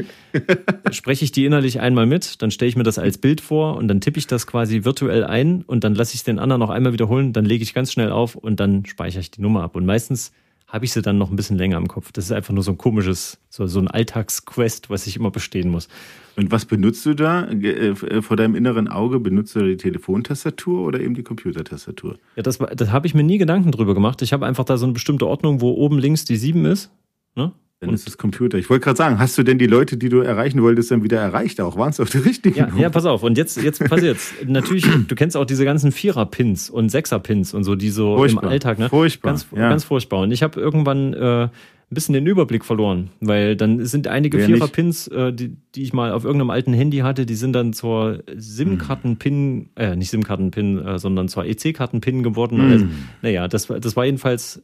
spreche 0.91 1.25
ich 1.25 1.31
die 1.31 1.45
innerlich 1.45 1.79
einmal 1.79 2.05
mit, 2.05 2.41
dann 2.41 2.51
stelle 2.51 2.69
ich 2.69 2.75
mir 2.75 2.83
das 2.83 2.99
als 2.99 3.17
Bild 3.17 3.41
vor 3.41 3.77
und 3.77 3.87
dann 3.87 3.99
tippe 3.99 4.19
ich 4.19 4.27
das 4.27 4.45
quasi 4.45 4.83
virtuell 4.85 5.23
ein 5.23 5.63
und 5.63 5.83
dann 5.83 5.95
lasse 5.95 6.13
ich 6.15 6.23
den 6.23 6.39
anderen 6.39 6.59
noch 6.59 6.69
einmal 6.69 6.93
wiederholen, 6.93 7.33
dann 7.33 7.45
lege 7.45 7.63
ich 7.63 7.73
ganz 7.73 7.91
schnell 7.91 8.11
auf 8.11 8.35
und 8.35 8.59
dann 8.59 8.85
speichere 8.85 9.21
ich 9.21 9.31
die 9.31 9.41
Nummer 9.41 9.63
ab. 9.63 9.75
Und 9.75 9.85
meistens 9.85 10.33
habe 10.69 10.85
ich 10.85 10.93
sie 10.93 11.01
dann 11.01 11.17
noch 11.17 11.31
ein 11.31 11.35
bisschen 11.35 11.57
länger 11.57 11.77
im 11.77 11.87
Kopf. 11.87 12.11
Das 12.11 12.25
ist 12.25 12.31
einfach 12.31 12.53
nur 12.53 12.63
so 12.63 12.71
ein 12.71 12.77
komisches, 12.77 13.39
so, 13.49 13.65
so 13.65 13.79
ein 13.79 13.87
Alltagsquest, 13.87 14.89
was 14.89 15.07
ich 15.07 15.15
immer 15.15 15.31
bestehen 15.31 15.69
muss. 15.69 15.89
Und 16.35 16.51
was 16.51 16.65
benutzt 16.65 17.05
du 17.05 17.15
da 17.15 17.45
äh, 17.45 17.89
äh, 17.89 18.21
vor 18.21 18.37
deinem 18.37 18.55
inneren 18.55 18.87
Auge? 18.87 19.19
Benutzt 19.19 19.55
du 19.55 19.61
die 19.61 19.77
Telefontastatur 19.77 20.85
oder 20.85 20.99
eben 20.99 21.15
die 21.15 21.23
Computertastatur? 21.23 22.17
Ja, 22.35 22.43
das, 22.43 22.59
das 22.59 22.91
habe 22.91 23.07
ich 23.07 23.15
mir 23.15 23.23
nie 23.23 23.39
Gedanken 23.39 23.71
drüber 23.71 23.95
gemacht. 23.95 24.21
Ich 24.21 24.31
habe 24.31 24.45
einfach 24.45 24.63
da 24.63 24.77
so 24.77 24.85
eine 24.85 24.93
bestimmte 24.93 25.27
Ordnung, 25.27 25.59
wo 25.59 25.71
oben 25.71 25.97
links 25.97 26.23
die 26.23 26.37
7 26.37 26.63
ist. 26.65 26.91
Ne? 27.35 27.51
Dann 27.81 27.93
ist 27.93 28.05
es 28.09 28.17
Computer. 28.17 28.57
Ich 28.57 28.69
wollte 28.69 28.83
gerade 28.83 28.97
sagen, 28.97 29.19
hast 29.19 29.37
du 29.37 29.43
denn 29.43 29.57
die 29.57 29.65
Leute, 29.65 29.95
die 29.95 30.09
du 30.09 30.19
erreichen 30.19 30.61
wolltest, 30.61 30.91
dann 30.91 31.01
wieder 31.01 31.17
erreicht 31.19 31.61
auch? 31.61 31.77
Waren 31.77 31.91
es 31.91 32.01
auf 32.01 32.09
der 32.09 32.25
richtigen? 32.25 32.57
Ja, 32.57 32.69
ja, 32.77 32.89
pass 32.89 33.05
auf. 33.05 33.23
Und 33.23 33.37
jetzt, 33.37 33.61
jetzt 33.61 33.81
passiert's. 33.87 34.33
Natürlich, 34.45 34.85
du 35.07 35.15
kennst 35.15 35.37
auch 35.37 35.45
diese 35.45 35.63
ganzen 35.63 35.93
Vierer-Pins 35.93 36.69
und 36.69 36.89
Sechser-Pins 36.89 37.53
und 37.53 37.63
so, 37.63 37.75
die 37.75 37.89
so 37.89 38.17
furchtbar. 38.17 38.43
im 38.43 38.49
Alltag, 38.49 38.79
ne? 38.79 38.89
Furchtbar. 38.89 39.31
Ganz, 39.31 39.47
ja. 39.55 39.69
ganz 39.69 39.85
furchtbar. 39.85 40.23
Und 40.23 40.31
ich 40.31 40.43
habe 40.43 40.59
irgendwann 40.59 41.13
äh, 41.13 41.43
ein 41.43 41.95
bisschen 41.95 42.13
den 42.13 42.27
Überblick 42.27 42.65
verloren, 42.65 43.11
weil 43.21 43.55
dann 43.55 43.85
sind 43.85 44.07
einige 44.07 44.39
Vierer-Pins, 44.39 45.07
äh, 45.07 45.31
die, 45.31 45.55
die 45.73 45.83
ich 45.83 45.93
mal 45.93 46.11
auf 46.11 46.25
irgendeinem 46.25 46.49
alten 46.49 46.73
Handy 46.73 46.97
hatte, 46.97 47.25
die 47.25 47.35
sind 47.35 47.53
dann 47.53 47.71
zur 47.71 48.23
SIM-Karten-Pin, 48.35 49.69
äh, 49.77 49.95
nicht 49.95 50.09
SIM-Karten-Pin, 50.09 50.85
äh, 50.85 50.99
sondern 50.99 51.29
zur 51.29 51.45
EC-Karten-Pin 51.45 52.23
geworden. 52.23 52.57
Mhm. 52.57 52.71
Also, 52.71 52.85
naja, 53.21 53.47
das, 53.47 53.67
das 53.67 53.95
war 53.95 54.03
jedenfalls 54.03 54.61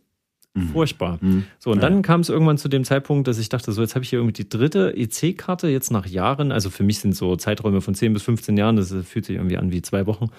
Mhm. 0.55 0.69
Furchtbar. 0.69 1.19
Mhm. 1.21 1.43
So, 1.59 1.71
und 1.71 1.81
ja. 1.81 1.89
dann 1.89 2.01
kam 2.01 2.21
es 2.21 2.29
irgendwann 2.29 2.57
zu 2.57 2.69
dem 2.69 2.85
Zeitpunkt, 2.85 3.27
dass 3.27 3.37
ich 3.37 3.49
dachte, 3.49 3.71
so, 3.73 3.81
jetzt 3.81 3.93
habe 3.93 4.03
ich 4.03 4.09
hier 4.09 4.19
irgendwie 4.19 4.43
die 4.43 4.49
dritte 4.49 4.95
EC-Karte, 4.95 5.67
jetzt 5.67 5.91
nach 5.91 6.05
Jahren. 6.07 6.51
Also 6.51 6.69
für 6.69 6.83
mich 6.83 6.99
sind 6.99 7.13
so 7.13 7.35
Zeiträume 7.35 7.81
von 7.81 7.93
10 7.93 8.13
bis 8.13 8.23
15 8.23 8.55
Jahren, 8.55 8.77
das 8.77 8.95
fühlt 9.03 9.25
sich 9.25 9.35
irgendwie 9.35 9.57
an 9.57 9.71
wie 9.71 9.81
zwei 9.81 10.05
Wochen. 10.07 10.29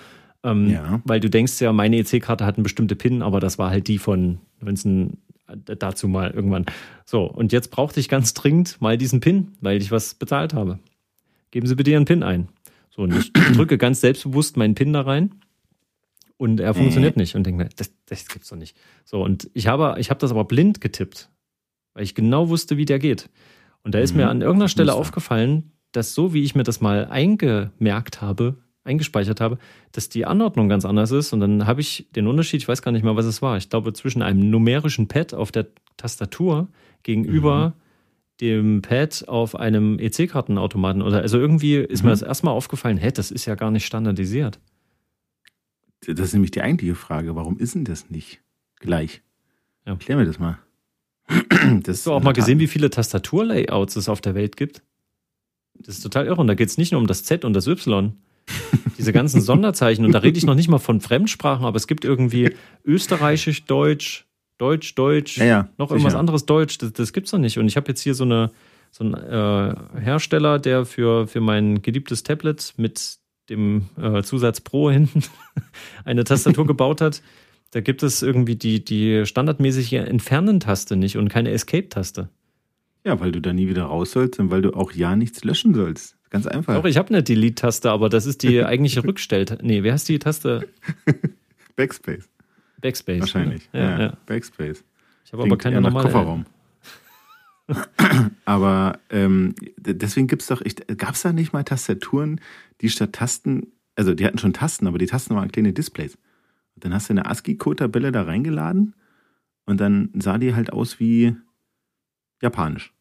Ähm, 0.42 0.70
ja. 0.70 1.02
Weil 1.04 1.20
du 1.20 1.28
denkst 1.28 1.60
ja, 1.60 1.72
meine 1.72 1.98
EC-Karte 1.98 2.46
hat 2.46 2.56
eine 2.56 2.62
bestimmte 2.62 2.96
PIN, 2.96 3.20
aber 3.22 3.40
das 3.40 3.58
war 3.58 3.70
halt 3.70 3.88
die 3.88 3.98
von, 3.98 4.38
wenn 4.60 4.74
es 4.74 4.84
ein 4.84 5.18
dazu 5.64 6.08
mal 6.08 6.30
irgendwann. 6.30 6.66
So, 7.04 7.24
und 7.24 7.52
jetzt 7.52 7.70
brauchte 7.70 8.00
ich 8.00 8.08
ganz 8.08 8.34
dringend 8.34 8.80
mal 8.80 8.98
diesen 8.98 9.20
PIN, 9.20 9.52
weil 9.60 9.80
ich 9.80 9.92
was 9.92 10.14
bezahlt 10.14 10.54
habe. 10.54 10.80
Geben 11.52 11.66
Sie 11.66 11.76
bitte 11.76 11.92
Ihren 11.92 12.04
PIN 12.04 12.24
ein. 12.24 12.48
So, 12.90 13.02
und 13.02 13.14
ich 13.14 13.32
drücke 13.54 13.78
ganz 13.78 14.00
selbstbewusst 14.00 14.56
meinen 14.56 14.74
PIN 14.74 14.92
da 14.92 15.02
rein 15.02 15.30
und 16.38 16.60
er 16.60 16.74
funktioniert 16.74 17.16
mhm. 17.16 17.20
nicht 17.20 17.34
und 17.34 17.46
denke 17.46 17.64
mir, 17.64 17.70
das, 17.76 17.92
das 18.06 18.28
gibt's 18.28 18.48
doch 18.48 18.56
nicht. 18.56 18.76
So, 19.04 19.22
und 19.22 19.50
ich 19.54 19.66
habe, 19.66 19.96
ich 19.98 20.10
habe 20.10 20.20
das 20.20 20.30
aber 20.30 20.44
blind 20.44 20.80
getippt, 20.80 21.30
weil 21.94 22.04
ich 22.04 22.14
genau 22.14 22.48
wusste, 22.48 22.76
wie 22.76 22.84
der 22.84 22.98
geht. 22.98 23.30
Und 23.82 23.94
da 23.94 24.00
ist 24.00 24.12
mhm. 24.12 24.18
mir 24.18 24.28
an 24.28 24.42
irgendeiner 24.42 24.68
Stelle 24.68 24.94
aufgefallen, 24.94 25.72
dass 25.92 26.14
so 26.14 26.34
wie 26.34 26.42
ich 26.42 26.54
mir 26.54 26.64
das 26.64 26.80
mal 26.80 27.06
eingemerkt 27.06 28.20
habe, 28.20 28.56
eingespeichert 28.84 29.40
habe, 29.40 29.58
dass 29.92 30.08
die 30.08 30.26
Anordnung 30.26 30.68
ganz 30.68 30.84
anders 30.84 31.10
ist. 31.10 31.32
Und 31.32 31.40
dann 31.40 31.66
habe 31.66 31.80
ich 31.80 32.06
den 32.14 32.26
Unterschied, 32.26 32.60
ich 32.60 32.68
weiß 32.68 32.82
gar 32.82 32.92
nicht 32.92 33.02
mehr, 33.02 33.16
was 33.16 33.26
es 33.26 33.42
war. 33.42 33.56
Ich 33.56 33.70
glaube, 33.70 33.92
zwischen 33.92 34.22
einem 34.22 34.50
numerischen 34.50 35.08
Pad 35.08 35.34
auf 35.34 35.50
der 35.50 35.66
Tastatur 35.96 36.68
gegenüber 37.02 37.68
mhm. 37.68 37.72
dem 38.40 38.82
Pad 38.82 39.24
auf 39.26 39.56
einem 39.56 39.98
EC-Kartenautomaten 39.98 41.02
oder 41.02 41.22
also 41.22 41.38
irgendwie 41.38 41.76
ist 41.76 42.02
mhm. 42.02 42.08
mir 42.08 42.12
das 42.12 42.22
erstmal 42.22 42.54
aufgefallen, 42.54 42.98
hä, 42.98 43.10
das 43.10 43.30
ist 43.30 43.46
ja 43.46 43.54
gar 43.54 43.70
nicht 43.70 43.86
standardisiert. 43.86 44.60
Das 46.06 46.20
ist 46.20 46.32
nämlich 46.32 46.50
die 46.50 46.62
eigentliche 46.62 46.94
Frage. 46.94 47.34
Warum 47.36 47.58
ist 47.58 47.74
denn 47.74 47.84
das 47.84 48.10
nicht 48.10 48.40
gleich? 48.76 49.22
Ja. 49.84 49.92
Erklär 49.92 50.16
mir 50.16 50.26
das 50.26 50.38
mal. 50.38 50.58
Das 51.82 51.98
Hast 51.98 52.06
du 52.06 52.12
auch 52.12 52.22
mal 52.22 52.32
gesehen, 52.32 52.60
wie 52.60 52.68
viele 52.68 52.90
Tastaturlayouts 52.90 53.96
es 53.96 54.08
auf 54.08 54.20
der 54.20 54.36
Welt 54.36 54.56
gibt? 54.56 54.82
Das 55.74 55.96
ist 55.96 56.02
total 56.02 56.26
irre. 56.26 56.40
Und 56.40 56.46
da 56.46 56.54
geht 56.54 56.68
es 56.68 56.78
nicht 56.78 56.92
nur 56.92 57.00
um 57.00 57.08
das 57.08 57.24
Z 57.24 57.44
und 57.44 57.54
das 57.54 57.66
Y. 57.66 58.14
Diese 58.98 59.12
ganzen 59.12 59.40
Sonderzeichen. 59.40 60.04
Und 60.04 60.12
da 60.12 60.20
rede 60.20 60.38
ich 60.38 60.46
noch 60.46 60.54
nicht 60.54 60.68
mal 60.68 60.78
von 60.78 61.00
Fremdsprachen, 61.00 61.66
aber 61.66 61.76
es 61.76 61.88
gibt 61.88 62.04
irgendwie 62.04 62.54
Österreichisch, 62.84 63.64
Deutsch, 63.64 64.26
Deutsch, 64.58 64.94
Deutsch, 64.94 65.38
ja, 65.38 65.44
ja, 65.44 65.68
noch 65.76 65.90
irgendwas 65.90 66.12
sicher. 66.12 66.20
anderes 66.20 66.46
Deutsch. 66.46 66.78
Das, 66.78 66.92
das 66.92 67.10
es 67.10 67.30
doch 67.30 67.38
nicht. 67.38 67.58
Und 67.58 67.66
ich 67.66 67.76
habe 67.76 67.88
jetzt 67.88 68.02
hier 68.02 68.14
so 68.14 68.24
eine 68.24 68.52
so 68.90 69.04
einen 69.04 69.14
äh, 69.14 70.00
Hersteller, 70.00 70.58
der 70.58 70.86
für, 70.86 71.26
für 71.26 71.40
mein 71.40 71.82
geliebtes 71.82 72.22
Tablet 72.22 72.74
mit 72.76 73.18
dem 73.48 73.86
äh, 74.00 74.22
Zusatz 74.22 74.60
Pro 74.60 74.90
hinten 74.92 75.22
eine 76.04 76.24
Tastatur 76.24 76.66
gebaut 76.66 77.00
hat. 77.00 77.22
Da 77.72 77.80
gibt 77.80 78.02
es 78.02 78.22
irgendwie 78.22 78.56
die, 78.56 78.84
die 78.84 79.26
standardmäßige 79.26 79.94
Entfernen-Taste 79.94 80.96
nicht 80.96 81.16
und 81.16 81.28
keine 81.28 81.50
Escape-Taste. 81.50 82.28
Ja, 83.04 83.20
weil 83.20 83.32
du 83.32 83.40
da 83.40 83.52
nie 83.52 83.68
wieder 83.68 83.84
raus 83.84 84.12
sollst 84.12 84.38
und 84.38 84.50
weil 84.50 84.62
du 84.62 84.72
auch 84.72 84.92
ja 84.92 85.14
nichts 85.14 85.44
löschen 85.44 85.74
sollst. 85.74 86.16
Ganz 86.30 86.46
einfach. 86.46 86.74
Doch, 86.74 86.84
ich 86.84 86.96
habe 86.96 87.08
eine 87.08 87.22
Delete-Taste, 87.22 87.90
aber 87.90 88.08
das 88.08 88.26
ist 88.26 88.42
die 88.42 88.64
eigentliche 88.64 89.04
Rückstell. 89.04 89.46
Nee, 89.62 89.82
wer 89.82 89.92
heißt 89.92 90.08
die 90.08 90.18
Taste? 90.18 90.68
Backspace. 91.76 92.28
Backspace. 92.80 93.20
Wahrscheinlich. 93.20 93.68
Ja, 93.72 93.80
ja. 93.80 94.00
ja. 94.00 94.16
Backspace. 94.26 94.84
Ich 95.24 95.32
habe 95.32 95.42
aber 95.42 95.56
keine 95.58 95.80
normale. 95.80 96.04
Kofferraum. 96.04 96.46
Aber 98.44 99.00
ähm, 99.10 99.54
deswegen 99.76 100.26
gibt's 100.26 100.46
doch, 100.46 100.62
gab 100.96 101.14
es 101.14 101.22
da 101.22 101.32
nicht 101.32 101.52
mal 101.52 101.64
Tastaturen, 101.64 102.40
die 102.80 102.88
statt 102.88 103.12
Tasten, 103.12 103.72
also 103.96 104.14
die 104.14 104.24
hatten 104.24 104.38
schon 104.38 104.52
Tasten, 104.52 104.86
aber 104.86 104.98
die 104.98 105.06
Tasten 105.06 105.34
waren 105.34 105.50
kleine 105.50 105.72
Displays. 105.72 106.16
Und 106.74 106.84
dann 106.84 106.94
hast 106.94 107.08
du 107.08 107.14
eine 107.14 107.26
ASCII-Code-Tabelle 107.26 108.12
da 108.12 108.22
reingeladen 108.22 108.94
und 109.64 109.80
dann 109.80 110.10
sah 110.14 110.38
die 110.38 110.54
halt 110.54 110.72
aus 110.72 111.00
wie 111.00 111.34
japanisch. 112.42 112.92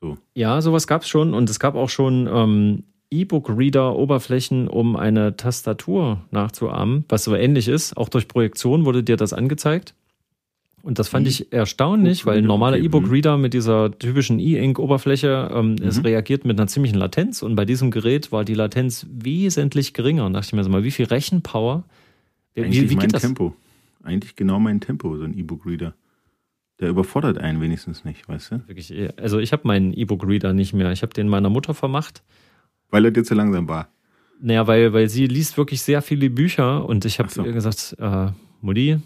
So. 0.00 0.16
Ja, 0.34 0.60
sowas 0.62 0.86
gab's 0.86 1.08
schon 1.08 1.34
und 1.34 1.50
es 1.50 1.60
gab 1.60 1.74
auch 1.74 1.90
schon 1.90 2.26
ähm, 2.32 2.84
E-Book-Reader-Oberflächen, 3.10 4.68
um 4.68 4.96
eine 4.96 5.36
Tastatur 5.36 6.24
nachzuahmen, 6.30 7.04
was 7.08 7.24
so 7.24 7.34
ähnlich 7.34 7.68
ist. 7.68 7.96
Auch 7.96 8.08
durch 8.08 8.28
Projektion 8.28 8.84
wurde 8.84 9.02
dir 9.02 9.16
das 9.16 9.32
angezeigt. 9.32 9.94
Und 10.82 10.98
das 10.98 11.08
fand 11.08 11.24
mhm. 11.24 11.30
ich 11.30 11.52
erstaunlich, 11.52 12.24
weil 12.24 12.38
ein 12.38 12.44
normaler 12.44 12.78
E-Book-Reader 12.78 13.36
mit 13.36 13.52
dieser 13.52 13.96
typischen 13.98 14.38
E-Ink-Oberfläche, 14.38 15.50
ähm, 15.52 15.72
mhm. 15.72 15.86
es 15.86 16.02
reagiert 16.02 16.44
mit 16.44 16.58
einer 16.58 16.68
ziemlichen 16.68 16.96
Latenz 16.96 17.42
und 17.42 17.54
bei 17.54 17.64
diesem 17.64 17.90
Gerät 17.90 18.32
war 18.32 18.44
die 18.44 18.54
Latenz 18.54 19.06
wesentlich 19.10 19.92
geringer. 19.92 20.26
Und 20.26 20.32
dachte 20.32 20.46
ich 20.46 20.52
mir 20.54 20.64
so 20.64 20.70
mal, 20.70 20.84
wie 20.84 20.90
viel 20.90 21.06
Rechenpower? 21.06 21.84
Wie, 22.54 22.62
Eigentlich 22.62 22.82
wie, 22.82 22.90
wie 22.90 22.96
mein 22.96 23.08
das? 23.08 23.22
Tempo. 23.22 23.54
Eigentlich 24.02 24.36
genau 24.36 24.58
mein 24.58 24.80
Tempo, 24.80 25.16
so 25.16 25.24
ein 25.24 25.36
E-Book-Reader. 25.36 25.94
Der 26.80 26.88
überfordert 26.88 27.36
einen 27.36 27.60
wenigstens 27.60 28.06
nicht, 28.06 28.26
weißt 28.26 28.52
du? 28.52 28.62
Wirklich, 28.66 28.94
also 29.18 29.38
ich 29.38 29.52
habe 29.52 29.68
meinen 29.68 29.92
E-Book-Reader 29.92 30.54
nicht 30.54 30.72
mehr. 30.72 30.90
Ich 30.92 31.02
habe 31.02 31.12
den 31.12 31.28
meiner 31.28 31.50
Mutter 31.50 31.74
vermacht. 31.74 32.22
Weil 32.88 33.04
er 33.04 33.10
dir 33.10 33.22
zu 33.22 33.34
langsam 33.34 33.68
war. 33.68 33.88
Naja, 34.40 34.66
weil, 34.66 34.94
weil 34.94 35.08
sie 35.10 35.26
liest 35.26 35.58
wirklich 35.58 35.82
sehr 35.82 36.00
viele 36.00 36.30
Bücher 36.30 36.88
und 36.88 37.04
ich 37.04 37.18
habe 37.18 37.28
so. 37.28 37.44
ihr 37.44 37.52
gesagt, 37.52 37.94
äh, 37.98 38.28
Mutti, 38.62 38.98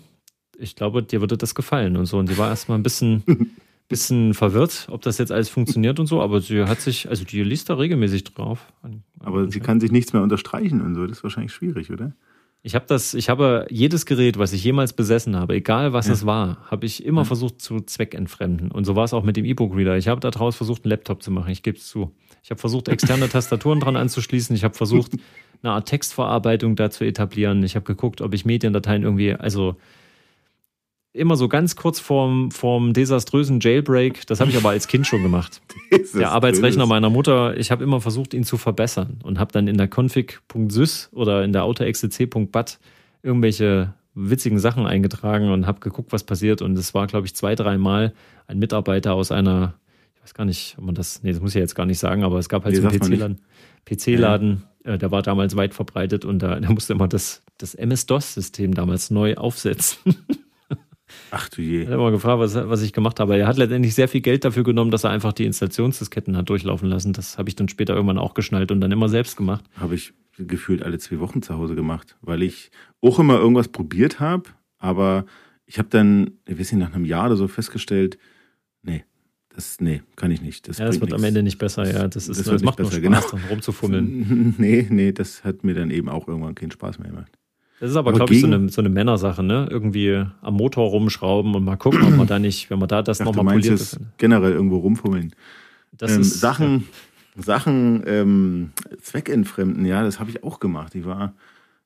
ich 0.58 0.76
glaube, 0.76 1.02
dir 1.02 1.20
würde 1.20 1.36
das 1.36 1.54
gefallen 1.54 1.96
und 1.96 2.06
so. 2.06 2.18
Und 2.18 2.28
sie 2.28 2.38
war 2.38 2.48
erstmal 2.48 2.78
ein 2.78 2.82
bisschen, 2.82 3.22
bisschen 3.88 4.34
verwirrt, 4.34 4.86
ob 4.90 5.02
das 5.02 5.18
jetzt 5.18 5.30
alles 5.32 5.48
funktioniert 5.48 6.00
und 6.00 6.06
so, 6.06 6.22
aber 6.22 6.40
sie 6.40 6.62
hat 6.64 6.80
sich, 6.80 7.08
also 7.08 7.24
die 7.24 7.42
liest 7.42 7.68
da 7.70 7.74
regelmäßig 7.74 8.24
drauf. 8.24 8.72
Aber 9.20 9.50
sie 9.50 9.60
kann 9.60 9.80
sich 9.80 9.90
nichts 9.92 10.12
mehr 10.12 10.22
unterstreichen 10.22 10.80
und 10.80 10.94
so. 10.94 11.06
Das 11.06 11.18
ist 11.18 11.22
wahrscheinlich 11.24 11.52
schwierig, 11.52 11.90
oder? 11.90 12.12
Ich 12.66 12.74
habe 12.74 12.86
das, 12.88 13.12
ich 13.12 13.28
habe 13.28 13.66
jedes 13.68 14.06
Gerät, 14.06 14.38
was 14.38 14.54
ich 14.54 14.64
jemals 14.64 14.94
besessen 14.94 15.36
habe, 15.36 15.54
egal 15.54 15.92
was 15.92 16.06
Ja. 16.06 16.14
es 16.14 16.24
war, 16.24 16.56
habe 16.70 16.86
ich 16.86 17.04
immer 17.04 17.20
Ja. 17.20 17.24
versucht 17.26 17.60
zu 17.60 17.80
zweckentfremden. 17.80 18.70
Und 18.70 18.86
so 18.86 18.96
war 18.96 19.04
es 19.04 19.12
auch 19.12 19.22
mit 19.22 19.36
dem 19.36 19.44
E-Book-Reader. 19.44 19.98
Ich 19.98 20.08
habe 20.08 20.20
daraus 20.22 20.56
versucht, 20.56 20.84
einen 20.84 20.90
Laptop 20.90 21.22
zu 21.22 21.30
machen. 21.30 21.50
Ich 21.50 21.62
gebe 21.62 21.76
es 21.76 21.86
zu. 21.86 22.10
Ich 22.42 22.50
habe 22.50 22.58
versucht, 22.58 22.88
externe 22.88 23.28
Tastaturen 23.28 23.80
dran 23.80 23.96
anzuschließen. 23.96 24.56
Ich 24.56 24.64
habe 24.64 24.72
versucht, 24.74 25.12
eine 25.62 25.72
Art 25.72 25.88
Textverarbeitung 25.88 26.74
da 26.74 26.88
zu 26.90 27.04
etablieren. 27.04 27.62
Ich 27.64 27.76
habe 27.76 27.84
geguckt, 27.84 28.22
ob 28.22 28.32
ich 28.32 28.46
Mediendateien 28.46 29.02
irgendwie, 29.02 29.34
also 29.34 29.76
immer 31.14 31.36
so 31.36 31.48
ganz 31.48 31.76
kurz 31.76 32.00
vorm, 32.00 32.50
vorm 32.50 32.92
desaströsen 32.92 33.60
Jailbreak. 33.60 34.26
Das 34.26 34.40
habe 34.40 34.50
ich 34.50 34.56
aber 34.56 34.70
als 34.70 34.88
Kind 34.88 35.06
schon 35.06 35.22
gemacht. 35.22 35.62
Der 36.14 36.32
Arbeitsrechner 36.32 36.86
meiner 36.86 37.08
Mutter, 37.08 37.56
ich 37.56 37.70
habe 37.70 37.84
immer 37.84 38.00
versucht, 38.00 38.34
ihn 38.34 38.44
zu 38.44 38.58
verbessern 38.58 39.18
und 39.22 39.38
habe 39.38 39.52
dann 39.52 39.68
in 39.68 39.78
der 39.78 39.88
config.sys 39.88 41.10
oder 41.12 41.44
in 41.44 41.52
der 41.52 41.64
autoexec.bat 41.64 42.78
irgendwelche 43.22 43.94
witzigen 44.14 44.58
Sachen 44.58 44.86
eingetragen 44.86 45.50
und 45.50 45.66
habe 45.66 45.80
geguckt, 45.80 46.12
was 46.12 46.24
passiert. 46.24 46.62
Und 46.62 46.76
es 46.76 46.94
war, 46.94 47.06
glaube 47.06 47.26
ich, 47.26 47.34
zwei, 47.34 47.54
dreimal 47.54 48.12
ein 48.46 48.58
Mitarbeiter 48.58 49.14
aus 49.14 49.30
einer, 49.30 49.74
ich 50.16 50.22
weiß 50.22 50.34
gar 50.34 50.44
nicht, 50.44 50.76
ob 50.78 50.84
man 50.84 50.94
das, 50.96 51.22
nee, 51.22 51.32
das 51.32 51.40
muss 51.40 51.54
ich 51.54 51.60
jetzt 51.60 51.74
gar 51.74 51.86
nicht 51.86 51.98
sagen, 51.98 52.24
aber 52.24 52.38
es 52.38 52.48
gab 52.48 52.64
halt 52.64 52.74
Nee, 52.74 52.80
so 52.80 53.24
einen 53.24 53.40
PC-Laden, 53.84 54.64
äh, 54.84 54.98
der 54.98 55.10
war 55.10 55.22
damals 55.22 55.56
weit 55.56 55.74
verbreitet 55.74 56.24
und 56.24 56.40
da, 56.40 56.58
der 56.60 56.70
musste 56.72 56.92
immer 56.92 57.08
das, 57.08 57.42
das 57.58 57.74
MS-DOS-System 57.74 58.74
damals 58.74 59.10
neu 59.10 59.36
aufsetzen. 59.36 60.16
Ach 61.30 61.48
du 61.48 61.62
je. 61.62 61.82
Er 61.82 61.88
hat 61.88 61.94
immer 61.94 62.10
gefragt, 62.10 62.38
was, 62.40 62.54
was 62.54 62.82
ich 62.82 62.92
gemacht 62.92 63.20
habe. 63.20 63.36
Er 63.36 63.46
hat 63.46 63.56
letztendlich 63.56 63.94
sehr 63.94 64.08
viel 64.08 64.20
Geld 64.20 64.44
dafür 64.44 64.64
genommen, 64.64 64.90
dass 64.90 65.04
er 65.04 65.10
einfach 65.10 65.32
die 65.32 65.44
Installationsdisketten 65.44 66.36
hat 66.36 66.48
durchlaufen 66.48 66.88
lassen. 66.88 67.12
Das 67.12 67.38
habe 67.38 67.48
ich 67.48 67.56
dann 67.56 67.68
später 67.68 67.94
irgendwann 67.94 68.18
auch 68.18 68.34
geschnallt 68.34 68.72
und 68.72 68.80
dann 68.80 68.92
immer 68.92 69.08
selbst 69.08 69.36
gemacht. 69.36 69.64
Habe 69.76 69.94
ich 69.94 70.12
gefühlt 70.38 70.82
alle 70.82 70.98
zwei 70.98 71.20
Wochen 71.20 71.42
zu 71.42 71.54
Hause 71.56 71.74
gemacht, 71.74 72.16
weil 72.20 72.42
ich 72.42 72.70
auch 73.00 73.18
immer 73.18 73.38
irgendwas 73.38 73.68
probiert 73.68 74.18
habe, 74.18 74.44
aber 74.78 75.26
ich 75.66 75.78
habe 75.78 75.88
dann, 75.90 76.32
ich 76.46 76.58
weiß 76.58 76.72
nicht, 76.72 76.80
nach 76.80 76.94
einem 76.94 77.04
Jahr 77.04 77.26
oder 77.26 77.36
so 77.36 77.48
festgestellt, 77.48 78.18
nee, 78.82 79.04
das, 79.54 79.80
nee, 79.80 80.02
kann 80.16 80.30
ich 80.32 80.42
nicht. 80.42 80.68
Das 80.68 80.78
ja, 80.78 80.86
das 80.86 81.00
wird 81.00 81.12
am 81.12 81.20
nichts. 81.20 81.28
Ende 81.28 81.42
nicht 81.44 81.58
besser. 81.58 81.86
Ja, 81.90 82.08
das, 82.08 82.28
ist, 82.28 82.40
Das 82.40 82.46
das, 82.46 82.62
macht 82.62 82.80
nicht 82.80 82.90
nur 82.90 83.00
besser, 83.00 83.28
Spaß, 83.28 83.30
genau. 83.30 83.46
rumzufummeln. 83.50 84.54
Nee, 84.58 84.86
nee, 84.90 85.12
das 85.12 85.44
hat 85.44 85.62
mir 85.62 85.74
dann 85.74 85.90
eben 85.90 86.08
auch 86.08 86.26
irgendwann 86.26 86.54
keinen 86.56 86.72
Spaß 86.72 86.98
mehr 86.98 87.10
gemacht. 87.10 87.38
Das 87.84 87.90
ist 87.90 87.98
aber, 87.98 88.12
Aber 88.12 88.20
glaube 88.20 88.32
ich, 88.32 88.40
so 88.40 88.46
eine, 88.46 88.70
so 88.70 88.80
eine 88.80 88.88
Männersache, 88.88 89.42
ne? 89.42 89.68
Irgendwie 89.70 90.24
am 90.40 90.54
Motor 90.54 90.88
rumschrauben 90.88 91.54
und 91.54 91.64
mal 91.64 91.76
gucken, 91.76 92.02
ob 92.02 92.16
man 92.16 92.26
da 92.26 92.38
nicht, 92.38 92.70
wenn 92.70 92.78
man 92.78 92.88
da 92.88 93.02
das 93.02 93.20
nochmal 93.20 93.56
poliert. 93.56 93.78
jetzt 93.78 94.00
generell 94.16 94.52
irgendwo 94.52 94.78
rumfummeln. 94.78 95.34
Das 95.92 96.12
ähm, 96.14 96.22
ist 96.22 96.40
Sachen, 96.40 96.88
Sachen 97.36 98.02
ähm, 98.06 98.70
zweckentfremden, 99.02 99.84
ja, 99.84 100.02
das 100.02 100.18
habe 100.18 100.30
ich 100.30 100.42
auch 100.44 100.60
gemacht. 100.60 100.94
Ich 100.94 101.04
war, 101.04 101.34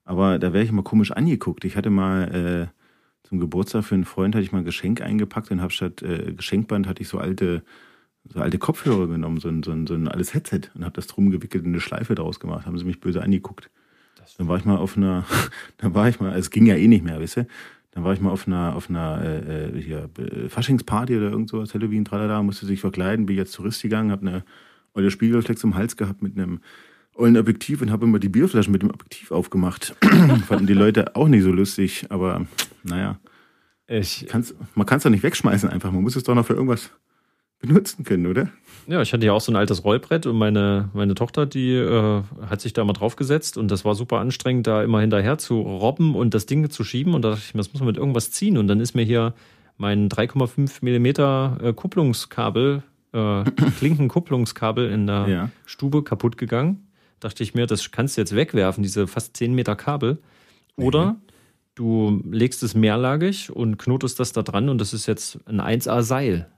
aber 0.04 0.38
da 0.38 0.52
wäre 0.52 0.62
ich 0.62 0.70
immer 0.70 0.84
komisch 0.84 1.10
angeguckt. 1.10 1.64
Ich 1.64 1.76
hatte 1.76 1.90
mal 1.90 2.68
äh, 2.72 3.26
zum 3.26 3.40
Geburtstag 3.40 3.82
für 3.82 3.96
einen 3.96 4.04
Freund 4.04 4.36
hatte 4.36 4.44
ich 4.44 4.52
mal 4.52 4.58
ein 4.60 4.64
Geschenk 4.64 5.00
eingepackt 5.00 5.50
und 5.50 5.60
habe 5.60 5.72
statt 5.72 6.00
äh, 6.02 6.32
Geschenkband 6.32 6.86
hatte 6.86 7.02
ich 7.02 7.08
so 7.08 7.18
alte, 7.18 7.64
so 8.32 8.38
alte 8.38 8.58
Kopfhörer 8.58 9.08
genommen, 9.08 9.40
so 9.40 9.48
ein, 9.48 9.64
so 9.64 9.72
ein, 9.72 9.88
so 9.88 9.94
ein 9.94 10.06
altes 10.06 10.32
Headset 10.32 10.60
und 10.76 10.84
habe 10.84 10.94
das 10.94 11.08
drum 11.08 11.30
gewickelt 11.30 11.64
und 11.64 11.70
eine 11.70 11.80
Schleife 11.80 12.14
draus 12.14 12.38
gemacht. 12.38 12.66
Haben 12.66 12.78
sie 12.78 12.84
mich 12.84 13.00
böse 13.00 13.20
angeguckt. 13.20 13.68
Dann 14.36 14.48
war 14.48 14.56
ich 14.58 14.64
mal 14.64 14.76
auf 14.76 14.96
einer, 14.96 15.24
dann 15.78 15.94
war 15.94 16.08
ich 16.08 16.20
mal, 16.20 16.36
es 16.36 16.50
ging 16.50 16.66
ja 16.66 16.76
eh 16.76 16.88
nicht 16.88 17.04
mehr, 17.04 17.20
weißt 17.20 17.38
du? 17.38 17.46
Dann 17.92 18.04
war 18.04 18.12
ich 18.12 18.20
mal 18.20 18.30
auf 18.30 18.46
einer, 18.46 18.76
auf 18.76 18.90
einer 18.90 19.20
äh, 19.22 19.66
äh, 19.66 19.82
hier, 19.82 20.10
äh, 20.18 20.48
Faschingsparty 20.48 21.16
oder 21.16 21.30
irgend 21.30 21.48
sowas, 21.48 21.74
Halloween, 21.74 22.04
tralala, 22.04 22.42
musste 22.42 22.66
sich 22.66 22.80
verkleiden, 22.80 23.26
bin 23.26 23.36
jetzt 23.36 23.54
Tourist 23.54 23.82
gegangen, 23.82 24.12
habe 24.12 24.26
eine 24.26 24.44
olle 24.94 25.10
Spiegelreflex 25.10 25.64
im 25.64 25.74
Hals 25.74 25.96
gehabt 25.96 26.22
mit 26.22 26.36
einem 26.36 26.60
ollen 27.14 27.36
Objektiv 27.36 27.82
und 27.82 27.90
habe 27.90 28.06
immer 28.06 28.18
die 28.18 28.28
Bierflaschen 28.28 28.72
mit 28.72 28.82
dem 28.82 28.90
Objektiv 28.90 29.32
aufgemacht. 29.32 29.96
Fanden 30.46 30.66
die 30.66 30.74
Leute 30.74 31.16
auch 31.16 31.28
nicht 31.28 31.42
so 31.42 31.50
lustig, 31.50 32.06
aber 32.10 32.46
naja, 32.84 33.18
ich, 33.88 34.26
kann's, 34.28 34.54
man 34.74 34.86
kann 34.86 34.98
es 34.98 35.02
doch 35.02 35.10
nicht 35.10 35.22
wegschmeißen 35.22 35.68
einfach, 35.68 35.90
man 35.90 36.02
muss 36.02 36.14
es 36.14 36.22
doch 36.22 36.34
noch 36.34 36.46
für 36.46 36.54
irgendwas 36.54 36.90
benutzen 37.60 38.04
können, 38.04 38.26
oder? 38.26 38.48
ja, 38.86 39.02
ich 39.02 39.12
hatte 39.12 39.26
ja 39.26 39.32
auch 39.32 39.40
so 39.40 39.52
ein 39.52 39.56
altes 39.56 39.84
Rollbrett 39.84 40.26
und 40.26 40.36
meine, 40.38 40.88
meine 40.94 41.14
Tochter, 41.14 41.44
die 41.44 41.74
äh, 41.74 42.22
hat 42.48 42.60
sich 42.60 42.72
da 42.72 42.84
mal 42.84 42.92
draufgesetzt 42.94 43.58
und 43.58 43.70
das 43.70 43.84
war 43.84 43.94
super 43.94 44.18
anstrengend, 44.18 44.66
da 44.66 44.82
immer 44.82 45.00
hinterher 45.00 45.36
zu 45.38 45.60
robben 45.60 46.14
und 46.14 46.32
das 46.34 46.46
Ding 46.46 46.70
zu 46.70 46.84
schieben. 46.84 47.14
Und 47.14 47.22
da 47.22 47.30
dachte 47.30 47.42
ich 47.46 47.54
mir, 47.54 47.58
das 47.58 47.72
muss 47.72 47.80
man 47.80 47.88
mit 47.88 47.96
irgendwas 47.98 48.30
ziehen. 48.30 48.56
Und 48.56 48.68
dann 48.68 48.80
ist 48.80 48.94
mir 48.94 49.02
hier 49.04 49.34
mein 49.76 50.08
3,5 50.08 50.78
Millimeter 50.82 51.58
äh, 51.62 51.72
Kupplungskabel, 51.74 52.82
äh, 53.12 53.44
Klinkenkupplungskabel 53.78 54.90
in 54.90 55.06
der 55.06 55.28
Ja. 55.28 55.50
Stube 55.66 56.02
kaputt 56.02 56.38
gegangen. 56.38 56.88
Dachte 57.20 57.42
ich 57.42 57.54
mir, 57.54 57.66
das 57.66 57.90
kannst 57.90 58.16
du 58.16 58.20
jetzt 58.20 58.34
wegwerfen, 58.34 58.82
diese 58.82 59.06
fast 59.06 59.36
10 59.36 59.54
Meter 59.54 59.76
Kabel. 59.76 60.18
Oder 60.76 61.16
du 61.74 62.22
legst 62.30 62.62
es 62.62 62.74
mehrlagig 62.74 63.50
und 63.50 63.76
knotest 63.78 64.20
das 64.20 64.32
da 64.32 64.42
dran 64.42 64.68
und 64.68 64.78
das 64.80 64.94
ist 64.94 65.06
jetzt 65.06 65.40
ein 65.46 65.60
1A 65.60 66.02
Seil. 66.02 66.48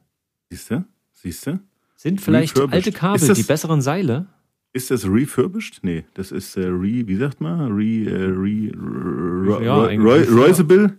Siehst 0.50 0.70
du? 0.70 0.84
Siehst 1.12 1.46
du? 1.46 1.60
Sind 1.96 2.20
vielleicht 2.20 2.58
alte 2.58 2.92
Kabel 2.92 3.26
das- 3.28 3.36
die 3.38 3.44
besseren 3.44 3.80
Seile? 3.82 4.26
Ist 4.72 4.90
das 4.90 5.04
refurbished? 5.04 5.80
Nee, 5.82 6.04
das 6.14 6.30
ist 6.32 6.56
äh, 6.56 6.66
re, 6.66 7.06
wie 7.06 7.16
sagt 7.16 7.40
man? 7.40 7.72
Re, 7.72 7.82
äh, 8.04 8.26
re, 8.26 8.72
ro, 8.76 9.60
Ja, 9.60 9.90
ja. 9.90 10.00
Reusable? 10.32 10.96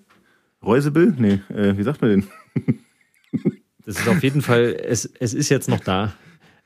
Reusable? 0.63 1.13
Nee, 1.17 1.39
äh, 1.53 1.77
wie 1.77 1.83
sagt 1.83 2.01
man 2.01 2.11
denn? 2.11 2.27
Das 3.83 3.99
ist 3.99 4.07
auf 4.07 4.21
jeden 4.21 4.43
Fall, 4.43 4.77
es, 4.85 5.05
es 5.19 5.33
ist 5.33 5.49
jetzt 5.49 5.67
noch 5.67 5.79
da. 5.79 6.13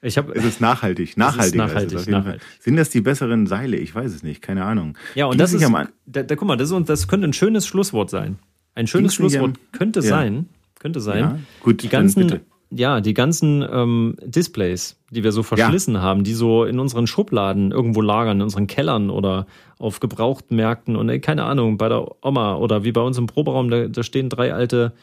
Ich 0.01 0.17
habe 0.17 0.33
Es 0.36 0.43
ist 0.43 0.59
nachhaltig. 0.59 1.15
Nachhaltig. 1.15 1.55
nachhaltig, 1.55 1.97
jeden 1.99 2.11
nachhaltig. 2.11 2.41
Sind 2.59 2.75
das 2.75 2.89
die 2.89 2.99
besseren 2.99 3.47
Seile? 3.47 3.77
Ich 3.77 3.95
weiß 3.95 4.13
es 4.13 4.21
nicht, 4.21 4.41
keine 4.41 4.65
Ahnung. 4.65 4.97
ja 5.15 5.25
und 5.25 5.38
Ging's 5.38 5.51
das 5.53 5.61
ist, 5.61 5.61
da, 6.05 6.23
da 6.23 6.36
guck 6.36 6.45
mal, 6.47 6.57
das, 6.57 6.69
ist, 6.69 6.89
das 6.89 7.07
könnte 7.07 7.25
ein 7.27 7.33
schönes 7.33 7.65
Schlusswort 7.67 8.09
sein. 8.09 8.38
Ein 8.75 8.86
schönes 8.88 9.11
nicht 9.11 9.15
Schlusswort 9.15 9.55
am- 9.57 9.71
könnte 9.71 10.01
Ja. 10.01 10.05
sein, 10.07 10.49
könnte 10.77 10.99
sein. 10.99 11.19
Ja, 11.19 11.39
gut, 11.61 11.81
die 11.83 11.88
ganzen, 11.89 12.27
bitte. 12.27 12.41
Ja, 12.76 12.99
die 12.99 13.13
ganzen 13.13 13.65
ähm, 13.71 14.17
Displays, 14.23 14.99
die 15.09 15.23
wir 15.23 15.32
so 15.32 15.43
verschlissen 15.43 16.01
haben, 16.01 16.23
die 16.23 16.34
so 16.34 16.65
in 16.65 16.80
unseren 16.80 17.07
Schubladen 17.07 17.71
irgendwo 17.71 18.01
lagern, 18.01 18.38
in 18.38 18.43
unseren 18.43 18.67
Kellern 18.67 19.09
oder 19.09 19.47
auf 19.80 20.01
Gebrauchtmärkten 20.01 20.95
und 20.95 21.07
äh, 21.07 21.19
keine 21.19 21.43
Ahnung, 21.43 21.78
bei 21.78 21.88
der 21.88 22.23
Oma 22.23 22.55
oder 22.55 22.84
wie 22.84 22.91
bei 22.91 23.01
uns 23.01 23.17
im 23.17 23.28
Proberaum, 23.28 23.69
da, 23.69 23.88
da 23.88 24.03
stehen 24.03 24.30
drei 24.30 24.53
alte 24.53 24.93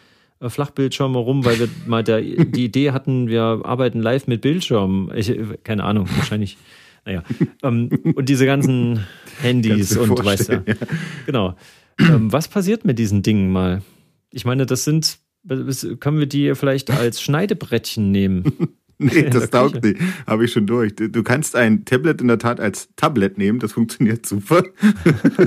äh, 0.41 0.51
Flachbildschirme 0.51 1.19
rum, 1.19 1.45
weil 1.47 1.59
wir 1.59 1.69
mal 1.87 2.05
der, 2.05 2.21
die 2.21 2.65
Idee 2.65 2.91
hatten, 2.91 3.29
wir 3.29 3.61
arbeiten 3.65 4.01
live 4.01 4.27
mit 4.27 4.43
Bildschirmen. 4.43 5.11
Ich, 5.17 5.31
äh, 5.31 5.59
keine 5.65 5.85
Ahnung, 5.85 6.07
wahrscheinlich. 6.17 6.59
Naja. 7.05 7.23
Ähm, 7.63 7.91
und 8.15 8.29
diese 8.29 8.45
ganzen 8.45 9.07
Handys 9.41 9.97
und 9.97 10.11
weißt 10.25 10.49
du. 10.49 10.55
vorstellen, 10.55 10.79
Genau. 11.27 11.55
Ähm, 11.99 12.33
was 12.33 12.49
passiert 12.49 12.85
mit 12.85 12.99
diesen 12.99 13.23
Dingen 13.23 13.51
mal? 13.51 13.83
Ich 14.31 14.45
meine, 14.45 14.67
das 14.67 14.85
sind, 14.85 15.19
können 15.47 16.19
wir 16.19 16.27
die 16.27 16.55
vielleicht 16.55 16.91
als 16.91 17.21
Schneidebrettchen 17.23 18.11
nehmen? 18.11 18.45
Nee, 18.99 19.31
das 19.31 19.51
taugt 19.51 19.83
nicht. 19.83 20.01
Habe 20.29 20.45
ich 20.45 20.53
schon 20.53 20.67
durch. 20.67 20.95
Du, 20.95 21.09
du 21.09 21.25
kannst 21.25 21.57
ein 21.57 21.85
Tablet 21.85 22.21
in 22.21 22.29
der 22.29 22.39
Tat 22.39 22.61
als 22.61 22.89
Tablet 22.95 23.37
nehmen, 23.37 23.59
das 23.59 23.73
funktioniert 23.73 24.25
super. 24.27 24.63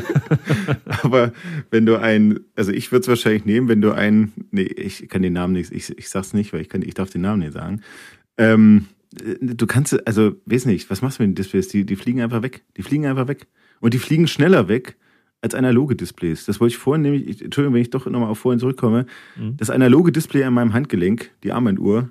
Aber 1.03 1.31
wenn 1.71 1.85
du 1.85 1.95
ein, 1.95 2.41
also 2.57 2.73
ich 2.73 2.91
würde 2.91 3.03
es 3.03 3.07
wahrscheinlich 3.07 3.45
nehmen, 3.45 3.69
wenn 3.69 3.79
du 3.79 3.93
ein, 3.93 4.33
nee, 4.51 4.63
ich 4.63 5.07
kann 5.07 5.21
den 5.21 5.31
Namen 5.31 5.53
nicht, 5.53 5.71
ich, 5.71 5.97
ich 5.97 6.09
sag's 6.09 6.33
nicht, 6.33 6.51
weil 6.51 6.59
ich 6.61 6.69
kann, 6.69 6.81
ich 6.81 6.95
darf 6.95 7.11
den 7.11 7.21
Namen 7.21 7.43
nicht 7.43 7.53
sagen. 7.53 7.79
Ähm, 8.37 8.87
du 9.39 9.65
kannst, 9.67 10.05
also, 10.05 10.35
weiß 10.45 10.65
nicht, 10.65 10.89
was 10.89 11.01
machst 11.01 11.19
du 11.19 11.23
mit 11.23 11.29
den 11.29 11.35
Displays? 11.35 11.69
Die, 11.69 11.85
die 11.85 11.95
fliegen 11.95 12.21
einfach 12.21 12.41
weg. 12.41 12.63
Die 12.75 12.83
fliegen 12.83 13.05
einfach 13.05 13.29
weg. 13.29 13.47
Und 13.79 13.93
die 13.93 13.99
fliegen 13.99 14.27
schneller 14.27 14.67
weg 14.67 14.97
als 15.45 15.53
analoge 15.55 15.95
Displays. 15.95 16.45
Das 16.45 16.59
wollte 16.59 16.73
ich 16.73 16.77
vorhin 16.79 17.03
nämlich, 17.03 17.27
ich- 17.27 17.41
Entschuldigung, 17.43 17.75
wenn 17.75 17.81
ich 17.83 17.91
doch 17.91 18.05
nochmal 18.07 18.29
auf 18.29 18.39
vorhin 18.39 18.59
zurückkomme. 18.59 19.05
Mhm. 19.37 19.55
Das 19.57 19.69
analoge 19.69 20.11
Display 20.11 20.43
an 20.43 20.53
meinem 20.55 20.73
Handgelenk, 20.73 21.29
die 21.43 21.51
Armbanduhr, 21.51 22.09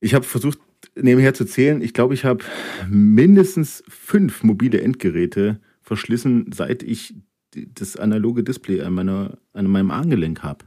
ich 0.00 0.12
habe 0.12 0.24
versucht, 0.24 0.58
nebenher 0.96 1.34
zu 1.34 1.44
zählen. 1.46 1.80
Ich 1.80 1.94
glaube, 1.94 2.14
ich 2.14 2.24
habe 2.24 2.42
mindestens 2.88 3.84
fünf 3.88 4.42
mobile 4.42 4.80
Endgeräte 4.80 5.60
verschlissen, 5.82 6.50
seit 6.52 6.82
ich 6.82 7.14
das 7.52 7.96
analoge 7.96 8.42
Display 8.42 8.82
an, 8.82 8.92
meiner, 8.92 9.38
an 9.52 9.66
meinem 9.68 9.90
Armgelenk 9.92 10.42
habe. 10.42 10.64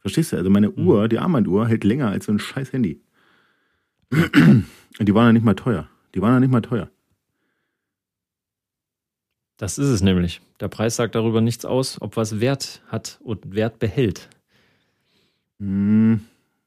Verstehst 0.00 0.32
du? 0.32 0.36
Also 0.38 0.48
meine 0.50 0.70
Mhm. 0.70 0.86
Uhr, 0.88 1.08
die 1.08 1.18
Armbanduhr, 1.18 1.68
hält 1.68 1.84
länger 1.84 2.08
als 2.08 2.24
so 2.26 2.32
ein 2.32 2.38
scheiß 2.38 2.72
Handy. 2.72 3.00
Und 4.10 4.64
die 5.08 5.14
waren 5.14 5.26
ja 5.26 5.32
nicht 5.34 5.44
mal 5.44 5.54
teuer. 5.54 5.86
Die 6.14 6.22
waren 6.22 6.32
ja 6.34 6.40
nicht 6.40 6.50
mal 6.52 6.62
teuer. 6.62 6.88
Das 9.56 9.78
ist 9.78 9.88
es 9.88 10.02
nämlich. 10.02 10.40
Der 10.60 10.68
Preis 10.68 10.96
sagt 10.96 11.14
darüber 11.14 11.40
nichts 11.40 11.64
aus, 11.64 12.00
ob 12.00 12.16
was 12.16 12.40
Wert 12.40 12.82
hat 12.88 13.18
und 13.22 13.54
Wert 13.54 13.78
behält. 13.78 14.28
Hm, 15.60 16.20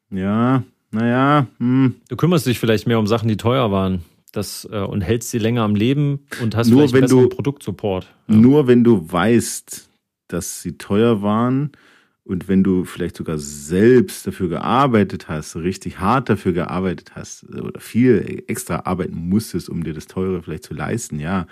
Ja, 0.09 0.63
naja. 0.91 1.47
Hm. 1.57 1.95
Du 2.07 2.15
kümmerst 2.15 2.45
dich 2.45 2.59
vielleicht 2.59 2.87
mehr 2.87 2.99
um 2.99 3.07
Sachen, 3.07 3.27
die 3.27 3.37
teuer 3.37 3.71
waren. 3.71 4.01
Das, 4.31 4.67
äh, 4.71 4.79
und 4.79 5.01
hältst 5.01 5.31
sie 5.31 5.39
länger 5.39 5.63
am 5.63 5.75
Leben 5.75 6.19
und 6.41 6.55
hast 6.55 6.69
Nur 6.69 6.87
vielleicht 6.87 6.93
wenn 6.93 7.09
du- 7.09 7.29
Produktsupport. 7.29 8.07
Ja. 8.27 8.35
Nur 8.35 8.67
wenn 8.67 8.83
du 8.83 9.11
weißt, 9.11 9.89
dass 10.27 10.61
sie 10.61 10.77
teuer 10.77 11.21
waren 11.21 11.71
und 12.23 12.47
wenn 12.47 12.63
du 12.63 12.83
vielleicht 12.85 13.17
sogar 13.17 13.37
selbst 13.37 14.27
dafür 14.27 14.49
gearbeitet 14.49 15.27
hast, 15.29 15.55
richtig 15.55 15.99
hart 15.99 16.29
dafür 16.29 16.51
gearbeitet 16.53 17.15
hast 17.15 17.45
oder 17.49 17.79
viel 17.79 18.43
extra 18.47 18.81
arbeiten 18.85 19.15
musstest, 19.29 19.69
um 19.69 19.83
dir 19.83 19.93
das 19.93 20.07
Teure 20.07 20.43
vielleicht 20.43 20.63
zu 20.65 20.73
leisten, 20.73 21.19
ja. 21.19 21.47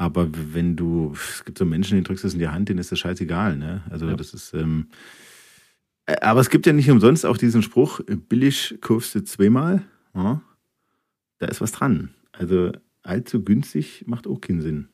Aber 0.00 0.28
wenn 0.32 0.76
du, 0.76 1.12
es 1.14 1.44
gibt 1.44 1.58
so 1.58 1.66
Menschen, 1.66 1.92
denen 1.94 2.04
drückst 2.04 2.24
du 2.24 2.28
es 2.28 2.32
in 2.32 2.40
die 2.40 2.48
Hand, 2.48 2.70
denen 2.70 2.78
ist 2.78 2.90
das 2.90 2.98
scheißegal, 3.00 3.58
ne? 3.58 3.82
Also 3.90 4.06
Ja. 4.08 4.14
das 4.14 4.32
ist, 4.32 4.54
ähm, 4.54 4.86
äh, 6.06 6.16
aber 6.22 6.40
es 6.40 6.48
gibt 6.48 6.64
ja 6.66 6.72
nicht 6.72 6.90
umsonst 6.90 7.26
auch 7.26 7.36
diesen 7.36 7.62
Spruch, 7.62 8.00
billig 8.30 8.78
kaufst 8.80 9.14
du 9.14 9.22
zweimal, 9.24 9.82
ja? 10.14 10.40
Da 11.38 11.46
ist 11.48 11.60
was 11.60 11.72
dran. 11.72 12.10
Also 12.32 12.72
allzu 13.02 13.44
günstig 13.44 14.04
macht 14.06 14.26
auch 14.26 14.40
keinen 14.40 14.62
Sinn. 14.62 14.88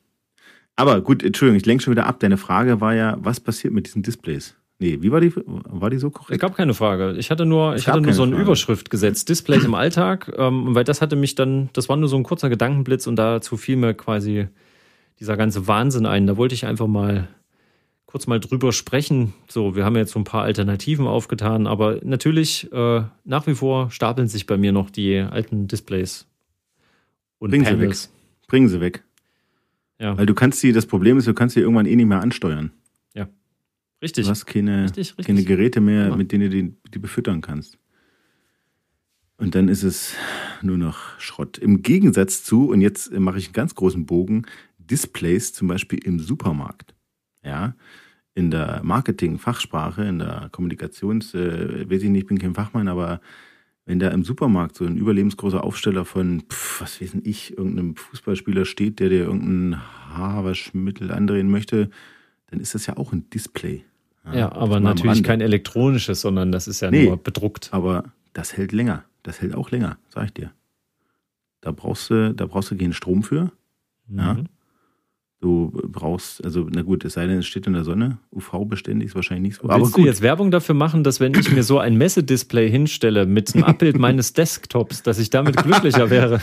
Aber 0.75 0.99
gut, 1.01 1.23
Entschuldigung, 1.23 1.57
ich 1.57 1.65
lenke 1.65 1.83
schon 1.85 1.91
wieder 1.91 2.05
ab. 2.05 2.19
Deine 2.19 2.37
Frage 2.37 2.81
war 2.81 2.93
ja, 2.93 3.17
was 3.21 3.39
passiert 3.39 3.73
mit 3.73 3.87
diesen 3.87 4.03
Displays? 4.03 4.55
Nee, 4.79 4.97
wie 5.01 5.11
war 5.11 5.21
die? 5.21 5.31
War 5.35 5.89
die 5.89 5.97
so 5.99 6.07
Es 6.07 6.13
korrekt? 6.13 6.41
gab 6.41 6.55
keine 6.55 6.73
Frage. 6.73 7.15
Ich 7.17 7.31
hatte 7.31 7.45
nur, 7.45 7.73
Es 7.75 7.81
ich 7.81 7.87
hatte 7.87 8.01
nur 8.01 8.11
so 8.13 8.23
eine 8.23 8.33
Frage. 8.33 8.43
Überschrift 8.43 8.89
gesetzt, 8.89 9.29
Displays 9.29 9.63
im 9.63 9.73
Alltag, 9.83 10.31
ähm, 10.37 10.75
weil 10.75 10.83
das 10.83 11.01
hatte 11.01 11.15
mich 11.15 11.33
dann, 11.35 11.69
das 11.73 11.87
war 11.87 11.95
nur 11.95 12.09
so 12.09 12.17
ein 12.17 12.23
kurzer 12.23 12.49
Gedankenblitz 12.49 13.07
und 13.07 13.15
dazu 13.15 13.55
fiel 13.57 13.77
mir 13.77 13.93
quasi 13.95 14.49
dieser 15.19 15.37
ganze 15.37 15.67
Wahnsinn 15.67 16.05
ein. 16.05 16.27
Da 16.27 16.37
wollte 16.37 16.55
ich 16.55 16.65
einfach 16.65 16.87
mal 16.87 17.27
kurz 18.05 18.27
mal 18.27 18.39
drüber 18.39 18.71
sprechen. 18.71 19.33
So, 19.49 19.75
wir 19.75 19.83
haben 19.85 19.95
jetzt 19.95 20.11
so 20.13 20.19
ein 20.19 20.23
paar 20.23 20.43
Alternativen 20.43 21.07
aufgetan, 21.07 21.67
aber 21.67 21.99
natürlich 22.03 22.71
äh, 22.71 23.03
nach 23.25 23.47
wie 23.47 23.55
vor 23.55 23.91
stapeln 23.91 24.27
sich 24.27 24.45
bei 24.45 24.57
mir 24.57 24.71
noch 24.71 24.89
die 24.89 25.17
alten 25.19 25.67
Displays 25.67 26.25
und 27.39 27.49
Bring 27.51 27.65
sie 27.65 27.71
Panels. 27.71 28.11
Bringen 28.47 28.69
sie 28.69 28.79
weg. 28.79 29.03
Ja, 29.99 30.17
Weil 30.17 30.25
du 30.25 30.33
kannst 30.35 30.61
die, 30.63 30.71
das 30.71 30.85
Problem 30.85 31.17
ist, 31.17 31.27
du 31.27 31.33
kannst 31.33 31.55
die 31.55 31.59
irgendwann 31.59 31.85
eh 31.87 31.95
nicht 31.95 32.05
mehr 32.05 32.21
ansteuern. 32.21 32.71
richtig. 33.99 34.25
Du 34.25 34.29
hast 34.29 34.45
keine, 34.45 34.83
Richtig, 34.83 35.09
richtig. 35.17 35.25
keine 35.25 35.43
Geräte 35.43 35.81
mehr, 35.81 36.09
Ja. 36.09 36.15
mit 36.15 36.31
denen 36.31 36.51
du 36.51 36.61
die, 36.63 36.75
die 36.93 36.99
befüttern 36.99 37.41
kannst. 37.41 37.79
Und 39.37 39.55
dann 39.55 39.67
ist 39.69 39.81
es 39.83 40.13
nur 40.61 40.77
noch 40.77 41.19
Schrott. 41.19 41.57
Im 41.57 41.81
Gegensatz 41.81 42.43
zu, 42.43 42.69
und 42.69 42.81
jetzt 42.81 43.11
mache 43.11 43.39
ich 43.39 43.47
einen 43.47 43.53
ganz 43.53 43.73
großen 43.73 44.05
Bogen, 44.05 44.45
Displays 44.87 45.53
zum 45.53 45.67
Beispiel 45.67 45.99
im 46.03 46.19
Supermarkt. 46.19 46.95
Ja, 47.43 47.75
in 48.33 48.51
der 48.51 48.81
Marketing-Fachsprache, 48.83 50.03
in 50.03 50.19
der 50.19 50.49
Kommunikations, 50.51 51.33
äh, 51.33 51.89
weiß 51.89 52.03
ich 52.03 52.09
nicht, 52.09 52.23
ich 52.23 52.27
bin 52.27 52.37
kein 52.39 52.53
Fachmann, 52.53 52.87
aber 52.87 53.19
wenn 53.85 53.99
da 53.99 54.09
im 54.09 54.23
Supermarkt 54.23 54.75
so 54.75 54.85
ein 54.85 54.97
überlebensgroßer 54.97 55.63
Aufsteller 55.63 56.03
von, 56.05 56.41
pf, 56.49 56.81
was 56.81 57.01
weiß 57.01 57.15
ich, 57.23 57.57
irgendeinem 57.57 57.95
Fußballspieler 57.95 58.65
steht, 58.65 58.99
der 58.99 59.09
dir 59.09 59.19
irgendein 59.25 59.79
Haarwaschmittel 60.09 61.11
andrehen 61.11 61.49
möchte, 61.49 61.89
dann 62.47 62.59
ist 62.59 62.75
das 62.75 62.85
ja 62.85 62.97
auch 62.97 63.13
ein 63.13 63.29
Display. 63.29 63.83
Ja, 64.25 64.49
das 64.49 64.57
aber 64.57 64.79
natürlich 64.81 65.23
kein 65.23 65.39
elektronisches, 65.39 66.19
sondern 66.21 66.51
das 66.51 66.67
ist 66.67 66.81
ja 66.81 66.91
Nee. 66.91 67.05
nur 67.05 67.17
bedruckt. 67.17 67.69
Aber 67.71 68.11
das 68.33 68.57
hält 68.57 68.73
länger. 68.73 69.05
Das 69.23 69.41
hält 69.41 69.55
auch 69.55 69.71
länger, 69.71 69.97
sag 70.09 70.25
ich 70.25 70.33
dir. 70.33 70.51
Da 71.61 71.71
brauchst 71.71 72.09
du, 72.09 72.33
da 72.33 72.45
brauchst 72.45 72.71
du 72.71 72.77
keinen 72.77 72.93
Strom 72.93 73.23
für. 73.23 73.51
Ja. 74.09 74.37
Du 75.39 75.71
brauchst, 75.71 76.43
also 76.43 76.67
na 76.71 76.81
gut, 76.81 77.05
es 77.05 77.13
sei 77.13 77.27
denn, 77.27 77.37
es 77.37 77.45
steht 77.45 77.67
in 77.67 77.73
der 77.73 77.83
Sonne. 77.83 78.17
UV-beständig 78.31 79.09
ist 79.09 79.15
wahrscheinlich 79.15 79.51
nicht 79.51 79.55
so. 79.57 79.63
Willst 79.63 79.75
Aber 79.75 79.85
du 79.85 79.91
gut, 79.91 80.05
jetzt 80.05 80.21
Werbung 80.21 80.49
dafür 80.49 80.73
machen, 80.73 81.03
dass 81.03 81.19
wenn 81.19 81.35
ich 81.35 81.51
mir 81.51 81.61
so 81.61 81.77
ein 81.77 81.95
Messedisplay 81.95 82.69
hinstelle 82.71 83.27
mit 83.27 83.53
einem 83.53 83.63
Abbild 83.65 83.99
meines 83.99 84.33
Desktops, 84.33 85.03
dass 85.03 85.19
ich 85.19 85.29
damit 85.29 85.55
glücklicher 85.57 86.09
wäre? 86.09 86.41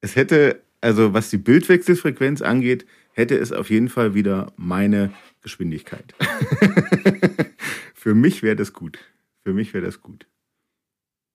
es 0.00 0.14
hätte, 0.14 0.60
also 0.80 1.12
was 1.12 1.30
die 1.30 1.38
Bildwechselfrequenz 1.38 2.40
angeht, 2.40 2.86
hätte 3.14 3.36
es 3.36 3.50
auf 3.52 3.68
jeden 3.68 3.88
Fall 3.88 4.14
wieder 4.14 4.52
meine 4.56 5.10
Geschwindigkeit. 5.42 6.14
für 7.94 8.14
mich 8.14 8.44
wäre 8.44 8.56
das 8.56 8.72
gut. 8.72 8.98
Für 9.42 9.52
mich 9.52 9.74
wäre 9.74 9.84
das 9.84 10.00
gut. 10.00 10.26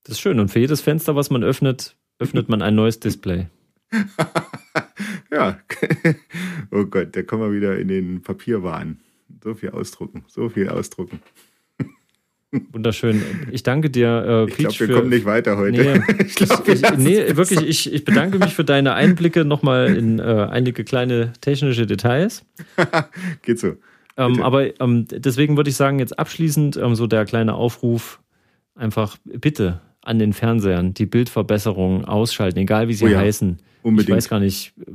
Das 0.04 0.14
ist 0.14 0.22
schön. 0.22 0.40
Und 0.40 0.48
für 0.48 0.60
jedes 0.60 0.80
Fenster, 0.80 1.18
was 1.18 1.30
man 1.30 1.44
öffnet, 1.44 1.98
öffnet 2.20 2.48
man 2.48 2.62
ein 2.62 2.76
neues 2.76 3.02
Display. 3.02 3.48
Ja. 5.32 5.60
oh 6.72 6.86
Gott, 6.86 7.16
da 7.16 7.24
kommen 7.24 7.44
wir 7.44 7.56
wieder 7.56 7.78
in 7.78 7.88
den 7.88 8.22
Papierwahn. 8.22 9.00
So 9.44 9.54
viel 9.54 9.70
ausdrucken, 9.70 10.24
so 10.28 10.50
viel 10.50 10.70
ausdrucken. 10.70 11.20
Wunderschön. 12.72 13.22
Ich 13.52 13.62
danke 13.62 13.92
dir, 13.92 14.08
äh, 14.08 14.50
Ich 14.50 14.58
glaube, 14.58 14.70
Peach, 14.70 14.80
wir 14.80 14.88
für. 14.88 14.94
kommen 14.96 15.10
nicht 15.10 15.26
weiter 15.26 15.58
heute. 15.58 15.82
Nee, 15.84 16.16
ich 16.26 16.36
glaub, 16.36 16.68
ich, 16.68 16.82
lassen 16.82 17.04
nee 17.04 17.36
wirklich, 17.36 17.62
ich, 17.62 17.94
ich 17.94 18.06
bedanke 18.06 18.40
mich 18.40 18.56
für 18.56 18.64
deine 18.64 18.94
Einblicke 18.96 19.46
nochmal 19.46 19.96
in 19.96 20.18
äh, 20.18 20.24
einige 20.24 20.84
kleine 20.84 21.34
technische 21.42 21.86
Details. 21.86 22.44
Geht 23.44 23.60
so. 23.60 23.76
Ähm, 24.18 24.42
aber 24.42 24.82
ähm, 24.82 25.06
deswegen 25.10 25.58
würde 25.58 25.70
ich 25.70 25.76
sagen, 25.76 26.00
jetzt 26.00 26.18
abschließend 26.18 26.76
ähm, 26.76 26.96
so 26.96 27.08
der 27.08 27.26
kleine 27.26 27.54
Aufruf, 27.54 28.20
einfach 28.76 29.18
bitte 29.24 29.80
an 30.02 30.20
den 30.20 30.34
Fernsehern 30.34 30.94
die 30.94 31.06
Bildverbesserung 31.06 32.06
ausschalten, 32.06 32.60
egal 32.60 32.88
wie 32.88 32.94
sie 32.94 33.06
Oh 33.06 33.10
ja, 33.10 33.20
heißen. 33.20 33.58
Unbedingt. 33.84 34.10
Ich 34.10 34.16
weiß 34.16 34.30
gar 34.30 34.40
nicht, 34.40 34.74
äh, 34.86 34.92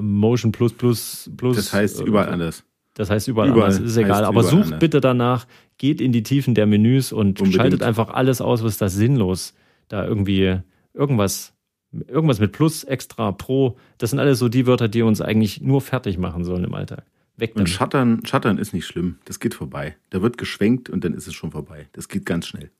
Motion 0.00 0.52
plus 0.52 0.72
plus 0.72 1.30
plus. 1.36 1.56
das 1.56 1.72
heißt 1.72 2.00
äh, 2.00 2.04
überall 2.04 2.28
anders. 2.28 2.64
Das 2.94 3.10
heißt 3.10 3.28
überall, 3.28 3.50
Überall 3.50 3.72
anders, 3.72 3.80
ist 3.90 3.96
egal. 3.96 4.24
Aber 4.24 4.42
sucht 4.42 4.64
anders. 4.64 4.78
bitte 4.80 5.00
danach, 5.00 5.46
geht 5.78 6.00
in 6.00 6.12
die 6.12 6.22
Tiefen 6.22 6.54
der 6.54 6.66
Menüs 6.66 7.12
und 7.12 7.40
Unbedingt. 7.40 7.54
schaltet 7.54 7.82
einfach 7.82 8.08
alles 8.08 8.40
aus, 8.40 8.64
was 8.64 8.78
das 8.78 8.94
sinnlos. 8.94 9.52
Da 9.88 10.06
irgendwie 10.06 10.58
irgendwas, 10.94 11.52
irgendwas 11.92 12.40
mit 12.40 12.52
Plus, 12.52 12.84
Extra, 12.84 13.32
Pro, 13.32 13.76
das 13.98 14.10
sind 14.10 14.18
alles 14.18 14.38
so 14.38 14.48
die 14.48 14.66
Wörter, 14.66 14.88
die 14.88 15.02
uns 15.02 15.20
eigentlich 15.20 15.60
nur 15.60 15.80
fertig 15.82 16.16
machen 16.18 16.44
sollen 16.44 16.64
im 16.64 16.74
Alltag. 16.74 17.04
Weg 17.36 17.50
Und 17.50 17.58
damit. 17.58 17.68
Shuttern, 17.70 18.22
Shuttern 18.24 18.56
ist 18.56 18.72
nicht 18.72 18.86
schlimm. 18.86 19.18
Das 19.26 19.40
geht 19.40 19.52
vorbei. 19.52 19.94
Da 20.08 20.22
wird 20.22 20.38
geschwenkt 20.38 20.88
und 20.88 21.04
dann 21.04 21.12
ist 21.12 21.26
es 21.28 21.34
schon 21.34 21.50
vorbei. 21.50 21.86
Das 21.92 22.08
geht 22.08 22.24
ganz 22.24 22.46
schnell. 22.46 22.70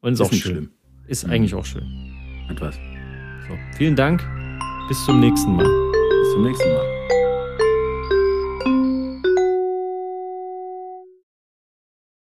Und 0.00 0.12
ist, 0.12 0.20
Ist 0.20 0.26
auch 0.26 0.30
nicht 0.30 0.42
schön. 0.44 0.52
schlimm. 0.52 0.70
Ist 1.08 1.24
eigentlich 1.24 1.54
auch 1.54 1.64
schön. 1.64 1.86
Hat 2.48 2.60
was. 2.60 2.74
So, 3.48 3.54
vielen 3.78 3.96
Dank. 3.96 4.22
Bis 4.88 5.04
zum 5.06 5.20
nächsten 5.20 5.56
Mal. 5.56 5.64
Bis 5.64 6.32
zum 6.34 6.44
nächsten 6.44 6.68
Mal. 6.68 6.97